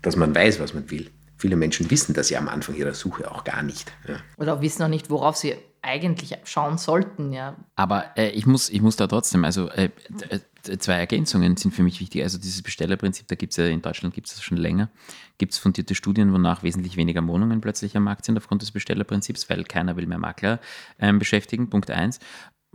dass 0.01 0.17
man 0.17 0.35
weiß, 0.35 0.59
was 0.59 0.73
man 0.73 0.91
will. 0.91 1.11
Viele 1.37 1.55
Menschen 1.55 1.89
wissen 1.89 2.13
das 2.13 2.29
ja 2.29 2.39
am 2.39 2.49
Anfang 2.49 2.75
ihrer 2.75 2.93
Suche 2.93 3.31
auch 3.31 3.45
gar 3.45 3.63
nicht. 3.63 3.93
Ja. 4.05 4.17
Oder 4.35 4.61
wissen 4.61 4.83
auch 4.83 4.89
nicht, 4.89 5.09
worauf 5.09 5.37
sie 5.37 5.55
eigentlich 5.85 6.37
schauen 6.43 6.77
sollten, 6.77 7.31
ja. 7.31 7.55
Aber 7.75 8.17
äh, 8.17 8.29
ich, 8.29 8.45
muss, 8.45 8.69
ich 8.69 8.81
muss 8.81 8.95
da 8.95 9.07
trotzdem, 9.07 9.45
also 9.45 9.69
äh, 9.69 9.89
zwei 10.79 10.95
Ergänzungen 10.95 11.57
sind 11.57 11.73
für 11.73 11.83
mich 11.83 11.99
wichtig. 11.99 12.23
Also 12.23 12.37
dieses 12.37 12.61
Bestellerprinzip, 12.61 13.27
da 13.27 13.35
gibt 13.35 13.51
es 13.51 13.57
ja 13.57 13.65
in 13.65 13.81
Deutschland 13.81 14.13
gibt 14.13 14.27
es 14.27 14.41
schon 14.41 14.57
länger. 14.57 14.89
Gibt 15.37 15.53
es 15.53 15.59
fundierte 15.59 15.95
Studien, 15.95 16.33
wonach 16.33 16.63
wesentlich 16.63 16.97
weniger 16.97 17.25
Wohnungen 17.27 17.61
plötzlich 17.61 17.95
am 17.95 18.03
Markt 18.03 18.25
sind 18.25 18.37
aufgrund 18.37 18.61
des 18.61 18.71
Bestellerprinzips, 18.71 19.49
weil 19.49 19.63
keiner 19.63 19.95
will 19.95 20.07
mehr 20.07 20.17
Makler 20.17 20.59
ähm, 20.99 21.19
beschäftigen. 21.19 21.69
Punkt 21.69 21.91
eins. 21.91 22.19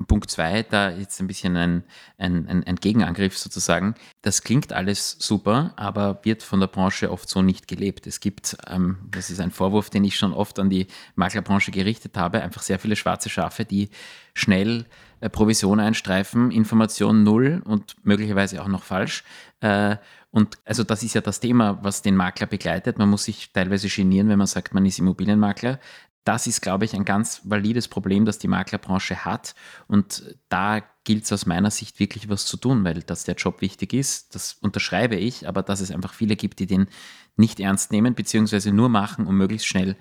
Punkt 0.07 0.31
zwei, 0.31 0.63
da 0.63 0.91
jetzt 0.91 1.21
ein 1.21 1.27
bisschen 1.27 1.57
ein, 1.57 1.85
ein, 2.17 2.49
ein, 2.49 2.65
ein, 2.65 2.77
Gegenangriff 2.77 3.37
sozusagen. 3.37 3.95
Das 4.23 4.43
klingt 4.43 4.73
alles 4.73 5.17
super, 5.19 5.73
aber 5.77 6.21
wird 6.23 6.43
von 6.43 6.61
der 6.61 6.69
Branche 6.69 7.11
oft 7.11 7.29
so 7.29 7.43
nicht 7.43 7.69
gelebt. 7.69 8.07
Es 8.07 8.21
gibt, 8.21 8.57
ähm, 8.67 8.99
das 9.11 9.31
ist 9.31 9.41
ein 9.41 9.51
Vorwurf, 9.51 9.91
den 9.91 10.05
ich 10.05 10.17
schon 10.17 10.33
oft 10.33 10.59
an 10.59 10.71
die 10.71 10.87
Maklerbranche 11.17 11.71
gerichtet 11.71 12.17
habe, 12.17 12.43
einfach 12.43 12.63
sehr 12.63 12.79
viele 12.79 12.97
schwarze 12.97 13.29
Schafe, 13.29 13.65
die 13.65 13.91
schnell 14.35 14.87
äh, 15.21 15.29
Provision 15.29 15.81
einstreifen, 15.81 16.51
Information 16.51 17.23
null 17.23 17.63
und 17.65 17.95
möglicherweise 18.03 18.63
auch 18.63 18.69
noch 18.69 18.85
falsch. 18.85 19.23
Äh, 19.61 19.97
und 20.33 20.59
also 20.65 20.85
das 20.85 21.03
ist 21.03 21.15
ja 21.15 21.21
das 21.21 21.41
Thema, 21.41 21.79
was 21.83 22.03
den 22.03 22.17
Makler 22.17 22.47
begleitet. 22.47 22.99
Man 22.99 23.11
muss 23.11 23.25
sich 23.25 23.53
teilweise 23.53 23.89
genieren, 23.89 24.29
wenn 24.29 24.39
man 24.39 24.47
sagt, 24.47 24.73
man 24.73 24.87
ist 24.87 24.99
Immobilienmakler 24.99 25.81
das 26.25 26.47
ist, 26.47 26.61
glaube 26.61 26.85
ich, 26.85 26.95
ein 26.95 27.05
ganz 27.05 27.41
valides 27.45 27.89
Problem, 27.89 28.25
das 28.25 28.39
die 28.39 28.49
Maklerbranche 28.49 29.25
hat. 29.25 29.55
Und 29.89 30.37
da 30.49 30.83
gilt 31.05 31.25
es 31.25 31.33
aus 31.33 31.47
meiner 31.47 31.71
Sicht 31.71 31.99
wirklich 31.99 32.29
was 32.29 32.45
zu 32.45 32.57
tun, 32.57 32.85
weil 32.85 33.03
dass 33.03 33.25
der 33.25 33.37
Job 33.37 33.61
wichtig 33.63 33.95
ist, 33.95 34.35
das 34.35 34.55
unterschreibe 34.61 35.17
ich, 35.17 35.49
aber 35.49 35.63
dass 35.63 35.81
es 35.81 35.91
einfach 35.91 36.13
viele 36.13 36.37
gibt, 36.37 36.59
die 36.59 36.67
den 36.67 36.89
nicht 37.37 37.59
ernst 37.59 37.91
nehmen, 37.91 38.15
beziehungsweise 38.15 38.71
nur 38.71 38.89
machen, 38.89 39.27
um 39.27 39.37
möglichst 39.37 39.67
schnell 39.67 39.97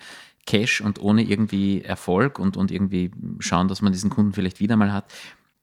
Cash 0.45 0.81
und 0.81 0.99
ohne 0.99 1.23
irgendwie 1.23 1.81
Erfolg 1.81 2.39
und, 2.39 2.57
und 2.57 2.71
irgendwie 2.71 3.11
schauen, 3.39 3.67
dass 3.67 3.81
man 3.81 3.93
diesen 3.93 4.09
Kunden 4.09 4.33
vielleicht 4.33 4.59
wieder 4.59 4.75
mal 4.75 4.91
hat. 4.91 5.11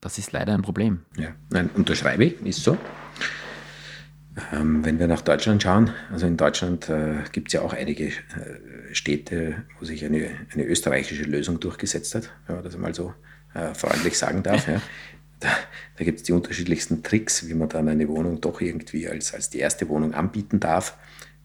Das 0.01 0.17
ist 0.19 0.33
leider 0.33 0.55
ein 0.55 0.63
Problem. 0.63 1.01
Ja, 1.17 1.31
nein, 1.51 1.71
unterschreibe 1.75 2.25
ich, 2.25 2.41
ist 2.43 2.63
so. 2.63 2.79
Ähm, 4.53 4.85
wenn 4.85 4.99
wir 4.99 5.07
nach 5.07 5.23
Deutschland 5.23 5.63
schauen, 5.63 5.91
also 6.13 6.27
in 6.27 6.37
Deutschland 6.37 6.89
äh, 6.91 7.25
gibt 7.33 7.49
es 7.49 7.55
ja 7.55 7.63
auch 7.63 7.73
einige 7.73 8.09
äh, 8.09 8.13
Städte, 8.93 9.65
wo 9.79 9.87
sich 9.87 10.05
eine, 10.05 10.29
eine 10.53 10.65
österreichische 10.65 11.25
Lösung 11.25 11.59
durchgesetzt 11.59 12.15
hat, 12.15 12.31
wenn 12.47 12.57
man 12.57 12.65
das 12.65 12.75
einmal 12.75 12.95
so 12.95 13.15
äh, 13.55 13.73
freundlich 13.75 14.19
sagen 14.19 14.43
darf. 14.43 14.69
Ja. 14.69 14.81
Da, 15.39 15.51
da 15.99 16.05
gibt 16.05 16.21
es 16.21 16.23
die 16.23 16.33
unterschiedlichsten 16.33 17.03
Tricks, 17.03 17.47
wie 17.47 17.53
man 17.53 17.69
dann 17.69 17.91
eine 17.91 18.09
Wohnung 18.09 18.41
doch 18.41 18.63
irgendwie 18.63 19.07
als, 19.07 19.35
als 19.35 19.51
die 19.51 19.59
erste 19.59 19.87
Wohnung 19.91 20.15
anbieten 20.15 20.61
darf. 20.61 20.97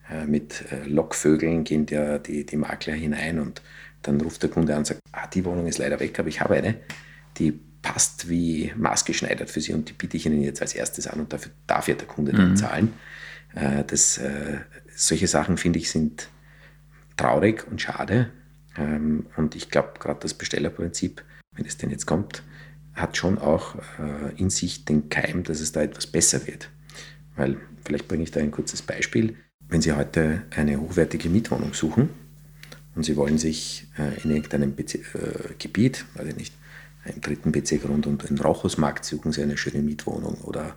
Äh, 0.09 0.25
mit 0.27 0.63
äh, 0.71 0.87
Lockvögeln 0.87 1.65
gehen 1.65 1.87
der, 1.87 2.17
die, 2.17 2.45
die 2.45 2.55
Makler 2.55 2.93
hinein 2.93 3.39
und 3.39 3.61
dann 4.01 4.21
ruft 4.21 4.43
der 4.43 4.49
Kunde 4.49 4.71
an 4.71 4.79
und 4.79 4.87
sagt, 4.87 5.01
ah, 5.11 5.27
die 5.27 5.43
Wohnung 5.43 5.67
ist 5.67 5.77
leider 5.77 5.99
weg, 5.99 6.17
aber 6.19 6.29
ich 6.29 6.39
habe 6.39 6.55
eine, 6.55 6.75
die 7.37 7.59
passt 7.81 8.29
wie 8.29 8.71
maßgeschneidert 8.75 9.49
für 9.49 9.61
Sie 9.61 9.73
und 9.73 9.89
die 9.89 9.93
biete 9.93 10.17
ich 10.17 10.25
Ihnen 10.25 10.41
jetzt 10.41 10.61
als 10.61 10.73
erstes 10.73 11.07
an 11.07 11.19
und 11.19 11.33
dafür 11.33 11.51
darf 11.67 11.87
ja 11.87 11.95
der 11.95 12.07
Kunde 12.07 12.31
dann 12.31 12.51
mhm. 12.51 12.55
zahlen. 12.57 12.93
Äh, 13.55 13.83
das, 13.85 14.17
äh, 14.17 14.59
solche 14.95 15.27
Sachen, 15.27 15.57
finde 15.57 15.79
ich, 15.79 15.89
sind 15.89 16.29
traurig 17.17 17.65
und 17.69 17.81
schade. 17.81 18.29
Ähm, 18.77 19.25
und 19.35 19.55
ich 19.55 19.69
glaube, 19.69 19.93
gerade 19.99 20.19
das 20.21 20.33
Bestellerprinzip, 20.33 21.23
wenn 21.53 21.65
es 21.65 21.77
denn 21.77 21.89
jetzt 21.89 22.05
kommt, 22.05 22.43
hat 22.93 23.17
schon 23.17 23.37
auch 23.37 23.75
äh, 23.99 24.35
in 24.37 24.49
sich 24.49 24.85
den 24.85 25.09
Keim, 25.09 25.43
dass 25.43 25.59
es 25.59 25.71
da 25.71 25.81
etwas 25.81 26.07
besser 26.07 26.45
wird. 26.47 26.69
Weil, 27.35 27.57
vielleicht 27.83 28.07
bringe 28.07 28.23
ich 28.23 28.31
da 28.31 28.39
ein 28.39 28.51
kurzes 28.51 28.81
Beispiel. 28.81 29.35
Wenn 29.67 29.81
Sie 29.81 29.93
heute 29.93 30.43
eine 30.55 30.79
hochwertige 30.79 31.29
Mietwohnung 31.29 31.73
suchen 31.73 32.09
und 32.93 33.03
Sie 33.03 33.15
wollen 33.15 33.37
sich 33.37 33.87
in 34.21 34.31
irgendeinem 34.31 34.75
Gebiet, 34.75 36.05
weiß 36.15 36.27
ich 36.27 36.35
nicht, 36.35 36.53
im 37.05 37.21
dritten 37.21 37.51
Bezirk 37.51 37.87
rund 37.87 38.05
um 38.07 38.17
den 38.17 38.37
Rauchhausmarkt 38.37 39.05
suchen 39.05 39.31
Sie 39.31 39.41
eine 39.41 39.57
schöne 39.57 39.81
Mietwohnung 39.81 40.35
oder 40.41 40.75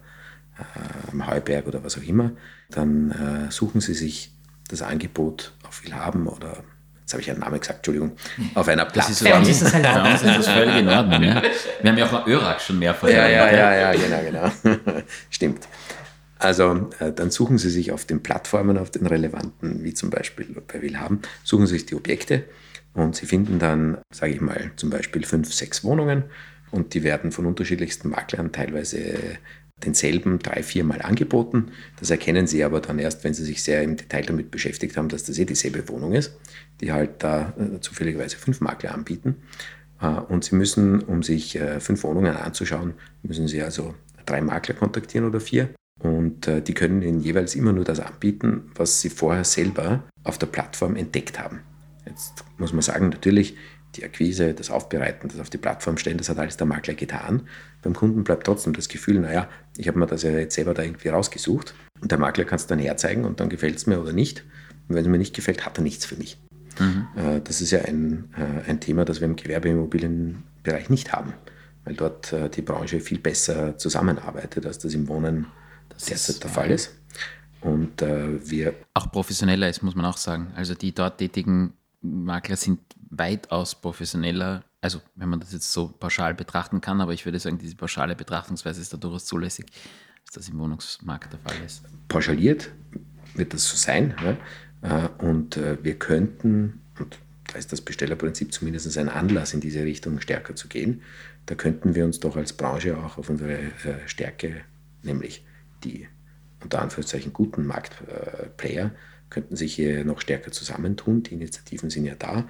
äh, 0.58 1.10
am 1.12 1.26
Heuberg 1.26 1.66
oder 1.66 1.84
was 1.84 1.98
auch 1.98 2.02
immer, 2.02 2.32
dann 2.70 3.10
äh, 3.10 3.50
suchen 3.50 3.80
Sie 3.80 3.94
sich 3.94 4.32
das 4.68 4.82
Angebot 4.82 5.52
auf 5.66 5.84
Willhaben 5.84 6.26
oder 6.26 6.64
jetzt 7.00 7.12
habe 7.12 7.22
ich 7.22 7.30
einen 7.30 7.40
Namen 7.40 7.60
gesagt, 7.60 7.78
Entschuldigung, 7.78 8.16
auf 8.54 8.66
einer 8.68 8.86
Plattform. 8.86 9.40
Das 9.40 9.48
ist, 9.48 9.62
das, 9.62 9.72
ja, 9.74 10.02
das 10.02 10.22
ist 10.22 10.48
völlig 10.48 10.76
in 10.76 10.88
Ordnung. 10.88 11.22
Ja. 11.22 11.42
Wir 11.82 11.90
haben 11.90 11.98
ja 11.98 12.06
auch 12.06 12.12
mal 12.12 12.28
Örak 12.28 12.60
schon 12.60 12.78
mehrfach. 12.78 13.08
Ja, 13.08 13.28
ja, 13.28 13.52
ja, 13.52 13.92
ja, 13.92 14.20
genau, 14.22 14.50
genau. 14.62 15.02
Stimmt. 15.30 15.68
Also 16.38 16.90
äh, 16.98 17.12
dann 17.12 17.30
suchen 17.30 17.58
Sie 17.58 17.70
sich 17.70 17.92
auf 17.92 18.04
den 18.04 18.22
Plattformen, 18.22 18.78
auf 18.78 18.90
den 18.90 19.06
relevanten, 19.06 19.84
wie 19.84 19.94
zum 19.94 20.10
Beispiel 20.10 20.46
bei 20.66 20.82
Willhaben, 20.82 21.20
suchen 21.42 21.66
Sie 21.66 21.74
sich 21.74 21.86
die 21.86 21.94
Objekte 21.94 22.44
und 22.94 23.16
Sie 23.16 23.26
finden 23.26 23.58
dann, 23.58 23.98
sage 24.12 24.32
ich 24.32 24.40
mal, 24.40 24.70
zum 24.76 24.90
Beispiel 24.90 25.24
fünf, 25.24 25.52
sechs 25.52 25.84
Wohnungen 25.84 26.24
und 26.70 26.94
die 26.94 27.02
werden 27.02 27.32
von 27.32 27.46
unterschiedlichsten 27.46 28.08
Maklern 28.08 28.52
teilweise 28.52 29.38
denselben 29.84 30.38
drei, 30.38 30.62
viermal 30.62 31.02
angeboten. 31.02 31.72
Das 31.98 32.10
erkennen 32.10 32.46
Sie 32.46 32.64
aber 32.64 32.80
dann 32.80 32.98
erst, 32.98 33.24
wenn 33.24 33.34
Sie 33.34 33.44
sich 33.44 33.62
sehr 33.62 33.82
im 33.82 33.96
Detail 33.96 34.22
damit 34.22 34.50
beschäftigt 34.50 34.96
haben, 34.96 35.08
dass 35.08 35.24
das 35.24 35.38
eh 35.38 35.44
dieselbe 35.44 35.88
Wohnung 35.88 36.12
ist, 36.14 36.38
die 36.80 36.92
halt 36.92 37.22
da 37.22 37.52
äh, 37.58 37.80
zufälligerweise 37.80 38.36
fünf 38.36 38.60
Makler 38.60 38.94
anbieten. 38.94 39.36
Äh, 40.00 40.06
und 40.06 40.44
Sie 40.44 40.54
müssen, 40.54 41.02
um 41.02 41.22
sich 41.22 41.56
äh, 41.56 41.80
fünf 41.80 42.04
Wohnungen 42.04 42.36
anzuschauen, 42.36 42.94
müssen 43.22 43.48
Sie 43.48 43.62
also 43.62 43.94
drei 44.26 44.40
Makler 44.40 44.74
kontaktieren 44.74 45.26
oder 45.26 45.40
vier. 45.40 45.70
Und 46.00 46.46
äh, 46.46 46.62
die 46.62 46.74
können 46.74 47.02
Ihnen 47.02 47.20
jeweils 47.20 47.54
immer 47.54 47.72
nur 47.72 47.84
das 47.84 48.00
anbieten, 48.00 48.70
was 48.74 49.00
Sie 49.00 49.10
vorher 49.10 49.44
selber 49.44 50.04
auf 50.22 50.38
der 50.38 50.46
Plattform 50.46 50.96
entdeckt 50.96 51.38
haben. 51.38 51.60
Jetzt 52.14 52.44
muss 52.58 52.72
man 52.72 52.82
sagen, 52.82 53.08
natürlich, 53.08 53.56
die 53.96 54.04
Akquise, 54.04 54.54
das 54.54 54.70
Aufbereiten, 54.70 55.28
das 55.28 55.40
auf 55.40 55.50
die 55.50 55.58
Plattform 55.58 55.98
stellen, 55.98 56.18
das 56.18 56.28
hat 56.28 56.38
alles 56.38 56.56
der 56.56 56.66
Makler 56.66 56.94
getan. 56.94 57.42
Beim 57.82 57.94
Kunden 57.94 58.24
bleibt 58.24 58.46
trotzdem 58.46 58.72
das 58.72 58.88
Gefühl, 58.88 59.20
naja, 59.20 59.48
ich 59.76 59.88
habe 59.88 59.98
mir 59.98 60.06
das 60.06 60.22
ja 60.22 60.30
jetzt 60.30 60.54
selber 60.54 60.74
da 60.74 60.82
irgendwie 60.82 61.08
rausgesucht. 61.08 61.74
Und 62.00 62.10
der 62.10 62.18
Makler 62.18 62.44
kann 62.44 62.56
es 62.56 62.66
dann 62.66 62.78
herzeigen 62.78 63.24
und 63.24 63.40
dann 63.40 63.48
gefällt 63.48 63.76
es 63.76 63.86
mir 63.86 64.00
oder 64.00 64.12
nicht. 64.12 64.44
Und 64.88 64.96
wenn 64.96 65.04
es 65.04 65.10
mir 65.10 65.18
nicht 65.18 65.34
gefällt, 65.34 65.64
hat 65.64 65.78
er 65.78 65.82
nichts 65.82 66.06
für 66.06 66.16
mich. 66.16 66.38
Mhm. 66.78 67.06
Äh, 67.16 67.40
das 67.40 67.60
ist 67.60 67.70
ja 67.70 67.80
ein, 67.82 68.30
äh, 68.36 68.70
ein 68.70 68.80
Thema, 68.80 69.04
das 69.04 69.20
wir 69.20 69.26
im 69.26 69.36
Gewerbeimmobilienbereich 69.36 70.90
nicht 70.90 71.12
haben, 71.12 71.34
weil 71.84 71.94
dort 71.94 72.32
äh, 72.32 72.48
die 72.48 72.62
Branche 72.62 73.00
viel 73.00 73.18
besser 73.18 73.78
zusammenarbeitet, 73.78 74.66
als 74.66 74.78
das 74.78 74.94
im 74.94 75.08
Wohnen 75.08 75.46
das 75.88 76.06
derzeit 76.06 76.42
der 76.42 76.50
Fall 76.50 76.70
ist. 76.70 76.94
Und 77.60 78.02
wir 78.02 78.74
auch 78.92 79.10
professioneller 79.10 79.70
ist, 79.70 79.82
muss 79.82 79.94
man 79.94 80.04
auch 80.04 80.18
sagen. 80.18 80.52
Also 80.54 80.74
die 80.74 80.92
dort 80.92 81.16
tätigen 81.16 81.72
Makler 82.04 82.56
sind 82.56 82.80
weitaus 83.10 83.74
professioneller, 83.74 84.62
also 84.80 85.00
wenn 85.14 85.28
man 85.28 85.40
das 85.40 85.52
jetzt 85.52 85.72
so 85.72 85.88
pauschal 85.88 86.34
betrachten 86.34 86.80
kann, 86.80 87.00
aber 87.00 87.12
ich 87.12 87.24
würde 87.24 87.38
sagen, 87.38 87.58
diese 87.58 87.76
pauschale 87.76 88.14
Betrachtungsweise 88.14 88.80
ist 88.80 88.92
da 88.92 88.96
durchaus 88.96 89.24
zulässig, 89.24 89.66
dass 90.24 90.34
das 90.34 90.48
im 90.48 90.58
Wohnungsmarkt 90.58 91.32
der 91.32 91.40
Fall 91.40 91.56
ist. 91.64 91.82
Pauschaliert 92.08 92.70
wird 93.34 93.54
das 93.54 93.68
so 93.68 93.76
sein. 93.76 94.14
Ja? 94.22 95.06
Äh, 95.06 95.08
und 95.24 95.56
äh, 95.56 95.82
wir 95.82 95.98
könnten, 95.98 96.82
und 96.98 97.18
da 97.52 97.58
ist 97.58 97.72
das 97.72 97.80
Bestellerprinzip 97.80 98.52
zumindest 98.52 98.96
ein 98.98 99.08
Anlass, 99.08 99.54
in 99.54 99.60
diese 99.60 99.82
Richtung 99.82 100.20
stärker 100.20 100.54
zu 100.54 100.68
gehen, 100.68 101.02
da 101.46 101.54
könnten 101.54 101.94
wir 101.94 102.04
uns 102.04 102.20
doch 102.20 102.36
als 102.36 102.52
Branche 102.52 102.96
auch 102.96 103.18
auf 103.18 103.28
unsere 103.28 103.54
äh, 103.54 104.06
Stärke, 104.06 104.62
nämlich 105.02 105.44
die 105.84 106.08
unter 106.62 106.80
Anführungszeichen 106.80 107.32
guten 107.32 107.66
Marktplayer, 107.66 108.92
könnten 109.34 109.56
sich 109.56 109.74
hier 109.74 110.04
noch 110.04 110.20
stärker 110.20 110.52
zusammentun. 110.52 111.24
Die 111.24 111.34
Initiativen 111.34 111.90
sind 111.90 112.04
ja 112.04 112.14
da. 112.14 112.48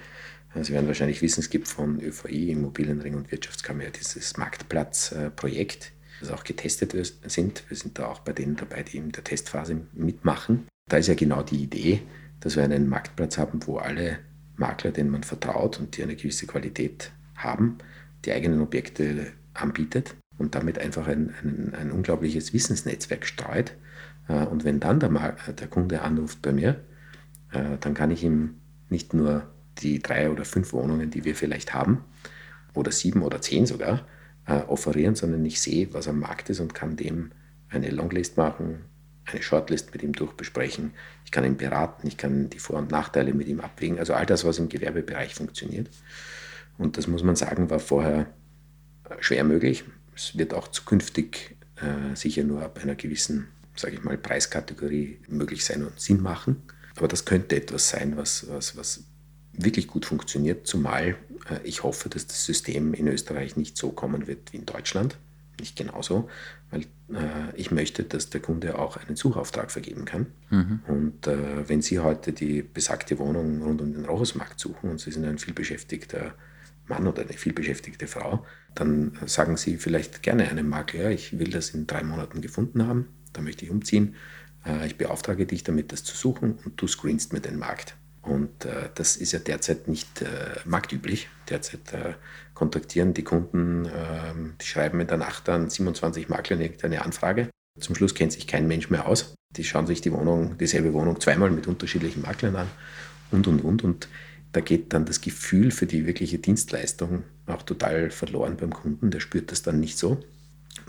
Sie 0.60 0.72
werden 0.72 0.86
wahrscheinlich 0.86 1.20
wissen, 1.22 1.40
es 1.40 1.50
gibt 1.50 1.66
von 1.66 2.00
ÖVI, 2.00 2.52
Immobilienring 2.52 3.14
und 3.14 3.32
Wirtschaftskammer 3.32 3.86
dieses 3.86 4.36
Marktplatzprojekt, 4.36 5.92
das 6.20 6.30
auch 6.30 6.44
getestet 6.44 6.94
sind. 7.26 7.64
Wir 7.68 7.76
sind 7.76 7.98
da 7.98 8.06
auch 8.06 8.20
bei 8.20 8.32
denen 8.32 8.54
dabei, 8.54 8.84
die 8.84 8.98
in 8.98 9.10
der 9.10 9.24
Testphase 9.24 9.80
mitmachen. 9.94 10.68
Da 10.88 10.98
ist 10.98 11.08
ja 11.08 11.14
genau 11.14 11.42
die 11.42 11.62
Idee, 11.62 12.02
dass 12.38 12.54
wir 12.54 12.62
einen 12.62 12.88
Marktplatz 12.88 13.36
haben, 13.36 13.66
wo 13.66 13.78
alle 13.78 14.18
Makler, 14.56 14.92
denen 14.92 15.10
man 15.10 15.24
vertraut 15.24 15.80
und 15.80 15.96
die 15.96 16.04
eine 16.04 16.14
gewisse 16.14 16.46
Qualität 16.46 17.10
haben, 17.34 17.78
die 18.24 18.32
eigenen 18.32 18.60
Objekte 18.60 19.32
anbietet 19.54 20.14
und 20.38 20.54
damit 20.54 20.78
einfach 20.78 21.08
ein, 21.08 21.34
ein, 21.42 21.74
ein 21.74 21.90
unglaubliches 21.90 22.52
Wissensnetzwerk 22.52 23.26
streut, 23.26 23.74
und 24.32 24.64
wenn 24.64 24.80
dann 24.80 25.00
der, 25.00 25.10
der 25.10 25.68
Kunde 25.68 26.02
anruft 26.02 26.42
bei 26.42 26.52
mir, 26.52 26.80
äh, 27.52 27.78
dann 27.80 27.94
kann 27.94 28.10
ich 28.10 28.24
ihm 28.24 28.56
nicht 28.88 29.14
nur 29.14 29.46
die 29.78 30.00
drei 30.00 30.30
oder 30.30 30.44
fünf 30.44 30.72
Wohnungen, 30.72 31.10
die 31.10 31.24
wir 31.24 31.34
vielleicht 31.34 31.74
haben, 31.74 32.04
oder 32.74 32.92
sieben 32.92 33.22
oder 33.22 33.40
zehn 33.40 33.66
sogar 33.66 34.06
äh, 34.46 34.60
offerieren, 34.60 35.14
sondern 35.14 35.44
ich 35.44 35.60
sehe, 35.60 35.92
was 35.92 36.08
am 36.08 36.20
Markt 36.20 36.50
ist 36.50 36.60
und 36.60 36.74
kann 36.74 36.96
dem 36.96 37.32
eine 37.68 37.90
Longlist 37.90 38.36
machen, 38.36 38.84
eine 39.26 39.42
Shortlist 39.42 39.92
mit 39.92 40.02
ihm 40.02 40.12
durchbesprechen. 40.12 40.92
Ich 41.24 41.30
kann 41.30 41.44
ihn 41.44 41.56
beraten, 41.56 42.06
ich 42.06 42.16
kann 42.16 42.50
die 42.50 42.58
Vor- 42.58 42.78
und 42.78 42.90
Nachteile 42.90 43.32
mit 43.32 43.48
ihm 43.48 43.60
abwägen. 43.60 43.98
Also 43.98 44.14
all 44.14 44.26
das, 44.26 44.44
was 44.44 44.58
im 44.58 44.68
Gewerbebereich 44.68 45.34
funktioniert. 45.34 45.88
Und 46.76 46.98
das 46.98 47.06
muss 47.06 47.22
man 47.22 47.36
sagen, 47.36 47.70
war 47.70 47.78
vorher 47.78 48.26
äh, 49.08 49.14
schwer 49.20 49.44
möglich. 49.44 49.84
Es 50.14 50.36
wird 50.36 50.54
auch 50.54 50.68
zukünftig 50.68 51.56
äh, 51.76 52.14
sicher 52.14 52.44
nur 52.44 52.62
ab 52.62 52.78
einer 52.82 52.94
gewissen, 52.94 53.48
sage 53.76 53.94
ich 53.94 54.04
mal, 54.04 54.16
Preiskategorie 54.16 55.20
möglich 55.28 55.64
sein 55.64 55.84
und 55.84 55.98
Sinn 56.00 56.22
machen. 56.22 56.62
Aber 56.96 57.08
das 57.08 57.24
könnte 57.24 57.56
etwas 57.56 57.88
sein, 57.88 58.16
was, 58.16 58.46
was, 58.48 58.76
was 58.76 59.04
wirklich 59.52 59.88
gut 59.88 60.04
funktioniert, 60.04 60.66
zumal 60.66 61.16
äh, 61.50 61.60
ich 61.64 61.82
hoffe, 61.82 62.08
dass 62.08 62.26
das 62.26 62.44
System 62.44 62.94
in 62.94 63.08
Österreich 63.08 63.56
nicht 63.56 63.76
so 63.76 63.90
kommen 63.90 64.26
wird 64.26 64.52
wie 64.52 64.58
in 64.58 64.66
Deutschland. 64.66 65.18
Nicht 65.60 65.76
genauso, 65.76 66.28
weil 66.70 66.82
äh, 66.82 67.54
ich 67.54 67.70
möchte, 67.70 68.02
dass 68.02 68.28
der 68.28 68.40
Kunde 68.40 68.76
auch 68.78 68.96
einen 68.96 69.14
Suchauftrag 69.14 69.70
vergeben 69.70 70.04
kann. 70.04 70.26
Mhm. 70.50 70.80
Und 70.88 71.26
äh, 71.28 71.68
wenn 71.68 71.80
Sie 71.80 72.00
heute 72.00 72.32
die 72.32 72.62
besagte 72.62 73.18
Wohnung 73.18 73.62
rund 73.62 73.80
um 73.80 73.92
den 73.92 74.04
Rochusmarkt 74.04 74.58
suchen 74.58 74.90
und 74.90 75.00
Sie 75.00 75.12
sind 75.12 75.24
ein 75.24 75.38
vielbeschäftigter 75.38 76.34
Mann 76.88 77.06
oder 77.06 77.22
eine 77.22 77.32
vielbeschäftigte 77.32 78.08
Frau, 78.08 78.44
dann 78.74 79.16
sagen 79.26 79.56
Sie 79.56 79.76
vielleicht 79.76 80.22
gerne 80.22 80.48
einem 80.48 80.68
Makler, 80.68 81.02
ja, 81.02 81.10
ich 81.10 81.38
will 81.38 81.50
das 81.50 81.70
in 81.70 81.86
drei 81.86 82.02
Monaten 82.02 82.40
gefunden 82.40 82.86
haben, 82.86 83.08
da 83.34 83.42
möchte 83.42 83.64
ich 83.64 83.70
umziehen. 83.70 84.16
Äh, 84.64 84.86
ich 84.86 84.96
beauftrage 84.96 85.46
dich 85.46 85.62
damit, 85.62 85.92
das 85.92 86.04
zu 86.04 86.16
suchen 86.16 86.58
und 86.64 86.80
du 86.80 86.86
screenst 86.86 87.32
mir 87.32 87.40
den 87.40 87.58
Markt. 87.58 87.96
Und 88.22 88.64
äh, 88.64 88.88
das 88.94 89.16
ist 89.16 89.32
ja 89.32 89.38
derzeit 89.38 89.86
nicht 89.86 90.22
äh, 90.22 90.26
marktüblich. 90.64 91.28
Derzeit 91.50 91.92
äh, 91.92 92.14
kontaktieren 92.54 93.12
die 93.12 93.24
Kunden, 93.24 93.86
ähm, 93.86 94.54
die 94.60 94.66
schreiben 94.66 95.00
in 95.00 95.06
der 95.06 95.18
Nacht 95.18 95.48
an 95.48 95.68
27 95.68 96.28
Maklern 96.28 96.60
irgendeine 96.60 97.04
Anfrage. 97.04 97.50
Zum 97.78 97.94
Schluss 97.94 98.14
kennt 98.14 98.32
sich 98.32 98.46
kein 98.46 98.66
Mensch 98.66 98.88
mehr 98.88 99.06
aus. 99.06 99.34
Die 99.50 99.64
schauen 99.64 99.86
sich 99.86 100.00
die 100.00 100.12
Wohnung, 100.12 100.56
dieselbe 100.58 100.92
Wohnung 100.92 101.20
zweimal 101.20 101.50
mit 101.50 101.66
unterschiedlichen 101.66 102.22
Maklern 102.22 102.56
an 102.56 102.68
und 103.30 103.46
und 103.46 103.60
und. 103.60 103.84
Und 103.84 104.08
da 104.52 104.60
geht 104.60 104.92
dann 104.92 105.04
das 105.04 105.20
Gefühl 105.20 105.70
für 105.70 105.86
die 105.86 106.06
wirkliche 106.06 106.38
Dienstleistung 106.38 107.24
auch 107.46 107.62
total 107.62 108.10
verloren 108.10 108.56
beim 108.56 108.72
Kunden. 108.72 109.10
Der 109.10 109.20
spürt 109.20 109.50
das 109.52 109.62
dann 109.62 109.80
nicht 109.80 109.98
so. 109.98 110.22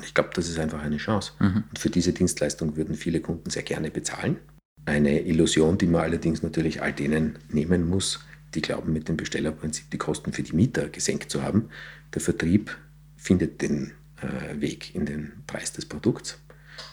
Ich 0.03 0.13
glaube, 0.13 0.31
das 0.33 0.49
ist 0.49 0.59
einfach 0.59 0.81
eine 0.81 0.97
Chance. 0.97 1.33
Mhm. 1.39 1.63
Und 1.69 1.79
für 1.79 1.89
diese 1.89 2.13
Dienstleistung 2.13 2.75
würden 2.75 2.95
viele 2.95 3.21
Kunden 3.21 3.49
sehr 3.49 3.63
gerne 3.63 3.91
bezahlen. 3.91 4.37
Eine 4.85 5.21
Illusion, 5.21 5.77
die 5.77 5.87
man 5.87 6.01
allerdings 6.01 6.43
natürlich 6.43 6.81
all 6.81 6.93
denen 6.93 7.39
nehmen 7.49 7.89
muss, 7.89 8.19
die 8.53 8.61
glauben, 8.61 8.93
mit 8.93 9.09
dem 9.09 9.17
Bestellerprinzip 9.17 9.89
die 9.91 9.97
Kosten 9.97 10.31
für 10.31 10.43
die 10.43 10.53
Mieter 10.53 10.89
gesenkt 10.89 11.31
zu 11.31 11.43
haben. 11.43 11.69
Der 12.13 12.21
Vertrieb 12.21 12.75
findet 13.17 13.61
den 13.61 13.91
äh, 14.21 14.61
Weg 14.61 14.93
in 14.95 15.05
den 15.05 15.31
Preis 15.47 15.73
des 15.73 15.85
Produkts. 15.85 16.39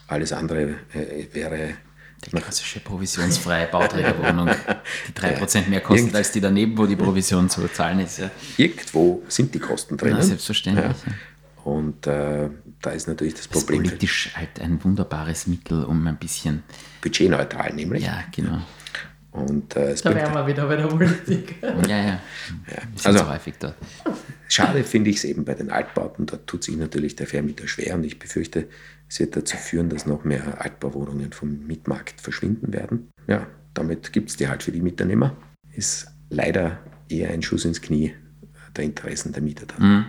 Alles 0.06 0.32
andere 0.32 0.74
äh, 0.94 1.26
wäre 1.32 1.74
die 2.24 2.30
klassische 2.30 2.80
provisionsfreie 2.80 3.66
Bauträgerwohnung, 3.66 4.48
die 5.08 5.12
3% 5.12 5.68
mehr 5.68 5.80
kostet 5.80 6.04
Irgend 6.04 6.16
als 6.16 6.30
die 6.30 6.40
daneben, 6.40 6.78
wo 6.78 6.86
die 6.86 6.94
Provision 6.94 7.50
zu 7.50 7.66
zahlen 7.68 8.00
ist. 8.00 8.18
Ja. 8.18 8.30
Irgendwo 8.56 9.22
sind 9.28 9.54
die 9.54 9.58
Kosten 9.58 9.96
drin. 9.96 10.14
Na, 10.16 10.22
selbstverständlich. 10.22 10.84
Ja. 10.84 11.12
Und 11.64 12.06
äh, 12.06 12.50
da 12.80 12.90
ist 12.90 13.06
natürlich 13.06 13.34
das, 13.34 13.48
das 13.48 13.60
Problem. 13.60 13.82
Ist 13.82 13.90
politisch 13.90 14.32
halt 14.34 14.60
ein 14.60 14.82
wunderbares 14.82 15.46
Mittel, 15.46 15.84
um 15.84 16.06
ein 16.06 16.16
bisschen. 16.16 16.62
Budgetneutral, 17.00 17.72
nämlich. 17.74 18.04
Ja, 18.04 18.24
genau. 18.34 18.60
Und, 19.32 19.76
äh, 19.76 19.94
da 19.94 20.14
wären 20.14 20.34
wir 20.34 20.46
wieder 20.46 20.66
bei 20.66 20.76
der 20.76 20.86
Politik. 20.86 21.56
ja, 21.62 21.96
ja. 21.96 22.04
ja. 22.06 22.20
Also, 23.02 23.20
so 23.20 23.30
häufig 23.30 23.54
dort. 23.58 23.76
Schade 24.48 24.84
finde 24.84 25.08
ich 25.08 25.16
es 25.16 25.24
eben 25.24 25.44
bei 25.44 25.54
den 25.54 25.70
Altbauten. 25.70 26.26
Da 26.26 26.36
tut 26.36 26.62
sich 26.64 26.76
natürlich 26.76 27.16
der 27.16 27.26
Vermieter 27.26 27.66
schwer 27.66 27.94
und 27.94 28.04
ich 28.04 28.18
befürchte, 28.18 28.68
es 29.08 29.20
wird 29.20 29.34
dazu 29.34 29.56
führen, 29.56 29.88
dass 29.88 30.04
noch 30.04 30.24
mehr 30.24 30.60
Altbauwohnungen 30.60 31.32
vom 31.32 31.66
Mietmarkt 31.66 32.20
verschwinden 32.20 32.74
werden. 32.74 33.10
Ja, 33.26 33.46
damit 33.72 34.12
gibt 34.12 34.28
es 34.28 34.36
die 34.36 34.48
halt 34.48 34.62
für 34.62 34.72
die 34.72 34.82
Mieternehmer. 34.82 35.34
Ist 35.72 36.08
leider 36.28 36.80
eher 37.08 37.30
ein 37.30 37.42
Schuss 37.42 37.64
ins 37.64 37.80
Knie 37.80 38.14
der 38.76 38.84
Interessen 38.84 39.32
der 39.32 39.42
Mieter 39.42 39.66
dann. 39.66 39.96
Mhm. 39.96 40.04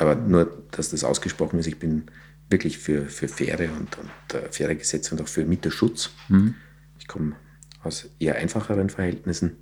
Aber 0.00 0.14
nur, 0.14 0.64
dass 0.70 0.90
das 0.90 1.04
ausgesprochen 1.04 1.58
ist, 1.58 1.66
ich 1.66 1.78
bin 1.78 2.04
wirklich 2.48 2.78
für, 2.78 3.04
für 3.04 3.28
faire 3.28 3.70
und, 3.70 3.98
und 3.98 4.34
äh, 4.34 4.50
faire 4.50 4.74
Gesetze 4.74 5.14
und 5.14 5.20
auch 5.20 5.28
für 5.28 5.44
Mieterschutz. 5.44 6.10
Mhm. 6.28 6.54
Ich 6.98 7.06
komme 7.06 7.36
aus 7.82 8.08
eher 8.18 8.36
einfacheren 8.36 8.88
Verhältnissen 8.88 9.58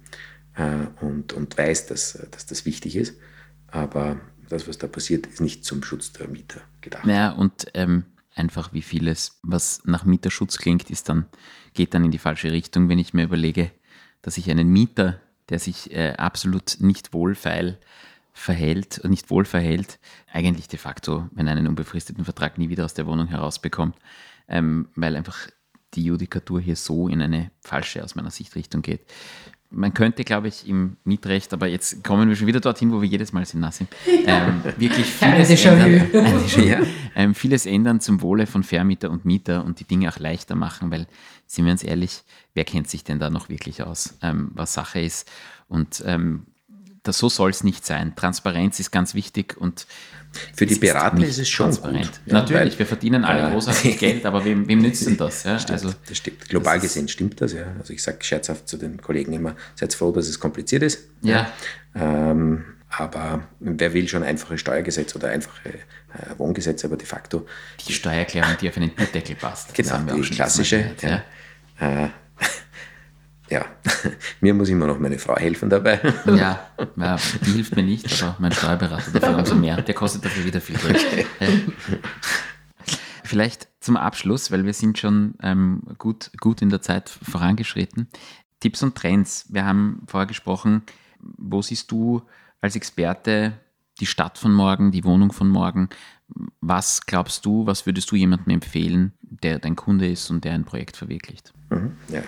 äh, 0.54 0.86
und, 1.04 1.32
und 1.32 1.58
weiß, 1.58 1.86
dass, 1.86 2.24
dass 2.30 2.46
das 2.46 2.64
wichtig 2.64 2.94
ist. 2.94 3.16
Aber 3.66 4.20
das, 4.48 4.68
was 4.68 4.78
da 4.78 4.86
passiert, 4.86 5.26
ist 5.26 5.40
nicht 5.40 5.64
zum 5.64 5.82
Schutz 5.82 6.12
der 6.12 6.28
Mieter 6.28 6.60
gedacht. 6.82 7.04
Ja, 7.04 7.32
und 7.32 7.66
ähm, 7.74 8.04
einfach 8.36 8.72
wie 8.72 8.82
vieles, 8.82 9.40
was 9.42 9.82
nach 9.86 10.04
Mieterschutz 10.04 10.58
klingt, 10.58 10.88
ist 10.88 11.08
dann, 11.08 11.26
geht 11.74 11.94
dann 11.94 12.04
in 12.04 12.12
die 12.12 12.18
falsche 12.18 12.52
Richtung, 12.52 12.88
wenn 12.88 13.00
ich 13.00 13.12
mir 13.12 13.24
überlege, 13.24 13.72
dass 14.22 14.38
ich 14.38 14.48
einen 14.48 14.68
Mieter, 14.68 15.20
der 15.48 15.58
sich 15.58 15.92
äh, 15.92 16.12
absolut 16.12 16.76
nicht 16.78 17.12
wohlfeil 17.12 17.80
verhält, 18.38 19.02
nicht 19.04 19.30
wohl 19.30 19.44
verhält, 19.44 19.98
eigentlich 20.32 20.68
de 20.68 20.78
facto, 20.78 21.28
wenn 21.32 21.48
einen 21.48 21.66
unbefristeten 21.66 22.24
Vertrag 22.24 22.56
nie 22.56 22.68
wieder 22.68 22.84
aus 22.84 22.94
der 22.94 23.06
Wohnung 23.06 23.26
herausbekommt, 23.26 23.96
ähm, 24.48 24.88
weil 24.94 25.16
einfach 25.16 25.48
die 25.94 26.04
Judikatur 26.04 26.60
hier 26.60 26.76
so 26.76 27.08
in 27.08 27.20
eine 27.20 27.50
falsche, 27.60 28.04
aus 28.04 28.14
meiner 28.14 28.30
Sicht, 28.30 28.54
Richtung 28.54 28.82
geht. 28.82 29.00
Man 29.70 29.92
könnte, 29.92 30.24
glaube 30.24 30.48
ich, 30.48 30.68
im 30.68 30.96
Mietrecht, 31.04 31.52
aber 31.52 31.66
jetzt 31.66 32.02
kommen 32.04 32.28
wir 32.28 32.36
schon 32.36 32.46
wieder 32.46 32.60
dorthin, 32.60 32.92
wo 32.92 33.02
wir 33.02 33.08
jedes 33.08 33.32
Mal 33.32 33.44
sind, 33.44 33.60
Nassim, 33.60 33.88
ähm, 34.06 34.62
wirklich 34.78 35.06
vieles 35.06 35.64
ändern, 35.64 36.10
ja. 36.66 36.80
ähm, 37.16 37.34
vieles 37.34 37.66
ändern 37.66 38.00
zum 38.00 38.22
Wohle 38.22 38.46
von 38.46 38.62
Vermieter 38.62 39.10
und 39.10 39.24
Mieter 39.24 39.64
und 39.64 39.80
die 39.80 39.84
Dinge 39.84 40.08
auch 40.08 40.18
leichter 40.18 40.54
machen, 40.54 40.90
weil, 40.90 41.06
sind 41.46 41.66
wir 41.66 41.72
uns 41.72 41.82
ehrlich, 41.82 42.22
wer 42.54 42.64
kennt 42.64 42.88
sich 42.88 43.04
denn 43.04 43.18
da 43.18 43.30
noch 43.30 43.48
wirklich 43.48 43.82
aus, 43.82 44.16
ähm, 44.22 44.52
was 44.54 44.72
Sache 44.74 45.00
ist? 45.00 45.28
Und 45.66 46.02
ähm, 46.06 46.46
das, 47.08 47.18
so 47.18 47.28
soll 47.28 47.50
es 47.50 47.64
nicht 47.64 47.84
sein. 47.84 48.14
Transparenz 48.14 48.78
ist 48.78 48.90
ganz 48.90 49.14
wichtig 49.14 49.56
und 49.56 49.86
für 50.54 50.66
die 50.66 50.74
Berater 50.74 51.22
ist, 51.22 51.30
ist 51.30 51.38
es 51.38 51.48
schon 51.48 51.66
transparent. 51.66 52.20
Gut. 52.24 52.32
Natürlich, 52.32 52.72
weil, 52.72 52.78
wir 52.78 52.86
verdienen 52.86 53.24
alle 53.24 53.48
äh, 53.48 53.52
großartig 53.52 53.98
Geld, 53.98 54.26
aber 54.26 54.44
wem, 54.44 54.68
wem 54.68 54.80
nützt 54.80 55.06
denn 55.06 55.16
das? 55.16 55.44
Ja? 55.44 55.58
Stimmt, 55.58 55.72
also, 55.72 55.94
das 56.06 56.18
stimmt. 56.18 56.48
Global 56.48 56.76
das 56.76 56.82
gesehen 56.82 57.08
stimmt 57.08 57.40
das, 57.40 57.54
ja. 57.54 57.66
Also 57.78 57.92
ich 57.92 58.02
sage 58.02 58.18
scherzhaft 58.20 58.68
zu 58.68 58.76
den 58.76 59.00
Kollegen 59.00 59.32
immer, 59.32 59.56
seid 59.74 59.94
froh, 59.94 60.12
dass 60.12 60.28
es 60.28 60.38
kompliziert 60.38 60.82
ist. 60.82 61.08
Ja. 61.22 61.50
Ähm, 61.94 62.64
aber 62.90 63.42
wer 63.60 63.92
will 63.92 64.08
schon 64.08 64.22
einfache 64.22 64.56
Steuergesetze 64.58 65.16
oder 65.18 65.28
einfache 65.28 65.68
äh, 65.68 66.38
Wohngesetze, 66.38 66.86
aber 66.86 66.96
de 66.96 67.06
facto. 67.06 67.46
Die 67.86 67.92
Steuererklärung, 67.92 68.56
die 68.60 68.68
auf 68.68 68.76
einen 68.76 68.92
Deckel 69.14 69.36
passt. 69.36 69.74
Genau, 69.74 69.98
die 70.14 70.20
klassische. 70.22 70.78
Gehört, 70.78 71.02
ja. 71.02 71.22
ja. 71.80 72.04
Äh, 72.04 72.08
ja, 73.50 73.64
mir 74.40 74.54
muss 74.54 74.68
immer 74.68 74.86
noch 74.86 74.98
meine 74.98 75.18
Frau 75.18 75.36
helfen 75.36 75.70
dabei. 75.70 76.00
Ja, 76.26 76.60
ja 76.96 77.16
die 77.46 77.52
hilft 77.52 77.76
mir 77.76 77.82
nicht, 77.82 78.22
aber 78.22 78.36
mein 78.38 78.52
Steuerberater 78.52 79.10
dafür 79.10 79.38
umso 79.38 79.54
mehr. 79.54 79.80
Der 79.82 79.94
kostet 79.94 80.24
dafür 80.24 80.44
wieder 80.44 80.60
viel 80.60 80.76
Geld. 80.76 81.26
Vielleicht 83.24 83.68
zum 83.80 83.96
Abschluss, 83.96 84.50
weil 84.50 84.64
wir 84.64 84.72
sind 84.72 84.98
schon 84.98 85.34
ähm, 85.42 85.82
gut, 85.98 86.30
gut 86.40 86.62
in 86.62 86.70
der 86.70 86.80
Zeit 86.80 87.10
vorangeschritten. 87.10 88.08
Tipps 88.60 88.82
und 88.82 88.94
Trends. 88.94 89.46
Wir 89.50 89.64
haben 89.64 90.02
vorher 90.06 90.26
gesprochen, 90.26 90.82
wo 91.20 91.62
siehst 91.62 91.90
du 91.90 92.22
als 92.60 92.76
Experte 92.76 93.52
die 94.00 94.06
Stadt 94.06 94.38
von 94.38 94.52
morgen, 94.52 94.92
die 94.92 95.04
Wohnung 95.04 95.32
von 95.32 95.48
morgen? 95.48 95.88
Was 96.60 97.06
glaubst 97.06 97.44
du, 97.46 97.66
was 97.66 97.86
würdest 97.86 98.10
du 98.10 98.16
jemandem 98.16 98.54
empfehlen, 98.54 99.12
der 99.20 99.58
dein 99.58 99.76
Kunde 99.76 100.08
ist 100.10 100.30
und 100.30 100.44
der 100.44 100.52
ein 100.52 100.64
Projekt 100.64 100.96
verwirklicht? 100.96 101.52
Mhm, 101.70 101.96
ja. 102.08 102.22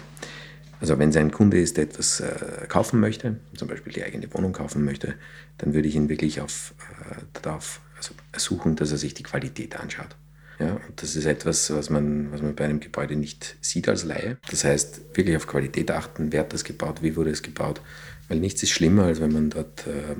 Also 0.81 0.99
wenn 0.99 1.11
es 1.11 1.17
ein 1.17 1.31
Kunde 1.31 1.61
ist, 1.61 1.77
der 1.77 1.85
etwas 1.85 2.21
äh, 2.21 2.67
kaufen 2.69 3.01
möchte, 3.01 3.37
zum 3.55 3.69
Beispiel 3.69 3.93
die 3.93 4.03
eigene 4.03 4.33
Wohnung 4.33 4.53
kaufen 4.53 4.85
möchte, 4.85 5.15
dann 5.59 5.75
würde 5.75 5.89
ich 5.89 5.95
ihn 5.95 6.09
wirklich 6.09 6.41
auf, 6.41 6.75
äh, 7.01 7.23
darauf 7.43 7.81
also 7.97 8.15
suchen, 8.37 8.77
dass 8.77 8.91
er 8.91 8.97
sich 8.97 9.13
die 9.13 9.23
Qualität 9.23 9.79
anschaut. 9.79 10.17
Ja, 10.59 10.73
und 10.73 11.03
das 11.03 11.17
ist 11.17 11.25
etwas, 11.25 11.71
was 11.73 11.89
man, 11.89 12.33
was 12.33 12.43
man 12.43 12.55
bei 12.55 12.65
einem 12.65 12.81
Gebäude 12.81 13.17
nicht 13.17 13.57
sieht 13.63 13.89
als 13.89 14.05
Laie. 14.05 14.37
Das 14.51 14.65
heißt, 14.65 15.17
wirklich 15.17 15.37
auf 15.37 15.47
Qualität 15.47 15.91
achten, 15.91 16.33
wer 16.33 16.41
hat 16.41 16.53
das 16.53 16.65
gebaut, 16.65 17.03
wie 17.03 17.17
wurde 17.17 17.31
es 17.31 17.43
gebaut, 17.43 17.81
weil 18.29 18.41
nichts 18.41 18.63
ist 18.63 18.71
schlimmer, 18.71 19.05
als 19.05 19.21
wenn 19.21 19.33
man 19.33 19.51
dort 19.51 19.87
äh, 19.87 20.17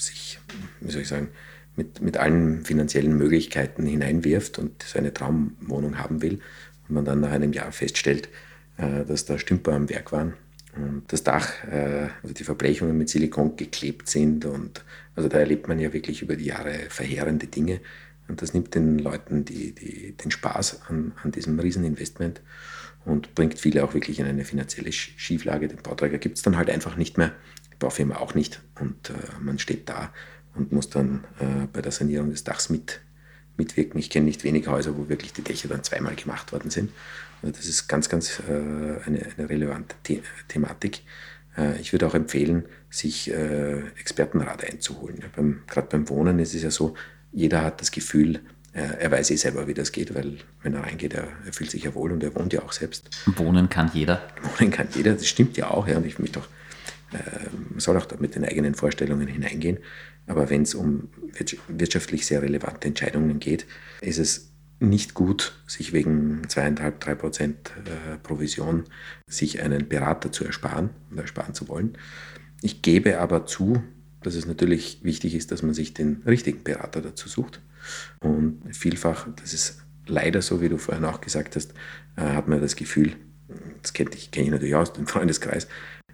sich, 0.00 0.38
wie 0.80 0.92
soll 0.92 1.02
ich 1.02 1.08
sagen, 1.08 1.28
mit, 1.76 2.00
mit 2.00 2.16
allen 2.16 2.64
finanziellen 2.64 3.16
Möglichkeiten 3.16 3.84
hineinwirft 3.84 4.58
und 4.58 4.82
seine 4.82 5.12
Traumwohnung 5.12 5.98
haben 5.98 6.22
will 6.22 6.38
und 6.88 6.94
man 6.94 7.04
dann 7.04 7.20
nach 7.20 7.32
einem 7.32 7.52
Jahr 7.52 7.72
feststellt, 7.72 8.28
dass 8.76 9.24
da 9.24 9.38
Stümper 9.38 9.72
am 9.72 9.88
Werk 9.88 10.10
waren 10.12 10.34
und 10.76 11.04
das 11.12 11.22
Dach, 11.22 11.64
äh, 11.70 12.08
also 12.22 12.34
die 12.34 12.44
Verblechungen 12.44 12.96
mit 12.96 13.08
Silikon 13.08 13.56
geklebt 13.56 14.08
sind 14.08 14.44
und 14.44 14.84
also 15.14 15.28
da 15.28 15.38
erlebt 15.38 15.68
man 15.68 15.78
ja 15.78 15.92
wirklich 15.92 16.22
über 16.22 16.36
die 16.36 16.46
Jahre 16.46 16.74
verheerende 16.88 17.46
Dinge 17.46 17.80
und 18.28 18.42
das 18.42 18.54
nimmt 18.54 18.74
den 18.74 18.98
Leuten 18.98 19.44
die, 19.44 19.72
die, 19.72 20.12
den 20.12 20.30
Spaß 20.30 20.82
an, 20.88 21.12
an 21.22 21.30
diesem 21.30 21.58
Rieseninvestment 21.58 22.40
und 23.04 23.34
bringt 23.34 23.58
viele 23.58 23.84
auch 23.84 23.94
wirklich 23.94 24.18
in 24.18 24.26
eine 24.26 24.44
finanzielle 24.44 24.92
Schieflage. 24.92 25.68
Den 25.68 25.82
Bauträger 25.82 26.18
gibt 26.18 26.38
es 26.38 26.42
dann 26.42 26.56
halt 26.56 26.70
einfach 26.70 26.96
nicht 26.96 27.18
mehr, 27.18 27.32
die 27.72 27.76
Baufirma 27.78 28.16
auch 28.16 28.34
nicht 28.34 28.60
und 28.80 29.10
äh, 29.10 29.14
man 29.40 29.58
steht 29.58 29.88
da 29.88 30.12
und 30.54 30.72
muss 30.72 30.90
dann 30.90 31.24
äh, 31.38 31.66
bei 31.72 31.82
der 31.82 31.92
Sanierung 31.92 32.30
des 32.30 32.44
Dachs 32.44 32.70
mit, 32.70 33.00
mitwirken. 33.56 34.00
Ich 34.00 34.10
kenne 34.10 34.26
nicht 34.26 34.42
wenige 34.42 34.70
Häuser, 34.70 34.96
wo 34.96 35.08
wirklich 35.08 35.32
die 35.32 35.42
Dächer 35.42 35.68
dann 35.68 35.84
zweimal 35.84 36.14
gemacht 36.16 36.52
worden 36.52 36.70
sind. 36.70 36.90
Also 37.44 37.56
das 37.58 37.66
ist 37.66 37.88
ganz, 37.88 38.08
ganz 38.08 38.40
äh, 38.48 38.52
eine, 38.52 39.20
eine, 39.36 39.50
relevante 39.50 39.94
The 40.06 40.22
Thematik. 40.48 41.02
Äh, 41.58 41.78
ich 41.78 41.92
würde 41.92 42.06
auch 42.06 42.14
empfehlen, 42.14 42.64
sich 42.88 43.30
äh, 43.30 43.80
Expertenrat 44.00 44.64
einzuholen. 44.64 45.18
Ja, 45.20 45.44
Gerade 45.66 45.88
beim 45.88 46.08
Wohnen 46.08 46.38
ist 46.38 46.54
es 46.54 46.62
ja 46.62 46.70
so, 46.70 46.94
jeder 47.32 47.62
hat 47.62 47.82
das 47.82 47.90
Gefühl, 47.90 48.40
er 48.72 49.08
weiß 49.08 49.30
eh 49.30 49.36
selber, 49.36 49.68
wie 49.68 49.74
das 49.74 49.92
geht, 49.92 50.16
weil 50.16 50.38
wenn 50.64 50.74
er 50.74 50.82
reingeht, 50.82 51.14
er, 51.14 51.28
er, 51.46 51.52
fühlt 51.52 51.70
sich 51.70 51.84
ja 51.84 51.94
wohl 51.94 52.10
und 52.10 52.24
er 52.24 52.34
wohnt 52.34 52.52
ja 52.52 52.62
auch 52.62 52.72
selbst. 52.72 53.08
Wohnen 53.36 53.68
kann 53.68 53.88
jeder. 53.94 54.20
Wohnen 54.42 54.72
kann 54.72 54.88
jeder, 54.92 55.12
das 55.12 55.28
stimmt 55.28 55.56
ja 55.56 55.70
auch. 55.70 55.86
Ja, 55.86 55.96
und 55.96 56.04
ich 56.04 56.18
möchte 56.18 56.40
auch, 56.40 56.48
äh, 57.12 57.18
man 57.70 57.78
soll 57.78 57.96
auch 57.96 58.06
da 58.06 58.16
mit 58.18 58.34
den 58.34 58.44
eigenen 58.44 58.74
Vorstellungen 58.74 59.28
hineingehen. 59.28 59.78
Aber 60.26 60.50
wenn 60.50 60.62
es 60.62 60.74
um 60.74 61.08
wirtschaftlich 61.68 62.26
sehr 62.26 62.42
relevante 62.42 62.88
Entscheidungen 62.88 63.38
geht, 63.38 63.64
ist 64.00 64.18
es 64.18 64.53
nicht 64.80 65.14
gut, 65.14 65.54
sich 65.66 65.92
wegen 65.92 66.42
zweieinhalb, 66.48 67.00
drei 67.00 67.14
Prozent 67.14 67.72
äh, 67.84 68.18
Provision 68.18 68.84
sich 69.26 69.62
einen 69.62 69.88
Berater 69.88 70.32
zu 70.32 70.44
ersparen 70.44 70.90
oder 71.12 71.22
ersparen 71.22 71.54
zu 71.54 71.68
wollen. 71.68 71.96
Ich 72.60 72.82
gebe 72.82 73.20
aber 73.20 73.46
zu, 73.46 73.82
dass 74.22 74.34
es 74.34 74.46
natürlich 74.46 75.00
wichtig 75.02 75.34
ist, 75.34 75.52
dass 75.52 75.62
man 75.62 75.74
sich 75.74 75.94
den 75.94 76.22
richtigen 76.26 76.64
Berater 76.64 77.02
dazu 77.02 77.28
sucht. 77.28 77.60
Und 78.20 78.62
vielfach, 78.72 79.28
das 79.36 79.52
ist 79.52 79.84
leider 80.06 80.42
so, 80.42 80.60
wie 80.60 80.68
du 80.68 80.78
vorhin 80.78 81.04
auch 81.04 81.20
gesagt 81.20 81.56
hast, 81.56 81.72
äh, 82.16 82.22
hat 82.22 82.48
man 82.48 82.60
das 82.60 82.76
Gefühl, 82.76 83.16
das 83.82 83.92
kenne 83.92 84.10
ich, 84.14 84.30
ich 84.34 84.50
natürlich 84.50 84.74
aus 84.74 84.92
dem 84.92 85.06
Freundeskreis, 85.06 85.68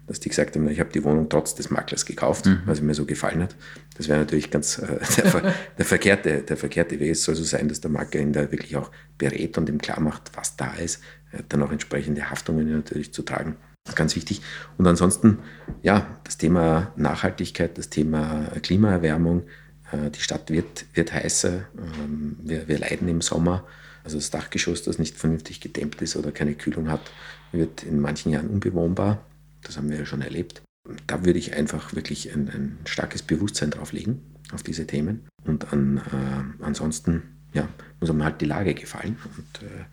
dass 0.07 0.19
die 0.19 0.29
gesagt 0.29 0.55
haben, 0.55 0.67
ich 0.67 0.79
habe 0.79 0.91
die 0.91 1.03
Wohnung 1.03 1.29
trotz 1.29 1.55
des 1.55 1.69
Maklers 1.69 2.05
gekauft, 2.05 2.45
mhm. 2.45 2.61
weil 2.65 2.75
sie 2.75 2.81
mir 2.81 2.93
so 2.93 3.05
gefallen 3.05 3.43
hat. 3.43 3.55
Das 3.95 4.07
wäre 4.07 4.19
natürlich 4.19 4.51
ganz 4.51 4.77
äh, 4.77 4.99
der, 5.17 5.53
der, 5.77 5.85
verkehrte, 5.85 6.41
der 6.41 6.57
verkehrte 6.57 6.99
Weg. 6.99 7.11
Es 7.11 7.23
soll 7.23 7.35
so 7.35 7.43
sein, 7.43 7.69
dass 7.69 7.81
der 7.81 7.91
Makler 7.91 8.21
ihn 8.21 8.33
da 8.33 8.51
wirklich 8.51 8.75
auch 8.75 8.91
berät 9.17 9.57
und 9.57 9.69
ihm 9.69 9.79
klar 9.79 9.99
macht, 9.99 10.31
was 10.35 10.55
da 10.55 10.73
ist. 10.73 11.01
Er 11.31 11.39
hat 11.39 11.45
dann 11.49 11.63
auch 11.63 11.71
entsprechende 11.71 12.29
Haftungen 12.29 12.71
natürlich 12.71 13.13
zu 13.13 13.23
tragen. 13.23 13.55
Das 13.83 13.93
ist 13.93 13.97
ganz 13.97 14.15
wichtig. 14.15 14.41
Und 14.77 14.85
ansonsten, 14.85 15.39
ja, 15.81 16.07
das 16.23 16.37
Thema 16.37 16.91
Nachhaltigkeit, 16.95 17.77
das 17.77 17.89
Thema 17.89 18.51
Klimaerwärmung. 18.61 19.43
Äh, 19.91 20.11
die 20.11 20.19
Stadt 20.19 20.49
wird, 20.51 20.85
wird 20.93 21.13
heißer. 21.13 21.63
Ähm, 21.77 22.37
wir, 22.43 22.67
wir 22.67 22.79
leiden 22.79 23.07
im 23.07 23.21
Sommer. 23.21 23.65
Also 24.03 24.17
das 24.17 24.31
Dachgeschoss, 24.31 24.83
das 24.83 24.99
nicht 24.99 25.17
vernünftig 25.17 25.61
gedämmt 25.61 26.01
ist 26.01 26.15
oder 26.15 26.31
keine 26.31 26.55
Kühlung 26.55 26.89
hat, 26.89 27.11
wird 27.51 27.83
in 27.83 27.99
manchen 27.99 28.31
Jahren 28.31 28.49
unbewohnbar. 28.49 29.23
Das 29.63 29.77
haben 29.77 29.89
wir 29.89 29.97
ja 29.97 30.05
schon 30.05 30.21
erlebt. 30.21 30.61
Da 31.07 31.25
würde 31.25 31.39
ich 31.39 31.53
einfach 31.53 31.93
wirklich 31.93 32.33
ein, 32.33 32.49
ein 32.49 32.79
starkes 32.85 33.21
Bewusstsein 33.21 33.71
drauf 33.71 33.91
legen, 33.91 34.21
auf 34.51 34.63
diese 34.63 34.87
Themen. 34.87 35.27
Und 35.45 35.71
an, 35.71 35.97
äh, 35.97 36.63
ansonsten 36.63 37.23
ja, 37.53 37.67
muss 37.99 38.09
einem 38.09 38.23
halt 38.23 38.41
die 38.41 38.45
Lage 38.45 38.73
gefallen. 38.73 39.17
Und 39.37 39.63
äh, 39.63 39.85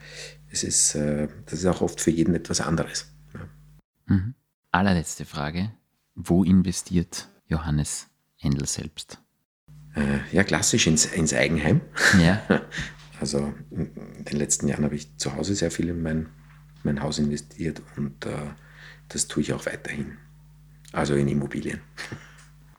es 0.51 0.65
ist, 0.65 0.95
äh, 0.95 1.29
das 1.47 1.61
ist 1.61 1.67
auch 1.67 1.83
oft 1.83 2.01
für 2.01 2.11
jeden 2.11 2.35
etwas 2.35 2.61
anderes. 2.61 3.13
Ja. 3.35 4.15
Mhm. 4.15 4.35
Allerletzte 4.71 5.25
Frage. 5.25 5.73
Wo 6.15 6.45
investiert 6.45 7.29
Johannes 7.47 8.09
Endel 8.41 8.67
selbst? 8.67 9.21
Äh, 9.95 10.19
ja, 10.33 10.45
klassisch 10.45 10.87
ins, 10.87 11.07
ins 11.07 11.33
Eigenheim. 11.35 11.81
Ja. 12.21 12.43
Also 13.21 13.53
in 13.73 13.91
den 14.31 14.37
letzten 14.37 14.69
Jahren 14.69 14.85
habe 14.85 14.95
ich 14.95 15.17
zu 15.17 15.35
Hause 15.35 15.57
sehr 15.57 15.73
viel 15.73 15.89
in 15.89 16.03
mein, 16.03 16.29
mein 16.85 17.03
Haus 17.03 17.19
investiert 17.19 17.83
und 17.97 18.27
äh, 18.27 18.31
das 19.09 19.29
tue 19.29 19.43
ich 19.43 19.53
auch 19.53 19.67
weiterhin. 19.67 20.19
Also 20.93 21.15
in 21.15 21.29
Immobilien. 21.29 21.81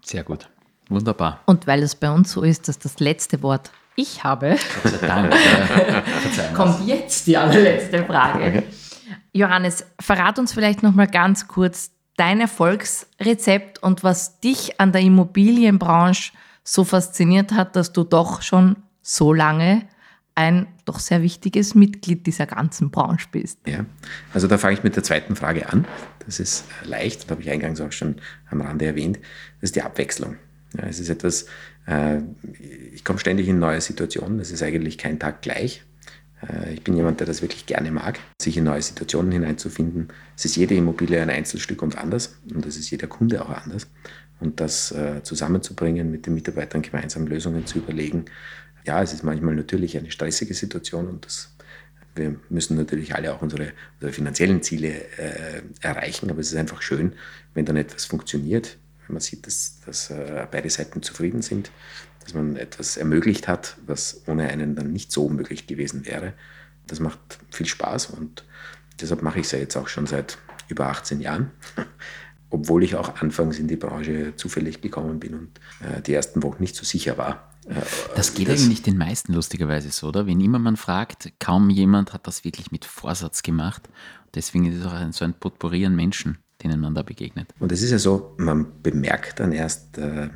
Sehr 0.02 0.24
gut. 0.24 0.50
Wunderbar. 0.90 1.42
Und 1.46 1.68
weil 1.68 1.84
es 1.84 1.96
bei 1.96 2.10
uns 2.10 2.32
so 2.32 2.42
ist, 2.42 2.68
dass 2.68 2.80
das 2.80 3.00
letzte 3.00 3.44
Wort 3.44 3.72
ich 3.96 4.24
habe, 4.24 4.56
Dank, 5.02 5.34
kommt 6.56 6.88
jetzt 6.88 7.28
die 7.28 7.38
allerletzte 7.38 8.06
Frage. 8.06 8.64
Johannes, 9.34 9.86
verrat 10.00 10.40
uns 10.40 10.54
vielleicht 10.54 10.84
noch 10.84 10.96
mal 10.96 11.08
ganz 11.08 11.48
kurz 11.48 11.92
dein 12.16 12.42
Erfolgsrezept 12.42 13.84
und 13.84 14.04
was 14.04 14.40
dich 14.40 14.80
an 14.80 14.92
der 14.92 15.02
Immobilienbranche 15.02 16.34
so 16.64 16.84
fasziniert 16.84 17.52
hat, 17.52 17.76
dass 17.76 17.94
du 17.94 18.04
doch 18.04 18.42
schon 18.42 18.78
so 19.02 19.34
lange 19.34 19.88
ein 20.40 20.68
doch 20.86 21.00
sehr 21.00 21.22
wichtiges 21.22 21.76
Mitglied 21.76 22.26
dieser 22.26 22.46
ganzen 22.46 22.92
Branche 22.92 23.28
bist. 23.30 23.60
Ja, 23.68 23.86
also 24.34 24.48
da 24.48 24.58
fange 24.58 24.76
ich 24.76 24.84
mit 24.84 24.96
der 24.96 25.04
zweiten 25.04 25.36
Frage 25.36 25.68
an. 25.68 25.86
Das 26.26 26.40
ist 26.40 26.64
leicht, 26.86 27.24
das 27.24 27.30
habe 27.30 27.42
ich 27.42 27.50
eingangs 27.50 27.82
auch 27.82 27.92
schon 27.92 28.16
am 28.50 28.62
Rande 28.62 28.86
erwähnt. 28.86 29.20
Das 29.60 29.70
ist 29.70 29.76
die 29.76 29.82
Abwechslung. 29.82 30.38
Ja, 30.78 30.86
es 30.86 31.02
ist 31.02 31.10
etwas, 31.10 31.48
äh, 31.88 32.20
ich 32.94 33.04
komme 33.04 33.20
ständig 33.20 33.50
in 33.50 33.60
neue 33.60 33.82
Situationen. 33.82 34.40
Es 34.40 34.50
ist 34.50 34.64
eigentlich 34.64 34.98
kein 34.98 35.20
Tag 35.20 35.42
gleich. 35.42 35.84
Äh, 36.42 36.74
ich 36.76 36.84
bin 36.86 36.96
jemand, 36.96 37.20
der 37.20 37.28
das 37.28 37.42
wirklich 37.42 37.66
gerne 37.66 37.92
mag, 37.92 38.18
sich 38.42 38.56
in 38.56 38.64
neue 38.64 38.82
Situationen 38.82 39.34
hineinzufinden. 39.34 40.08
Es 40.38 40.46
ist 40.46 40.56
jede 40.56 40.74
Immobilie 40.74 41.22
ein 41.22 41.30
Einzelstück 41.30 41.82
und 41.82 41.98
anders 41.98 42.40
und 42.56 42.66
es 42.66 42.78
ist 42.78 42.90
jeder 42.92 43.08
Kunde 43.08 43.44
auch 43.44 43.50
anders. 43.50 43.88
Und 44.40 44.62
das 44.62 44.94
äh, 44.94 45.22
zusammenzubringen, 45.22 46.10
mit 46.10 46.26
den 46.26 46.34
Mitarbeitern 46.34 46.82
gemeinsam 46.82 47.28
Lösungen 47.28 47.66
zu 47.66 47.80
überlegen, 47.80 48.24
ja, 48.90 49.04
es 49.04 49.14
ist 49.14 49.24
manchmal 49.24 49.54
natürlich 49.54 49.96
eine 49.96 50.10
stressige 50.10 50.56
Situation 50.56 51.08
und 51.08 51.28
das, 51.28 51.56
wir 52.16 52.36
müssen 52.50 52.76
natürlich 52.76 53.14
alle 53.14 53.32
auch 53.32 53.44
unsere, 53.44 53.74
unsere 53.96 54.14
finanziellen 54.14 54.64
Ziele 54.64 54.90
äh, 55.20 55.62
erreichen, 55.82 56.32
aber 56.32 56.40
es 56.40 56.52
ist 56.52 56.58
einfach 56.58 56.82
schön, 56.82 57.14
wenn 57.54 57.66
dann 57.66 57.78
etwas 57.78 58.06
funktioniert, 58.06 58.78
wenn 59.06 59.14
man 59.14 59.22
sieht, 59.22 59.46
dass, 59.46 59.80
dass 59.86 60.10
äh, 60.10 60.48
beide 60.50 60.72
Seiten 60.72 61.04
zufrieden 61.04 61.44
sind, 61.44 61.70
dass 62.24 62.34
man 62.34 62.56
etwas 62.56 62.98
ermöglicht 62.98 63.48
hat, 63.48 63.78
was 63.86 64.24
ohne 64.26 64.50
einen 64.50 64.76
dann 64.76 64.92
nicht 64.92 65.12
so 65.12 65.30
möglich 65.30 65.68
gewesen 65.68 66.08
wäre. 66.08 66.34
Das 66.88 67.00
macht 67.00 67.20
viel 67.52 67.68
Spaß 67.68 68.08
und 68.08 68.44
deshalb 69.00 69.22
mache 69.22 69.40
ich 69.40 69.46
es 69.46 69.52
ja 69.52 69.60
jetzt 69.60 69.78
auch 69.78 69.88
schon 69.88 70.08
seit 70.08 70.40
über 70.68 70.88
18 70.88 71.22
Jahren 71.22 71.52
obwohl 72.50 72.84
ich 72.84 72.96
auch 72.96 73.22
anfangs 73.22 73.60
in 73.60 73.68
die 73.68 73.76
Branche 73.76 74.36
zufällig 74.36 74.82
gekommen 74.82 75.20
bin 75.20 75.36
und 75.36 75.60
äh, 75.82 76.02
die 76.02 76.14
ersten 76.14 76.42
Wochen 76.44 76.62
nicht 76.62 76.76
so 76.76 76.84
sicher 76.84 77.18
war. 77.18 77.49
Das 78.16 78.34
geht 78.34 78.48
das 78.48 78.64
eigentlich 78.64 78.82
den 78.82 78.98
meisten 78.98 79.34
lustigerweise 79.34 79.92
so, 79.92 80.08
oder? 80.08 80.26
Wenn 80.26 80.42
immer 80.42 80.60
man 80.60 80.78
fragt, 80.78 81.32
kaum 81.40 81.70
jemand 81.70 82.14
hat 82.14 82.26
das 82.28 82.44
wirklich 82.44 82.72
mit 82.72 82.86
Vorsatz 82.86 83.44
gemacht. 83.44 83.90
Deswegen 84.34 84.66
ist 84.66 84.80
es 84.80 84.86
auch 84.86 84.96
so 85.12 85.26
ein 85.26 85.34
Potpourri 85.34 85.86
an 85.86 85.96
Menschen, 85.96 86.38
denen 86.64 86.80
man 86.80 86.96
da 86.96 87.04
begegnet. 87.04 87.54
Und 87.60 87.72
es 87.72 87.82
ist 87.82 87.92
ja 87.92 88.00
so, 88.00 88.34
man 88.38 88.82
bemerkt 88.82 89.40
dann 89.40 89.52
erst, 89.52 89.98
äh, 89.98 90.30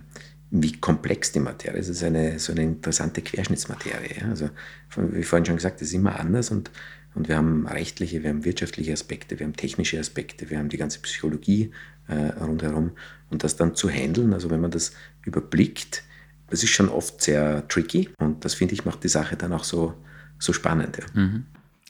wie 0.52 0.74
komplex 0.74 1.32
die 1.32 1.40
Materie 1.40 1.80
ist. 1.80 1.90
Es 1.90 1.98
ist 1.98 2.04
eine, 2.04 2.38
so 2.40 2.52
eine 2.52 2.64
interessante 2.64 3.22
Querschnittsmaterie. 3.22 4.24
Also, 4.30 4.50
wie 4.96 5.24
vorhin 5.24 5.46
schon 5.46 5.56
gesagt, 5.56 5.82
es 5.82 5.88
ist 5.90 5.94
immer 5.96 6.20
anders 6.20 6.52
und 6.52 6.70
und 7.16 7.28
wir 7.28 7.38
haben 7.38 7.68
rechtliche, 7.68 8.24
wir 8.24 8.30
haben 8.30 8.44
wirtschaftliche 8.44 8.94
Aspekte, 8.94 9.40
wir 9.40 9.46
haben 9.46 9.56
technische 9.56 10.00
Aspekte, 10.00 10.50
wir 10.50 10.58
haben 10.58 10.70
die 10.70 10.78
ganze 10.78 11.00
Psychologie 11.00 11.72
äh, 12.08 12.40
rundherum. 12.40 12.92
Und 13.30 13.44
das 13.44 13.56
dann 13.56 13.76
zu 13.76 13.90
handeln, 13.90 14.34
also 14.34 14.50
wenn 14.50 14.62
man 14.62 14.72
das 14.72 14.94
überblickt, 15.26 16.04
das 16.50 16.64
ist 16.64 16.72
schon 16.72 16.90
oft 16.90 17.22
sehr 17.22 17.68
tricky. 17.68 18.10
Und 18.20 18.46
das 18.46 18.54
finde 18.54 18.74
ich 18.74 18.86
macht 18.86 19.04
die 19.04 19.10
Sache 19.10 19.36
dann 19.36 19.54
auch 19.54 19.64
so, 19.64 19.94
so 20.40 20.54
spannend. 20.54 20.98
Ja. 20.98 21.22
Mhm. 21.22 21.46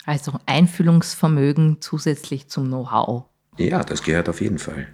Also 0.05 0.39
Einfühlungsvermögen 0.45 1.77
zusätzlich 1.79 2.49
zum 2.49 2.67
Know-how. 2.67 3.25
Ja, 3.57 3.83
das 3.83 4.03
gehört 4.03 4.29
auf 4.29 4.41
jeden 4.41 4.59
Fall 4.59 4.87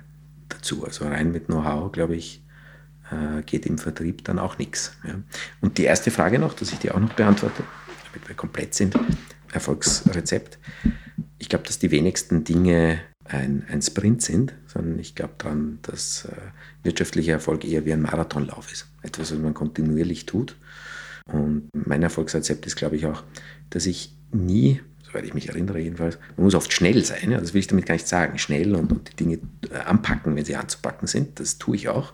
dazu. 0.49 0.85
Also 0.85 1.05
rein 1.05 1.31
mit 1.31 1.47
Know-how, 1.47 1.91
glaube 1.91 2.15
ich, 2.15 2.43
äh, 3.11 3.41
geht 3.43 3.65
im 3.65 3.77
Vertrieb 3.77 4.23
dann 4.25 4.39
auch 4.39 4.57
nichts. 4.57 4.93
Ja. 5.07 5.15
Und 5.61 5.77
die 5.77 5.83
erste 5.83 6.11
Frage 6.11 6.39
noch, 6.39 6.53
dass 6.53 6.71
ich 6.71 6.79
die 6.79 6.91
auch 6.91 6.99
noch 6.99 7.13
beantworte, 7.13 7.63
damit 8.11 8.27
wir 8.27 8.35
komplett 8.35 8.75
sind, 8.75 8.97
Erfolgsrezept. 9.51 10.59
Ich 11.39 11.49
glaube, 11.49 11.65
dass 11.65 11.79
die 11.79 11.91
wenigsten 11.91 12.43
Dinge 12.43 12.99
ein, 13.29 13.65
ein 13.69 13.81
Sprint 13.81 14.21
sind, 14.21 14.53
sondern 14.67 14.99
ich 14.99 15.15
glaube 15.15 15.35
daran, 15.37 15.79
dass 15.83 16.25
äh, 16.25 16.35
wirtschaftlicher 16.83 17.33
Erfolg 17.33 17.63
eher 17.63 17.85
wie 17.85 17.93
ein 17.93 18.01
Marathonlauf 18.01 18.71
ist. 18.71 18.87
Etwas, 19.01 19.31
was 19.31 19.39
man 19.39 19.53
kontinuierlich 19.53 20.25
tut. 20.25 20.55
Und 21.25 21.69
mein 21.73 22.01
Erfolgsrezept 22.01 22.65
ist, 22.65 22.75
glaube 22.75 22.95
ich, 22.95 23.05
auch, 23.05 23.23
dass 23.69 23.85
ich 23.85 24.15
nie, 24.31 24.81
soweit 25.03 25.25
ich 25.25 25.35
mich 25.35 25.49
erinnere 25.49 25.79
jedenfalls, 25.79 26.17
man 26.37 26.45
muss 26.45 26.55
oft 26.55 26.73
schnell 26.73 27.05
sein, 27.05 27.31
ja, 27.31 27.39
das 27.39 27.53
will 27.53 27.59
ich 27.59 27.67
damit 27.67 27.85
gar 27.85 27.93
nicht 27.93 28.07
sagen, 28.07 28.39
schnell 28.39 28.75
und, 28.75 28.91
und 28.91 29.11
die 29.11 29.15
Dinge 29.15 29.39
äh, 29.71 29.77
anpacken, 29.85 30.35
wenn 30.35 30.45
sie 30.45 30.55
anzupacken 30.55 31.07
sind, 31.07 31.39
das 31.39 31.59
tue 31.59 31.75
ich 31.75 31.89
auch. 31.89 32.13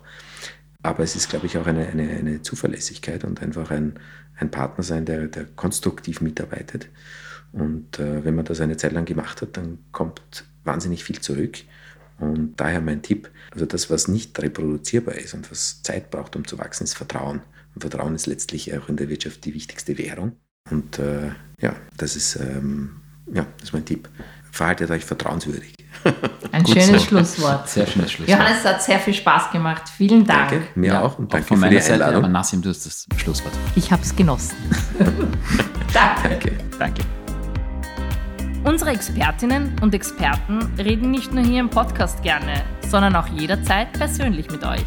Aber 0.83 1.01
es 1.01 1.15
ist, 1.15 1.29
glaube 1.29 1.47
ich, 1.47 1.57
auch 1.57 1.65
eine, 1.65 1.87
eine, 1.87 2.09
eine 2.09 2.41
Zuverlässigkeit 2.41 3.23
und 3.23 3.41
einfach 3.41 3.71
ein, 3.71 3.99
ein 4.37 4.51
Partner 4.51 4.83
sein, 4.83 5.05
der, 5.05 5.27
der 5.27 5.45
konstruktiv 5.45 6.21
mitarbeitet. 6.21 6.89
Und 7.53 7.99
äh, 7.99 8.23
wenn 8.25 8.35
man 8.35 8.45
das 8.45 8.59
eine 8.59 8.77
Zeit 8.77 8.91
lang 8.91 9.05
gemacht 9.05 9.41
hat, 9.41 9.55
dann 9.57 9.79
kommt 9.91 10.45
wahnsinnig 10.65 11.03
viel 11.03 11.19
zurück. 11.19 11.59
Und 12.19 12.55
daher 12.57 12.81
mein 12.81 13.01
Tipp, 13.01 13.29
also 13.51 13.65
das, 13.65 13.89
was 13.89 14.07
nicht 14.07 14.41
reproduzierbar 14.41 15.15
ist 15.15 15.33
und 15.33 15.49
was 15.51 15.81
Zeit 15.81 16.11
braucht, 16.11 16.35
um 16.35 16.47
zu 16.47 16.57
wachsen, 16.57 16.85
ist 16.85 16.95
Vertrauen. 16.95 17.41
Und 17.73 17.81
Vertrauen 17.81 18.15
ist 18.15 18.25
letztlich 18.25 18.75
auch 18.77 18.87
in 18.87 18.95
der 18.95 19.09
Wirtschaft 19.09 19.43
die 19.43 19.53
wichtigste 19.53 19.97
Währung. 19.97 20.33
Und 20.71 20.97
äh, 20.99 21.31
ja, 21.59 21.75
das 21.97 22.15
ist, 22.15 22.37
ähm, 22.37 23.01
ja, 23.33 23.45
das 23.57 23.69
ist 23.69 23.73
mein 23.73 23.85
Tipp. 23.85 24.09
Verhaltet 24.51 24.89
euch 24.89 25.03
vertrauenswürdig. 25.03 25.73
Ein 26.53 26.63
Gut 26.63 26.81
schönes 26.81 27.01
so. 27.01 27.07
Schlusswort. 27.09 27.67
Sehr 27.69 27.85
schönes 27.85 28.13
Schlusswort. 28.13 28.39
Johannes, 28.39 28.59
es 28.59 28.65
hat 28.65 28.81
sehr 28.81 28.99
viel 28.99 29.13
Spaß 29.13 29.51
gemacht. 29.51 29.89
Vielen 29.89 30.25
Dank. 30.25 30.51
Danke, 30.51 30.67
mir 30.75 30.87
Ja, 30.93 31.01
auch 31.01 31.19
und 31.19 31.33
danke 31.33 31.47
von 31.47 31.57
für 31.57 31.61
meiner 31.61 31.75
die 31.75 31.81
Seite, 31.81 31.95
aber 32.05 32.15
Einladung. 32.15 32.31
Nassim, 32.31 32.61
du 32.61 32.69
hast 32.69 32.85
das 32.85 33.05
Schlusswort. 33.17 33.53
Ich 33.75 33.91
habe 33.91 34.01
es 34.01 34.15
genossen. 34.15 34.55
Danke. 35.93 36.29
Danke. 36.29 36.51
Danke. 36.79 37.24
Unsere 38.65 38.89
Expertinnen 38.89 39.75
und 39.81 39.93
Experten 39.93 40.57
reden 40.79 41.11
nicht 41.11 41.31
nur 41.31 41.43
hier 41.43 41.59
im 41.59 41.69
Podcast 41.69 42.23
gerne, 42.23 42.63
sondern 42.89 43.15
auch 43.15 43.27
jederzeit 43.27 43.93
persönlich 43.93 44.49
mit 44.49 44.65
euch. 44.65 44.85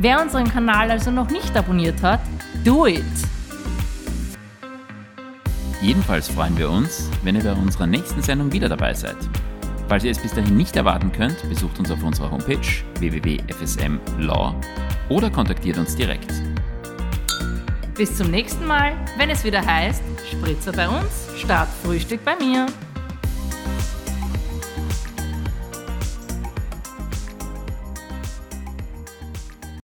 Wer 0.00 0.20
unseren 0.20 0.48
Kanal 0.50 0.90
also 0.90 1.12
noch 1.12 1.30
nicht 1.30 1.56
abonniert 1.56 2.02
hat, 2.02 2.18
do 2.64 2.84
it! 2.84 3.04
Jedenfalls 5.80 6.28
freuen 6.30 6.58
wir 6.58 6.68
uns, 6.68 7.08
wenn 7.22 7.36
ihr 7.36 7.44
bei 7.44 7.52
unserer 7.52 7.86
nächsten 7.86 8.20
Sendung 8.22 8.52
wieder 8.52 8.68
dabei 8.68 8.92
seid. 8.92 9.16
Falls 9.86 10.02
ihr 10.02 10.10
es 10.10 10.18
bis 10.18 10.34
dahin 10.34 10.56
nicht 10.56 10.74
erwarten 10.74 11.12
könnt, 11.12 11.48
besucht 11.48 11.78
uns 11.78 11.92
auf 11.92 12.02
unserer 12.02 12.28
Homepage 12.28 12.58
www.fsmlaw 12.98 14.54
oder 15.08 15.30
kontaktiert 15.30 15.78
uns 15.78 15.94
direkt. 15.94 16.32
Bis 17.96 18.16
zum 18.16 18.32
nächsten 18.32 18.66
Mal, 18.66 18.94
wenn 19.16 19.30
es 19.30 19.44
wieder 19.44 19.64
heißt, 19.64 20.02
Spritzer 20.28 20.72
bei 20.72 20.88
uns, 20.88 21.28
Start 21.36 21.68
Frühstück 21.84 22.24
bei 22.24 22.34
mir. 22.34 22.66